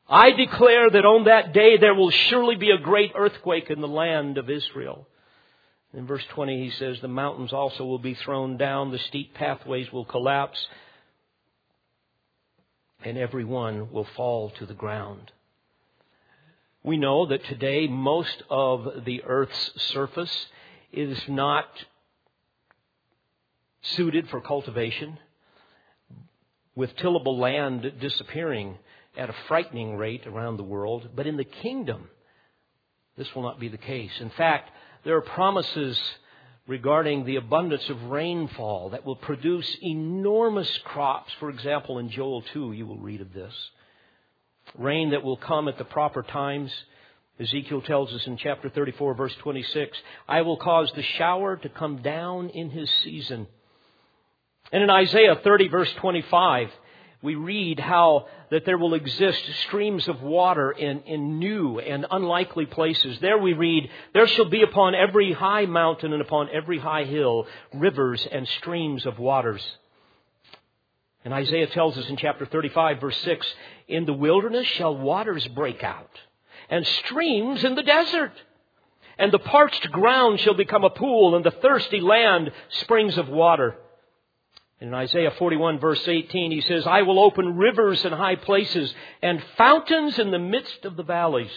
I 0.09 0.31
declare 0.31 0.89
that 0.89 1.05
on 1.05 1.25
that 1.25 1.53
day 1.53 1.77
there 1.77 1.95
will 1.95 2.11
surely 2.11 2.57
be 2.57 2.71
a 2.71 2.79
great 2.79 3.13
earthquake 3.15 3.71
in 3.71 3.81
the 3.81 3.89
land 3.89 4.39
of 4.39 4.49
Israel. 4.49 5.07
In 5.93 6.07
verse 6.07 6.25
20 6.31 6.65
he 6.65 6.71
says, 6.71 7.01
the 7.01 7.09
mountains 7.09 7.53
also 7.53 7.85
will 7.85 7.99
be 7.99 8.15
thrown 8.15 8.57
down, 8.57 8.93
the 8.93 8.99
steep 8.99 9.35
pathways 9.35 9.93
will 9.93 10.05
collapse, 10.05 10.59
and 13.05 13.19
every 13.19 13.45
one 13.45 13.91
will 13.91 14.07
fall 14.17 14.51
to 14.51 14.67
the 14.67 14.75
ground. 14.75 15.33
We 16.85 16.97
know 16.97 17.27
that 17.27 17.45
today 17.45 17.89
most 17.89 18.43
of 18.49 19.05
the 19.05 19.25
earth's 19.25 19.73
surface 19.93 20.47
is 20.93 21.21
not 21.29 21.67
suited 23.83 24.29
for 24.29 24.41
cultivation, 24.41 25.19
with 26.75 26.95
tillable 26.97 27.39
land 27.39 27.93
disappearing 28.01 28.77
at 29.17 29.31
a 29.31 29.35
frightening 29.49 29.97
rate 29.97 30.27
around 30.27 30.57
the 30.57 30.63
world. 30.63 31.09
But 31.15 31.27
in 31.27 31.37
the 31.37 31.45
kingdom, 31.45 32.09
this 33.17 33.35
will 33.35 33.43
not 33.43 33.59
be 33.59 33.69
the 33.69 33.77
case. 33.77 34.13
In 34.21 34.31
fact, 34.31 34.71
there 35.05 35.17
are 35.17 35.23
promises 35.23 36.01
regarding 36.69 37.25
the 37.25 37.37
abundance 37.37 37.89
of 37.89 38.01
rainfall 38.05 38.91
that 38.91 39.05
will 39.05 39.17
produce 39.17 39.77
enormous 39.83 40.71
crops. 40.85 41.33
For 41.41 41.51
example, 41.51 41.99
in 41.99 42.11
Joel 42.11 42.43
2, 42.53 42.73
you 42.73 42.87
will 42.87 42.99
read 42.99 43.21
of 43.21 43.33
this. 43.33 43.55
Rain 44.77 45.11
that 45.11 45.25
will 45.25 45.39
come 45.39 45.67
at 45.67 45.79
the 45.79 45.85
proper 45.85 46.23
times. 46.23 46.71
Ezekiel 47.41 47.81
tells 47.83 48.13
us 48.13 48.27
in 48.27 48.37
chapter 48.37 48.69
34, 48.69 49.15
verse 49.15 49.35
26, 49.37 49.97
I 50.29 50.43
will 50.43 50.59
cause 50.59 50.93
the 50.95 51.03
shower 51.03 51.57
to 51.57 51.69
come 51.69 52.03
down 52.03 52.51
in 52.51 52.71
his 52.71 52.91
season 53.03 53.47
and 54.73 54.83
in 54.83 54.91
Isaiah 54.91 55.37
30 55.43 55.69
verse 55.69 55.93
25, 55.95 56.71
we 57.21 57.35
read 57.35 57.81
how 57.81 58.27
that 58.51 58.65
there 58.65 58.79
will 58.79 58.95
exist 58.95 59.43
streams 59.67 60.07
of 60.07 60.23
water 60.23 60.71
in, 60.71 61.01
in 61.01 61.39
new 61.39 61.81
and 61.81 62.07
unlikely 62.11 62.67
places. 62.67 63.19
There 63.21 63.39
we 63.39 63.55
read, 63.55 63.91
there 64.15 64.29
shall 64.29 64.49
be 64.49 64.63
upon 64.63 64.95
every 64.95 65.33
high 65.33 65.67
mountain 65.67 66.13
and 66.13 66.23
upon 66.23 66.49
every 66.53 66.79
high 66.79 67.05
hill 67.05 67.47
rivers 67.75 68.27
and 68.31 68.47
streams 68.47 69.05
of 69.05 69.19
waters. 69.19 69.65
And 71.25 71.35
Isaiah 71.35 71.67
tells 71.67 71.99
us 71.99 72.09
in 72.09 72.17
chapter 72.17 72.47
35 72.47 73.01
verse 73.01 73.19
6, 73.19 73.47
in 73.89 74.05
the 74.05 74.13
wilderness 74.13 74.67
shall 74.67 74.97
waters 74.97 75.47
break 75.49 75.83
out 75.83 76.11
and 76.71 76.87
streams 76.87 77.65
in 77.65 77.75
the 77.75 77.83
desert. 77.83 78.33
And 79.19 79.33
the 79.33 79.41
parched 79.41 79.91
ground 79.91 80.39
shall 80.39 80.55
become 80.55 80.85
a 80.85 80.91
pool 80.91 81.35
and 81.35 81.45
the 81.45 81.51
thirsty 81.51 82.01
land 82.01 82.53
springs 82.69 83.19
of 83.19 83.29
water. 83.29 83.77
In 84.81 84.95
Isaiah 84.95 85.33
41 85.33 85.81
verse 85.81 86.07
18, 86.07 86.53
he 86.53 86.61
says, 86.61 86.87
I 86.87 87.03
will 87.03 87.19
open 87.19 87.57
rivers 87.57 88.05
in 88.05 88.13
high 88.13 88.37
places 88.37 88.93
and 89.23 89.43
fountains 89.57 90.19
in 90.19 90.31
the 90.31 90.39
midst 90.39 90.85
of 90.85 90.97
the 90.97 91.03
valleys. 91.03 91.51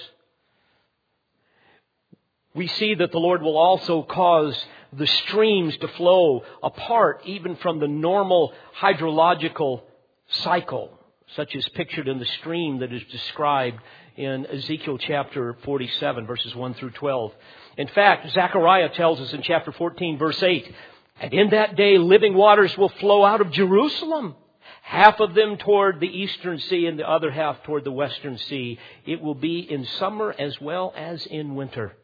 We 2.56 2.68
see 2.68 2.96
that 2.96 3.12
the 3.12 3.20
Lord 3.20 3.42
will 3.44 3.58
also 3.58 4.02
cause 4.02 4.60
the 4.92 5.08
streams 5.08 5.78
to 5.78 5.88
flow 5.90 6.44
apart 6.64 7.22
even 7.26 7.56
from 7.58 7.80
the 7.80 7.88
normal 7.88 8.54
hydrological 8.80 9.84
cycle, 10.28 10.92
such 11.36 11.56
as 11.56 11.68
pictured 11.70 12.08
in 12.08 12.20
the 12.20 12.26
stream 12.40 12.80
that 12.80 12.92
is 12.92 13.04
described 13.12 13.80
in 14.18 14.46
Ezekiel 14.48 14.98
chapter 14.98 15.56
47 15.64 16.26
verses 16.26 16.54
1 16.54 16.74
through 16.74 16.92
12. 16.92 17.32
In 17.78 17.88
fact, 17.88 18.30
Zechariah 18.32 18.90
tells 18.90 19.22
us 19.22 19.32
in 19.32 19.42
chapter 19.44 19.72
14 19.72 20.18
verse 20.18 20.42
8 20.42 20.76
and 21.22 21.36
in 21.36 21.52
that 21.52 21.76
day, 21.76 22.00
living 22.00 22.34
waters 22.34 22.76
will 22.76 22.90
flow 22.90 23.24
out 23.24 23.42
of 23.42 23.52
Jerusalem. 23.52 24.36
Half 24.82 25.20
of 25.20 25.36
them 25.36 25.58
toward 25.58 26.00
the 26.00 26.08
eastern 26.08 26.58
sea 26.58 26.88
and 26.88 26.98
the 26.98 27.08
other 27.08 27.30
half 27.30 27.62
toward 27.62 27.84
the 27.84 27.92
western 27.92 28.40
sea. 28.40 28.80
It 29.06 29.22
will 29.22 29.36
be 29.36 29.60
in 29.60 29.86
summer 29.86 30.34
as 30.38 30.60
well 30.60 30.92
as 30.98 31.24
in 31.28 31.54
winter. 31.54 31.96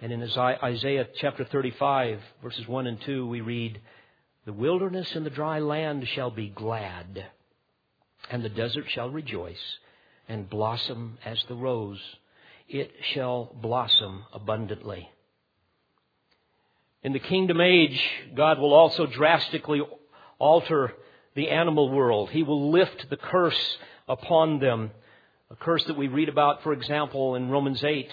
And 0.00 0.12
in 0.12 0.22
Isaiah 0.22 1.08
chapter 1.16 1.44
35, 1.44 2.20
verses 2.40 2.68
1 2.68 2.86
and 2.86 3.00
2, 3.00 3.26
we 3.26 3.40
read, 3.40 3.80
The 4.46 4.52
wilderness 4.52 5.16
and 5.16 5.26
the 5.26 5.30
dry 5.30 5.58
land 5.58 6.06
shall 6.06 6.30
be 6.30 6.48
glad, 6.48 7.26
and 8.30 8.44
the 8.44 8.48
desert 8.48 8.84
shall 8.90 9.10
rejoice 9.10 9.78
and 10.28 10.48
blossom 10.48 11.18
as 11.24 11.42
the 11.48 11.56
rose. 11.56 12.00
It 12.68 12.92
shall 13.12 13.56
blossom 13.60 14.22
abundantly. 14.32 15.10
In 17.08 17.14
the 17.14 17.20
kingdom 17.20 17.58
age, 17.58 17.98
God 18.34 18.58
will 18.58 18.74
also 18.74 19.06
drastically 19.06 19.80
alter 20.38 20.92
the 21.34 21.48
animal 21.48 21.88
world. 21.88 22.28
He 22.28 22.42
will 22.42 22.70
lift 22.70 23.08
the 23.08 23.16
curse 23.16 23.78
upon 24.06 24.58
them. 24.58 24.90
A 25.50 25.56
curse 25.56 25.82
that 25.84 25.96
we 25.96 26.08
read 26.08 26.28
about, 26.28 26.62
for 26.62 26.74
example, 26.74 27.34
in 27.34 27.48
Romans 27.48 27.82
8. 27.82 28.10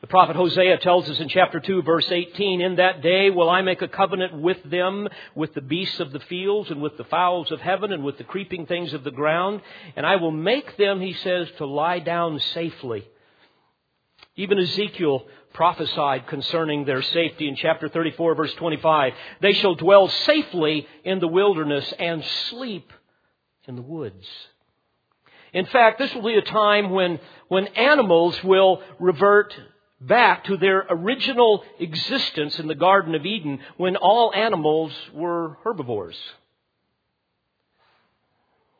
The 0.00 0.06
prophet 0.06 0.36
Hosea 0.36 0.78
tells 0.78 1.10
us 1.10 1.18
in 1.18 1.28
chapter 1.28 1.58
2 1.58 1.82
verse 1.82 2.06
18, 2.08 2.60
In 2.60 2.76
that 2.76 3.02
day 3.02 3.30
will 3.30 3.50
I 3.50 3.62
make 3.62 3.82
a 3.82 3.88
covenant 3.88 4.40
with 4.40 4.62
them, 4.62 5.08
with 5.34 5.52
the 5.54 5.60
beasts 5.60 5.98
of 5.98 6.12
the 6.12 6.20
fields, 6.20 6.70
and 6.70 6.80
with 6.80 6.96
the 6.98 7.04
fowls 7.06 7.50
of 7.50 7.60
heaven, 7.60 7.92
and 7.92 8.04
with 8.04 8.16
the 8.16 8.22
creeping 8.22 8.66
things 8.66 8.92
of 8.92 9.02
the 9.02 9.10
ground, 9.10 9.60
and 9.96 10.06
I 10.06 10.14
will 10.14 10.30
make 10.30 10.76
them, 10.76 11.00
he 11.00 11.14
says, 11.14 11.48
to 11.58 11.66
lie 11.66 11.98
down 11.98 12.38
safely. 12.54 13.08
Even 14.36 14.58
Ezekiel 14.58 15.26
prophesied 15.52 16.26
concerning 16.26 16.84
their 16.84 17.02
safety 17.02 17.48
in 17.48 17.56
chapter 17.56 17.88
34 17.88 18.34
verse 18.34 18.54
25. 18.54 19.12
They 19.40 19.52
shall 19.52 19.74
dwell 19.74 20.08
safely 20.08 20.86
in 21.04 21.20
the 21.20 21.28
wilderness 21.28 21.92
and 21.98 22.24
sleep 22.50 22.90
in 23.66 23.76
the 23.76 23.82
woods. 23.82 24.26
In 25.52 25.66
fact, 25.66 25.98
this 25.98 26.14
will 26.14 26.22
be 26.22 26.36
a 26.36 26.42
time 26.42 26.90
when, 26.90 27.20
when 27.48 27.66
animals 27.68 28.42
will 28.42 28.82
revert 28.98 29.54
back 30.00 30.44
to 30.44 30.56
their 30.56 30.86
original 30.88 31.62
existence 31.78 32.58
in 32.58 32.66
the 32.66 32.74
Garden 32.74 33.14
of 33.14 33.26
Eden 33.26 33.60
when 33.76 33.96
all 33.96 34.32
animals 34.34 34.92
were 35.12 35.58
herbivores. 35.62 36.16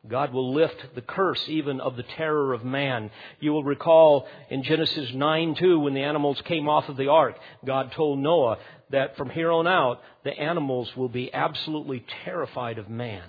God 0.09 0.33
will 0.33 0.53
lift 0.53 0.95
the 0.97 1.01
curse 1.01 1.43
even 1.47 1.81
of 1.81 1.97
the 1.97 2.03
terror 2.03 2.53
of 2.53 2.65
man. 2.65 3.11
You 3.39 3.53
will 3.53 3.63
recall 3.63 4.27
in 4.51 4.65
Genesis 4.65 5.13
9 5.15 5.55
2, 5.55 5.79
when 5.79 5.95
the 5.95 6.03
animals 6.03 6.43
came 6.45 6.69
off 6.69 6.89
of 6.89 6.97
the 6.97 7.09
ark, 7.09 7.39
God 7.65 7.93
told 7.93 8.19
Noah 8.19 8.59
that 8.91 9.17
from 9.17 9.31
here 9.31 9.53
on 9.53 9.69
out, 9.69 10.01
the 10.25 10.33
animals 10.33 10.91
will 10.97 11.09
be 11.09 11.33
absolutely 11.33 12.05
terrified 12.25 12.79
of 12.79 12.89
man. 12.89 13.23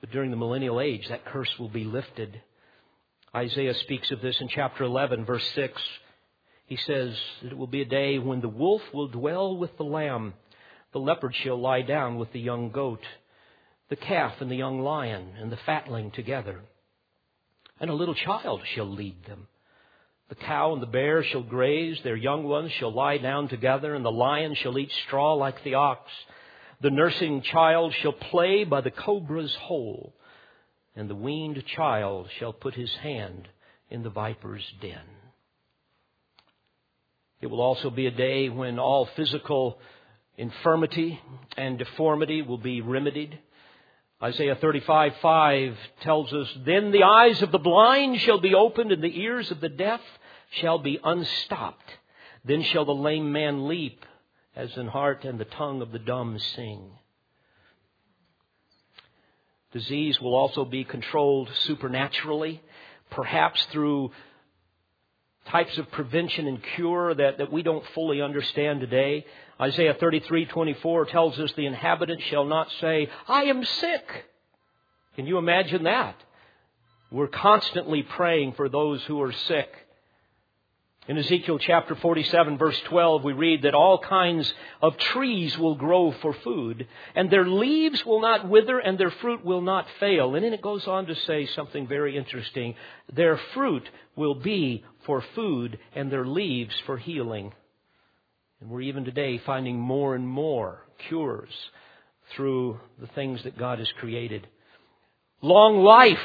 But 0.00 0.10
during 0.10 0.30
the 0.30 0.36
millennial 0.36 0.80
age, 0.80 1.08
that 1.08 1.24
curse 1.24 1.58
will 1.58 1.70
be 1.70 1.84
lifted. 1.84 2.42
Isaiah 3.34 3.74
speaks 3.74 4.10
of 4.10 4.20
this 4.20 4.38
in 4.38 4.48
chapter 4.48 4.84
11, 4.84 5.24
verse 5.24 5.48
6. 5.54 5.80
He 6.66 6.76
says 6.76 7.16
that 7.42 7.52
it 7.52 7.58
will 7.58 7.66
be 7.66 7.82
a 7.82 7.86
day 7.86 8.18
when 8.18 8.42
the 8.42 8.48
wolf 8.48 8.82
will 8.92 9.08
dwell 9.08 9.56
with 9.56 9.74
the 9.78 9.84
lamb, 9.84 10.34
the 10.92 11.00
leopard 11.00 11.34
shall 11.36 11.58
lie 11.58 11.80
down 11.80 12.16
with 12.16 12.32
the 12.32 12.40
young 12.40 12.70
goat 12.70 13.00
the 13.92 13.96
calf 13.96 14.32
and 14.40 14.50
the 14.50 14.56
young 14.56 14.80
lion 14.80 15.34
and 15.38 15.52
the 15.52 15.58
fatling 15.66 16.10
together. 16.12 16.60
And 17.78 17.90
a 17.90 17.94
little 17.94 18.14
child 18.14 18.62
shall 18.74 18.90
lead 18.90 19.22
them. 19.26 19.48
The 20.30 20.34
cow 20.34 20.72
and 20.72 20.80
the 20.80 20.86
bear 20.86 21.22
shall 21.22 21.42
graze, 21.42 21.98
their 22.02 22.16
young 22.16 22.44
ones 22.44 22.72
shall 22.72 22.90
lie 22.90 23.18
down 23.18 23.48
together, 23.48 23.94
and 23.94 24.02
the 24.02 24.10
lion 24.10 24.54
shall 24.54 24.78
eat 24.78 24.90
straw 25.06 25.34
like 25.34 25.62
the 25.62 25.74
ox. 25.74 26.10
The 26.80 26.88
nursing 26.88 27.42
child 27.42 27.92
shall 28.00 28.14
play 28.14 28.64
by 28.64 28.80
the 28.80 28.90
cobra's 28.90 29.54
hole, 29.60 30.14
and 30.96 31.10
the 31.10 31.14
weaned 31.14 31.62
child 31.76 32.28
shall 32.38 32.54
put 32.54 32.72
his 32.72 32.94
hand 33.02 33.46
in 33.90 34.02
the 34.02 34.08
viper's 34.08 34.64
den. 34.80 35.04
It 37.42 37.48
will 37.48 37.60
also 37.60 37.90
be 37.90 38.06
a 38.06 38.10
day 38.10 38.48
when 38.48 38.78
all 38.78 39.06
physical 39.16 39.78
infirmity 40.38 41.20
and 41.58 41.78
deformity 41.78 42.40
will 42.40 42.56
be 42.56 42.80
remedied. 42.80 43.38
Isaiah 44.22 44.54
35, 44.54 45.14
5 45.20 45.78
tells 46.02 46.32
us, 46.32 46.48
Then 46.64 46.92
the 46.92 47.02
eyes 47.02 47.42
of 47.42 47.50
the 47.50 47.58
blind 47.58 48.20
shall 48.20 48.38
be 48.38 48.54
opened 48.54 48.92
and 48.92 49.02
the 49.02 49.20
ears 49.20 49.50
of 49.50 49.60
the 49.60 49.68
deaf 49.68 50.00
shall 50.50 50.78
be 50.78 51.00
unstopped. 51.02 51.90
Then 52.44 52.62
shall 52.62 52.84
the 52.84 52.94
lame 52.94 53.32
man 53.32 53.66
leap 53.66 54.04
as 54.54 54.76
in 54.76 54.86
hart 54.86 55.24
and 55.24 55.40
the 55.40 55.44
tongue 55.44 55.82
of 55.82 55.90
the 55.90 55.98
dumb 55.98 56.38
sing. 56.38 56.92
Disease 59.72 60.20
will 60.20 60.34
also 60.34 60.64
be 60.64 60.84
controlled 60.84 61.50
supernaturally, 61.64 62.62
perhaps 63.10 63.64
through 63.66 64.12
types 65.46 65.76
of 65.78 65.90
prevention 65.90 66.46
and 66.46 66.62
cure 66.74 67.14
that, 67.14 67.38
that 67.38 67.52
we 67.52 67.62
don't 67.62 67.84
fully 67.94 68.22
understand 68.22 68.80
today. 68.80 69.24
Isaiah 69.60 69.94
33:24 69.94 71.10
tells 71.10 71.38
us 71.38 71.52
the 71.52 71.66
inhabitant 71.66 72.22
shall 72.22 72.44
not 72.44 72.70
say, 72.80 73.08
"I 73.28 73.44
am 73.44 73.64
sick." 73.64 74.26
Can 75.16 75.26
you 75.26 75.38
imagine 75.38 75.84
that? 75.84 76.16
We're 77.10 77.28
constantly 77.28 78.02
praying 78.02 78.52
for 78.52 78.68
those 78.68 79.04
who 79.04 79.20
are 79.20 79.32
sick. 79.32 79.81
In 81.08 81.18
Ezekiel 81.18 81.58
chapter 81.58 81.96
47 81.96 82.58
verse 82.58 82.80
12, 82.82 83.24
we 83.24 83.32
read 83.32 83.62
that 83.62 83.74
all 83.74 83.98
kinds 83.98 84.54
of 84.80 84.96
trees 84.96 85.58
will 85.58 85.74
grow 85.74 86.12
for 86.12 86.32
food, 86.32 86.86
and 87.16 87.28
their 87.28 87.44
leaves 87.44 88.06
will 88.06 88.20
not 88.20 88.48
wither, 88.48 88.78
and 88.78 88.96
their 88.96 89.10
fruit 89.10 89.44
will 89.44 89.62
not 89.62 89.88
fail. 89.98 90.36
And 90.36 90.44
then 90.44 90.52
it 90.52 90.62
goes 90.62 90.86
on 90.86 91.06
to 91.06 91.16
say 91.16 91.46
something 91.46 91.88
very 91.88 92.16
interesting. 92.16 92.76
Their 93.12 93.36
fruit 93.52 93.88
will 94.14 94.36
be 94.36 94.84
for 95.04 95.24
food, 95.34 95.80
and 95.92 96.08
their 96.08 96.24
leaves 96.24 96.74
for 96.86 96.96
healing. 96.98 97.52
And 98.60 98.70
we're 98.70 98.82
even 98.82 99.04
today 99.04 99.38
finding 99.38 99.80
more 99.80 100.14
and 100.14 100.28
more 100.28 100.86
cures 101.08 101.52
through 102.36 102.78
the 103.00 103.08
things 103.08 103.42
that 103.42 103.58
God 103.58 103.80
has 103.80 103.90
created. 103.98 104.46
Long 105.40 105.82
life 105.82 106.20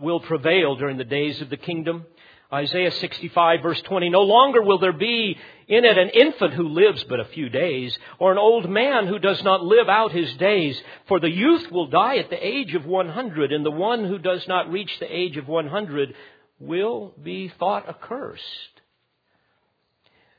will 0.00 0.20
prevail 0.20 0.76
during 0.76 0.96
the 0.96 1.04
days 1.04 1.42
of 1.42 1.50
the 1.50 1.58
kingdom. 1.58 2.06
Isaiah 2.52 2.92
65 2.92 3.62
verse 3.62 3.80
20, 3.82 4.10
no 4.10 4.22
longer 4.22 4.62
will 4.62 4.78
there 4.78 4.92
be 4.92 5.38
in 5.68 5.84
it 5.84 5.96
an 5.96 6.10
infant 6.10 6.52
who 6.52 6.68
lives 6.68 7.02
but 7.04 7.20
a 7.20 7.24
few 7.24 7.48
days, 7.48 7.98
or 8.18 8.30
an 8.30 8.38
old 8.38 8.68
man 8.68 9.06
who 9.06 9.18
does 9.18 9.42
not 9.42 9.64
live 9.64 9.88
out 9.88 10.12
his 10.12 10.32
days, 10.34 10.80
for 11.08 11.18
the 11.18 11.30
youth 11.30 11.70
will 11.70 11.86
die 11.86 12.16
at 12.16 12.28
the 12.28 12.46
age 12.46 12.74
of 12.74 12.84
100, 12.84 13.52
and 13.52 13.64
the 13.64 13.70
one 13.70 14.04
who 14.04 14.18
does 14.18 14.46
not 14.46 14.70
reach 14.70 14.90
the 14.98 15.16
age 15.16 15.38
of 15.38 15.48
100 15.48 16.14
will 16.60 17.14
be 17.22 17.48
thought 17.58 17.88
accursed. 17.88 18.42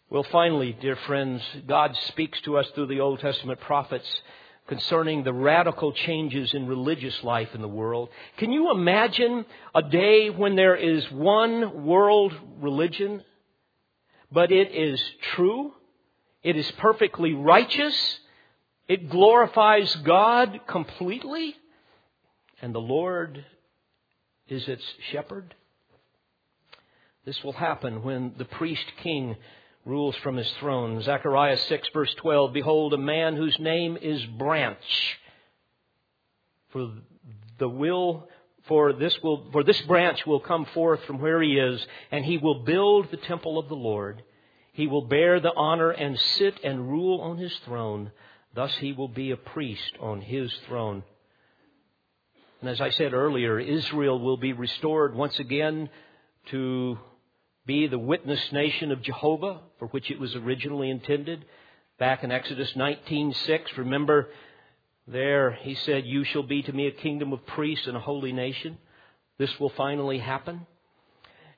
Well, 0.09 0.23
finally, 0.31 0.77
dear 0.79 0.95
friends, 1.07 1.41
God 1.65 1.97
speaks 2.09 2.39
to 2.41 2.57
us 2.57 2.69
through 2.75 2.87
the 2.87 2.99
Old 2.99 3.19
Testament 3.19 3.59
prophets 3.61 4.07
concerning 4.67 5.23
the 5.23 5.33
radical 5.33 5.91
changes 5.91 6.53
in 6.53 6.67
religious 6.67 7.23
life 7.23 7.49
in 7.53 7.61
the 7.61 7.67
world. 7.67 8.09
Can 8.37 8.51
you 8.51 8.71
imagine 8.71 9.45
a 9.75 9.81
day 9.81 10.29
when 10.29 10.55
there 10.55 10.75
is 10.75 11.09
one 11.11 11.85
world 11.85 12.33
religion, 12.59 13.23
but 14.31 14.51
it 14.51 14.73
is 14.73 15.01
true, 15.35 15.73
it 16.43 16.55
is 16.55 16.69
perfectly 16.71 17.33
righteous, 17.33 18.19
it 18.87 19.09
glorifies 19.09 19.93
God 19.97 20.61
completely, 20.67 21.55
and 22.61 22.73
the 22.73 22.79
Lord 22.79 23.45
is 24.47 24.67
its 24.67 24.83
shepherd? 25.11 25.53
This 27.25 27.41
will 27.43 27.53
happen 27.53 28.03
when 28.03 28.33
the 28.37 28.45
priest 28.45 28.85
king 29.01 29.35
rules 29.85 30.15
from 30.17 30.37
his 30.37 30.49
throne. 30.59 31.01
Zechariah 31.01 31.57
6 31.57 31.89
verse 31.93 32.13
12, 32.15 32.53
Behold, 32.53 32.93
a 32.93 32.97
man 32.97 33.35
whose 33.35 33.57
name 33.59 33.97
is 34.01 34.23
Branch. 34.25 34.77
For 36.71 36.91
the 37.59 37.69
will, 37.69 38.27
for 38.67 38.93
this 38.93 39.17
will, 39.21 39.49
for 39.51 39.63
this 39.63 39.81
branch 39.81 40.25
will 40.25 40.39
come 40.39 40.65
forth 40.73 41.03
from 41.05 41.19
where 41.19 41.41
he 41.41 41.57
is, 41.57 41.85
and 42.11 42.25
he 42.25 42.37
will 42.37 42.63
build 42.63 43.11
the 43.11 43.17
temple 43.17 43.59
of 43.59 43.67
the 43.67 43.75
Lord. 43.75 44.23
He 44.73 44.87
will 44.87 45.05
bear 45.05 45.39
the 45.39 45.53
honor 45.53 45.91
and 45.91 46.19
sit 46.19 46.63
and 46.63 46.89
rule 46.89 47.21
on 47.21 47.37
his 47.37 47.55
throne. 47.65 48.11
Thus 48.55 48.73
he 48.77 48.93
will 48.93 49.07
be 49.07 49.31
a 49.31 49.37
priest 49.37 49.93
on 49.99 50.21
his 50.21 50.51
throne. 50.67 51.03
And 52.61 52.69
as 52.69 52.79
I 52.79 52.89
said 52.91 53.13
earlier, 53.13 53.59
Israel 53.59 54.19
will 54.19 54.37
be 54.37 54.53
restored 54.53 55.13
once 55.13 55.37
again 55.37 55.89
to 56.47 56.97
be 57.65 57.87
the 57.87 57.99
witness 57.99 58.51
nation 58.51 58.91
of 58.91 59.01
Jehovah 59.01 59.61
for 59.79 59.87
which 59.87 60.11
it 60.11 60.19
was 60.19 60.35
originally 60.35 60.89
intended. 60.89 61.45
Back 61.97 62.23
in 62.23 62.31
Exodus 62.31 62.75
19:6, 62.75 63.77
remember 63.77 64.29
there 65.07 65.51
he 65.51 65.75
said, 65.75 66.05
"You 66.05 66.23
shall 66.23 66.43
be 66.43 66.61
to 66.63 66.73
me 66.73 66.87
a 66.87 66.91
kingdom 66.91 67.31
of 67.31 67.45
priests 67.45 67.87
and 67.87 67.95
a 67.95 68.01
holy 68.01 68.33
nation." 68.33 68.77
This 69.37 69.59
will 69.59 69.69
finally 69.69 70.17
happen. 70.19 70.67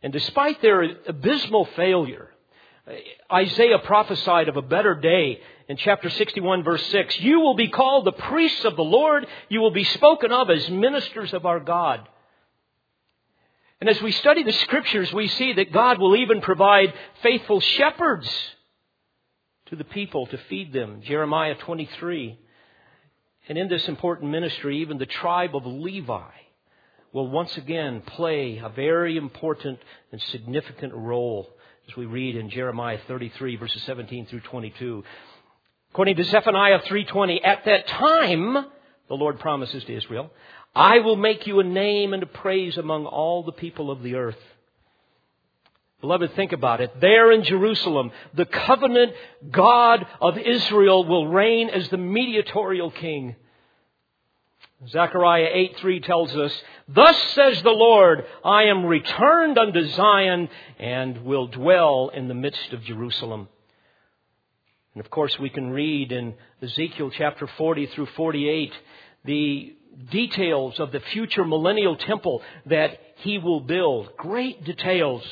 And 0.04 0.14
despite 0.14 0.62
their 0.62 0.84
abysmal 1.08 1.66
failure, 1.66 2.32
Isaiah 3.32 3.80
prophesied 3.80 4.48
of 4.48 4.58
a 4.58 4.62
better 4.62 4.94
day 4.94 5.42
in 5.68 5.78
chapter 5.78 6.10
61 6.10 6.64
verse 6.64 6.86
6. 6.88 7.20
You 7.20 7.40
will 7.40 7.56
be 7.56 7.70
called 7.70 8.06
the 8.06 8.12
priests 8.12 8.64
of 8.64 8.76
the 8.76 8.84
Lord. 8.84 9.26
You 9.50 9.62
will 9.62 9.72
be 9.72 9.84
spoken 9.84 10.32
of 10.32 10.52
as 10.52 10.70
ministers 10.70 11.34
of 11.34 11.48
our 11.48 11.60
God. 11.60 12.08
And 13.82 13.90
as 13.90 14.02
we 14.02 14.12
study 14.12 14.44
the 14.44 14.54
scriptures, 14.54 15.12
we 15.14 15.28
see 15.28 15.54
that 15.54 15.72
God 15.72 16.00
will 16.00 16.16
even 16.16 16.42
provide 16.42 16.94
faithful 17.22 17.60
shepherds 17.60 18.30
to 19.68 19.76
the 19.76 19.84
people 19.84 20.28
to 20.28 20.38
feed 20.50 20.72
them. 20.72 21.02
Jeremiah 21.04 21.56
23. 21.56 22.40
And 23.48 23.58
in 23.58 23.68
this 23.68 23.88
important 23.88 24.32
ministry, 24.32 24.80
even 24.80 24.98
the 24.98 25.06
tribe 25.06 25.56
of 25.56 25.66
Levi 25.66 26.32
will 27.12 27.30
once 27.30 27.56
again 27.58 28.02
play 28.02 28.58
a 28.58 28.70
very 28.70 29.18
important 29.18 29.80
and 30.12 30.22
significant 30.22 30.94
role 30.94 31.50
as 31.88 31.96
we 31.96 32.06
read 32.06 32.36
in 32.36 32.50
Jeremiah 32.50 33.00
33 33.08 33.56
verses 33.58 33.84
17 33.84 34.26
through 34.28 34.42
22. 34.42 35.04
According 35.92 36.18
to 36.18 36.24
Zephaniah 36.26 36.80
3:20, 36.80 37.40
at 37.44 37.66
that 37.66 37.88
time, 37.88 38.54
the 39.08 39.16
Lord 39.16 39.40
promises 39.40 39.84
to 39.86 39.94
Israel, 39.96 40.32
I 40.76 41.00
will 41.00 41.16
make 41.16 41.48
you 41.48 41.60
a 41.60 41.64
name 41.64 42.14
and 42.14 42.22
a 42.22 42.28
praise 42.28 42.78
among 42.78 43.06
all 43.06 43.44
the 43.44 43.52
people 43.54 43.90
of 43.90 44.04
the 44.04 44.16
earth. 44.16 44.42
Beloved, 46.02 46.34
think 46.34 46.52
about 46.52 46.82
it. 46.82 47.00
There 47.00 47.32
in 47.32 47.44
Jerusalem, 47.44 48.12
the 48.34 48.46
covenant 48.46 49.14
God 49.50 50.06
of 50.22 50.38
Israel 50.38 51.06
will 51.06 51.28
reign 51.28 51.70
as 51.70 51.88
the 51.90 51.98
mediatorial 51.98 52.92
king. 52.92 53.36
Zechariah 54.88 55.50
8:3 55.52 56.02
tells 56.02 56.36
us, 56.36 56.64
"Thus 56.88 57.18
says 57.34 57.64
the 57.64 57.72
Lord, 57.72 58.26
I 58.44 58.64
am 58.64 58.86
returned 58.86 59.58
unto 59.58 59.82
Zion 59.84 60.50
and 60.78 61.26
will 61.26 61.48
dwell 61.48 62.10
in 62.10 62.28
the 62.28 62.34
midst 62.34 62.74
of 62.74 62.84
Jerusalem." 62.84 63.48
And 64.94 65.04
of 65.04 65.10
course, 65.10 65.40
we 65.40 65.50
can 65.50 65.72
read 65.72 66.12
in 66.12 66.36
Ezekiel 66.62 67.10
chapter 67.10 67.48
40 67.48 67.86
through 67.88 68.08
48 68.08 68.74
the 69.24 69.74
details 70.12 70.80
of 70.80 70.92
the 70.92 71.00
future 71.00 71.46
millennial 71.46 71.96
temple 71.96 72.42
that 72.66 73.00
he 73.18 73.38
will 73.38 73.62
build. 73.62 74.16
Great 74.18 74.64
details. 74.64 75.24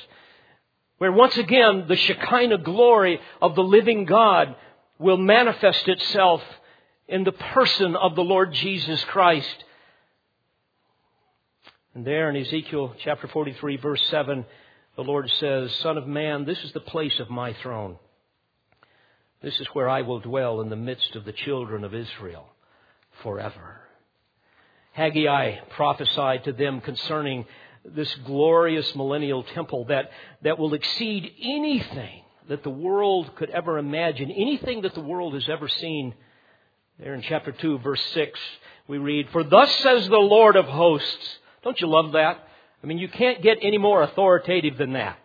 Where 0.98 1.12
once 1.12 1.38
again 1.38 1.86
the 1.88 1.96
Shekinah 1.96 2.60
glory 2.60 3.20
of 3.42 3.56
the 3.56 3.64
living 3.64 4.06
God 4.06 4.56
will 5.00 5.18
manifest 5.18 5.88
itself 5.88 6.42
in 7.08 7.24
the 7.24 7.32
person 7.32 7.96
of 7.96 8.16
the 8.16 8.24
Lord 8.24 8.54
Jesus 8.54 9.04
Christ. 9.06 9.64
And 11.94 12.06
there 12.06 12.30
in 12.30 12.36
Ezekiel 12.36 12.96
chapter 13.04 13.28
43 13.28 13.78
verse 13.78 14.06
7, 14.08 14.46
the 14.96 15.04
Lord 15.04 15.30
says, 15.40 15.74
Son 15.76 15.98
of 15.98 16.08
man, 16.08 16.46
this 16.46 16.64
is 16.64 16.72
the 16.72 16.80
place 16.80 17.20
of 17.20 17.30
my 17.30 17.54
throne. 17.54 17.98
This 19.42 19.60
is 19.60 19.68
where 19.74 19.90
I 19.90 20.04
will 20.04 20.20
dwell 20.20 20.62
in 20.62 20.70
the 20.70 20.76
midst 20.76 21.16
of 21.16 21.26
the 21.26 21.34
children 21.34 21.84
of 21.84 21.94
Israel 21.94 22.46
forever. 23.22 23.83
Haggai 24.94 25.58
prophesied 25.72 26.44
to 26.46 26.54
them 26.54 26.80
concerning 26.80 27.46
this 27.84 28.14
glorious 28.26 28.96
millennial 28.96 29.44
temple 29.44 29.86
that, 29.86 30.12
that 30.44 30.58
will 30.58 30.74
exceed 30.74 31.34
anything 31.42 32.24
that 32.48 32.64
the 32.64 32.70
world 32.70 33.36
could 33.36 33.50
ever 33.50 33.78
imagine, 33.78 34.30
anything 34.32 34.82
that 34.82 34.94
the 34.94 35.02
world 35.02 35.34
has 35.34 35.50
ever 35.50 35.68
seen. 35.68 36.14
There 37.00 37.16
in 37.16 37.22
chapter 37.24 37.52
2, 37.52 37.80
verse 37.80 38.02
6, 38.14 38.40
we 38.88 38.98
read, 39.00 39.30
For 39.32 39.44
thus 39.44 39.74
says 39.78 40.08
the 40.08 40.18
Lord 40.18 40.56
of 40.56 40.66
hosts. 40.66 41.40
Don't 41.64 41.80
you 41.82 41.88
love 41.88 42.12
that? 42.14 42.48
I 42.84 42.88
mean, 42.88 42.98
you 42.98 43.08
can't 43.08 43.42
get 43.42 43.58
any 43.62 43.78
more 43.78 44.04
authoritative 44.04 44.78
than 44.78 44.94
that. 44.94 45.18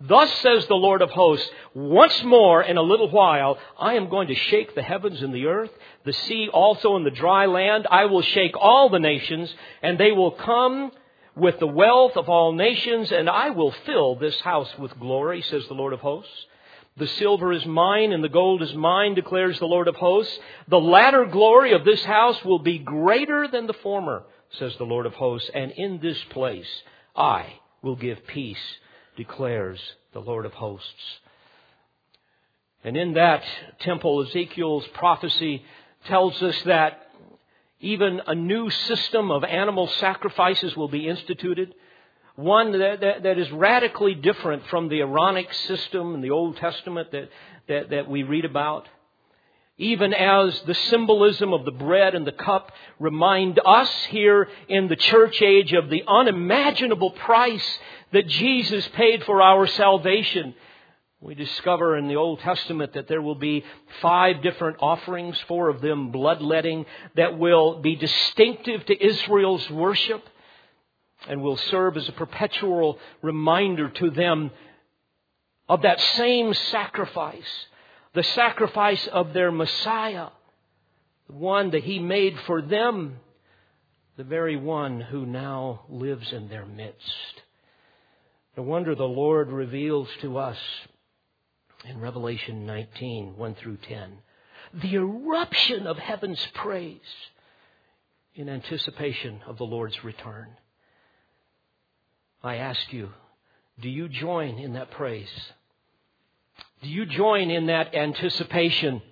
Thus 0.00 0.30
says 0.40 0.66
the 0.66 0.74
Lord 0.74 1.00
of 1.00 1.10
hosts, 1.10 1.48
once 1.74 2.22
more 2.22 2.62
in 2.62 2.76
a 2.76 2.82
little 2.82 3.10
while, 3.10 3.58
I 3.78 3.94
am 3.94 4.10
going 4.10 4.28
to 4.28 4.34
shake 4.34 4.74
the 4.74 4.82
heavens 4.82 5.22
and 5.22 5.34
the 5.34 5.46
earth, 5.46 5.70
the 6.04 6.12
sea 6.12 6.50
also 6.52 6.96
and 6.96 7.06
the 7.06 7.10
dry 7.10 7.46
land. 7.46 7.86
I 7.90 8.04
will 8.04 8.20
shake 8.20 8.56
all 8.58 8.90
the 8.90 8.98
nations, 8.98 9.54
and 9.82 9.96
they 9.96 10.12
will 10.12 10.32
come 10.32 10.92
with 11.34 11.58
the 11.60 11.66
wealth 11.66 12.16
of 12.16 12.28
all 12.28 12.52
nations, 12.52 13.10
and 13.10 13.30
I 13.30 13.50
will 13.50 13.72
fill 13.86 14.16
this 14.16 14.38
house 14.40 14.70
with 14.78 14.98
glory, 14.98 15.40
says 15.40 15.66
the 15.66 15.74
Lord 15.74 15.94
of 15.94 16.00
hosts. 16.00 16.46
The 16.98 17.06
silver 17.06 17.52
is 17.52 17.64
mine 17.66 18.12
and 18.12 18.24
the 18.24 18.28
gold 18.30 18.62
is 18.62 18.74
mine, 18.74 19.14
declares 19.14 19.58
the 19.58 19.66
Lord 19.66 19.86
of 19.86 19.96
hosts. 19.96 20.38
The 20.68 20.80
latter 20.80 21.26
glory 21.26 21.72
of 21.72 21.84
this 21.84 22.02
house 22.04 22.42
will 22.42 22.58
be 22.58 22.78
greater 22.78 23.48
than 23.48 23.66
the 23.66 23.74
former, 23.74 24.24
says 24.58 24.74
the 24.76 24.84
Lord 24.84 25.04
of 25.04 25.12
hosts, 25.12 25.50
and 25.54 25.72
in 25.72 26.00
this 26.00 26.22
place 26.30 26.68
I 27.14 27.60
will 27.82 27.96
give 27.96 28.26
peace 28.26 28.78
declares 29.16 29.80
the 30.12 30.20
Lord 30.20 30.46
of 30.46 30.52
hosts. 30.52 31.20
And 32.84 32.96
in 32.96 33.14
that 33.14 33.42
temple, 33.80 34.24
Ezekiel's 34.26 34.86
prophecy 34.94 35.64
tells 36.06 36.40
us 36.42 36.54
that 36.66 37.10
even 37.80 38.20
a 38.26 38.34
new 38.34 38.70
system 38.70 39.30
of 39.30 39.44
animal 39.44 39.88
sacrifices 39.98 40.76
will 40.76 40.88
be 40.88 41.08
instituted. 41.08 41.74
One 42.36 42.72
that, 42.72 43.00
that, 43.00 43.22
that 43.24 43.38
is 43.38 43.50
radically 43.50 44.14
different 44.14 44.66
from 44.68 44.88
the 44.88 45.00
Aaronic 45.00 45.52
system 45.52 46.14
in 46.14 46.20
the 46.20 46.30
Old 46.30 46.56
Testament 46.58 47.10
that, 47.12 47.28
that, 47.68 47.90
that 47.90 48.08
we 48.08 48.22
read 48.22 48.44
about 48.44 48.86
even 49.78 50.14
as 50.14 50.58
the 50.62 50.74
symbolism 50.74 51.52
of 51.52 51.64
the 51.64 51.70
bread 51.70 52.14
and 52.14 52.26
the 52.26 52.32
cup 52.32 52.72
remind 52.98 53.60
us 53.64 53.90
here 54.08 54.48
in 54.68 54.88
the 54.88 54.96
church 54.96 55.42
age 55.42 55.72
of 55.74 55.90
the 55.90 56.02
unimaginable 56.08 57.10
price 57.10 57.78
that 58.12 58.26
Jesus 58.28 58.86
paid 58.88 59.24
for 59.24 59.42
our 59.42 59.66
salvation. 59.66 60.54
We 61.20 61.34
discover 61.34 61.96
in 61.96 62.08
the 62.08 62.16
Old 62.16 62.40
Testament 62.40 62.92
that 62.92 63.08
there 63.08 63.22
will 63.22 63.34
be 63.34 63.64
five 64.00 64.42
different 64.42 64.76
offerings, 64.80 65.38
four 65.48 65.68
of 65.68 65.80
them 65.80 66.10
bloodletting, 66.12 66.86
that 67.16 67.38
will 67.38 67.80
be 67.80 67.96
distinctive 67.96 68.84
to 68.86 69.04
Israel's 69.04 69.68
worship 69.70 70.22
and 71.28 71.42
will 71.42 71.56
serve 71.56 71.96
as 71.96 72.08
a 72.08 72.12
perpetual 72.12 72.98
reminder 73.22 73.88
to 73.88 74.10
them 74.10 74.50
of 75.68 75.82
that 75.82 76.00
same 76.00 76.54
sacrifice, 76.54 77.66
the 78.14 78.22
sacrifice 78.22 79.06
of 79.08 79.32
their 79.32 79.50
Messiah, 79.50 80.28
the 81.28 81.34
one 81.34 81.70
that 81.70 81.82
He 81.82 81.98
made 81.98 82.38
for 82.46 82.62
them, 82.62 83.16
the 84.16 84.24
very 84.24 84.56
one 84.56 85.00
who 85.00 85.26
now 85.26 85.86
lives 85.88 86.32
in 86.32 86.48
their 86.48 86.66
midst. 86.66 87.42
No 88.56 88.62
wonder 88.62 88.94
the 88.94 89.04
Lord 89.04 89.50
reveals 89.50 90.08
to 90.22 90.38
us 90.38 90.56
in 91.84 92.00
Revelation 92.00 92.64
19, 92.64 93.36
1 93.36 93.54
through 93.56 93.76
10. 93.88 94.18
The 94.74 94.94
eruption 94.94 95.86
of 95.86 95.98
heaven's 95.98 96.44
praise 96.54 97.00
in 98.34 98.48
anticipation 98.48 99.40
of 99.46 99.58
the 99.58 99.64
Lord's 99.64 100.02
return. 100.02 100.48
I 102.42 102.56
ask 102.56 102.92
you, 102.92 103.10
do 103.80 103.90
you 103.90 104.08
join 104.08 104.58
in 104.58 104.72
that 104.72 104.90
praise? 104.90 105.28
Do 106.82 106.88
you 106.88 107.04
join 107.04 107.50
in 107.50 107.66
that 107.66 107.94
anticipation? 107.94 109.02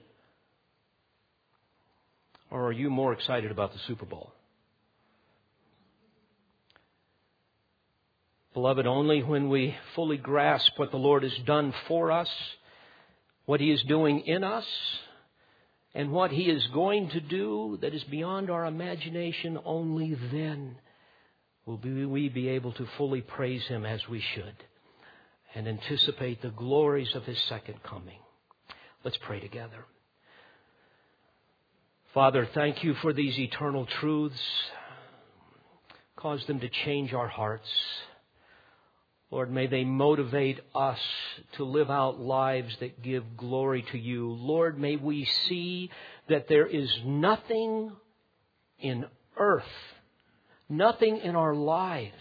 Or 2.50 2.66
are 2.66 2.72
you 2.72 2.88
more 2.88 3.12
excited 3.12 3.50
about 3.50 3.72
the 3.72 3.78
Super 3.80 4.06
Bowl? 4.06 4.32
Beloved, 8.54 8.86
only 8.86 9.22
when 9.22 9.48
we 9.48 9.76
fully 9.94 10.16
grasp 10.16 10.72
what 10.76 10.90
the 10.90 10.96
Lord 10.96 11.24
has 11.24 11.36
done 11.44 11.74
for 11.88 12.12
us 12.12 12.30
what 13.46 13.60
He 13.60 13.70
is 13.70 13.82
doing 13.82 14.20
in 14.20 14.42
us, 14.42 14.64
and 15.94 16.10
what 16.10 16.30
He 16.30 16.44
is 16.44 16.66
going 16.68 17.10
to 17.10 17.20
do 17.20 17.78
that 17.82 17.94
is 17.94 18.02
beyond 18.04 18.50
our 18.50 18.64
imagination, 18.64 19.58
only 19.64 20.16
then 20.32 20.76
will 21.66 21.78
we 22.08 22.28
be 22.28 22.48
able 22.48 22.72
to 22.72 22.86
fully 22.98 23.20
praise 23.20 23.64
Him 23.64 23.84
as 23.84 24.00
we 24.08 24.22
should 24.34 24.54
and 25.54 25.68
anticipate 25.68 26.42
the 26.42 26.50
glories 26.50 27.14
of 27.14 27.24
His 27.24 27.40
second 27.48 27.82
coming. 27.82 28.18
Let's 29.04 29.18
pray 29.18 29.40
together. 29.40 29.84
Father, 32.12 32.48
thank 32.54 32.82
you 32.82 32.94
for 32.94 33.12
these 33.12 33.38
eternal 33.38 33.86
truths. 34.00 34.40
Cause 36.16 36.44
them 36.46 36.60
to 36.60 36.68
change 36.68 37.12
our 37.12 37.28
hearts. 37.28 37.68
Lord, 39.34 39.50
may 39.50 39.66
they 39.66 39.82
motivate 39.82 40.60
us 40.76 41.00
to 41.56 41.64
live 41.64 41.90
out 41.90 42.20
lives 42.20 42.72
that 42.78 43.02
give 43.02 43.36
glory 43.36 43.84
to 43.90 43.98
you. 43.98 44.30
Lord, 44.30 44.78
may 44.78 44.94
we 44.94 45.24
see 45.48 45.90
that 46.28 46.46
there 46.46 46.68
is 46.68 46.88
nothing 47.04 47.90
in 48.78 49.06
earth, 49.36 49.64
nothing 50.68 51.16
in 51.16 51.34
our 51.34 51.52
lives 51.52 52.14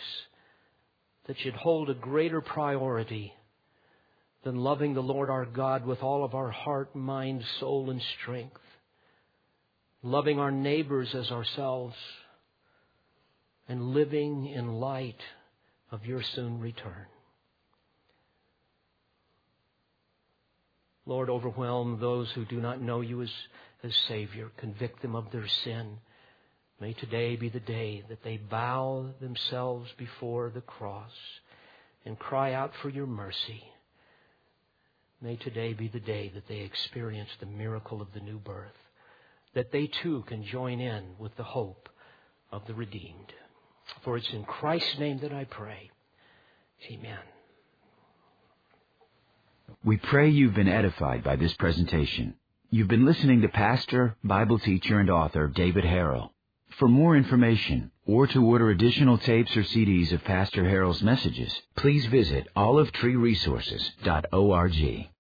that 1.28 1.38
should 1.38 1.54
hold 1.54 1.92
a 1.92 1.94
greater 1.94 2.42
priority 2.42 3.32
than 4.44 4.56
loving 4.56 4.96
the 4.96 5.04
Lord 5.04 5.30
our 5.30 5.46
God 5.46 5.86
with 5.86 6.02
all 6.02 6.26
of 6.26 6.34
our 6.34 6.50
heart, 6.50 6.96
mind, 6.96 7.44
soul, 7.60 7.92
and 7.92 8.02
strength, 8.20 8.60
loving 10.02 10.40
our 10.40 10.52
neighbors 10.52 11.14
as 11.14 11.30
ourselves, 11.30 11.96
and 13.70 13.94
living 13.94 14.48
in 14.48 14.74
light 14.80 15.22
of 15.94 16.08
your 16.08 16.24
soon 16.24 16.60
return. 16.60 17.06
Lord, 21.06 21.30
overwhelm 21.30 22.00
those 22.00 22.32
who 22.32 22.46
do 22.46 22.60
not 22.60 22.82
know 22.82 23.02
you 23.02 23.22
as, 23.22 23.30
as 23.84 23.96
Savior. 24.08 24.50
Convict 24.58 25.04
them 25.04 25.16
of 25.16 25.32
their 25.32 25.48
sin. 25.64 26.00
May 26.82 26.94
today 26.94 27.36
be 27.36 27.50
the 27.50 27.60
day 27.60 28.04
that 28.10 28.24
they 28.24 28.38
bow 28.38 29.12
themselves 29.22 29.88
before 29.96 30.50
the 30.50 30.62
cross 30.62 31.12
and 32.06 32.18
cry 32.18 32.54
out 32.54 32.72
for 32.82 32.90
your 32.90 33.06
mercy. 33.06 33.64
May 35.22 35.36
today 35.36 35.74
be 35.74 35.90
the 35.90 36.00
day 36.00 36.32
that 36.34 36.48
they 36.48 36.62
experience 36.62 37.30
the 37.40 37.46
miracle 37.46 38.02
of 38.02 38.12
the 38.16 38.20
new 38.20 38.40
birth, 38.40 38.72
that 39.54 39.72
they 39.72 39.92
too 40.02 40.24
can 40.26 40.44
join 40.44 40.80
in 40.80 41.04
with 41.20 41.36
the 41.36 41.44
hope 41.44 41.88
of 42.52 42.66
the 42.66 42.74
redeemed. 42.74 43.32
For 44.04 44.18
it's 44.18 44.30
in 44.32 44.44
Christ's 44.44 45.00
name 45.00 45.20
that 45.20 45.34
I 45.34 45.46
pray. 45.46 45.90
Amen. 46.92 47.18
We 49.84 49.98
pray 49.98 50.30
you've 50.30 50.56
been 50.56 50.68
edified 50.68 51.24
by 51.24 51.36
this 51.36 51.54
presentation. 51.54 52.36
You've 52.70 52.88
been 52.88 53.06
listening 53.06 53.42
to 53.42 53.50
Pastor, 53.50 54.16
Bible 54.24 54.60
teacher, 54.60 55.00
and 55.00 55.10
author 55.10 55.48
David 55.48 55.84
Harrell. 55.84 56.30
For 56.78 56.88
more 56.88 57.16
information 57.16 57.92
or 58.06 58.28
to 58.28 58.46
order 58.46 58.70
additional 58.70 59.18
tapes 59.18 59.56
or 59.56 59.62
CDs 59.62 60.12
of 60.12 60.24
Pastor 60.24 60.64
Harrell's 60.64 61.04
messages, 61.04 61.62
please 61.76 62.06
visit 62.08 62.48
olivetreeresources.org. 62.56 65.10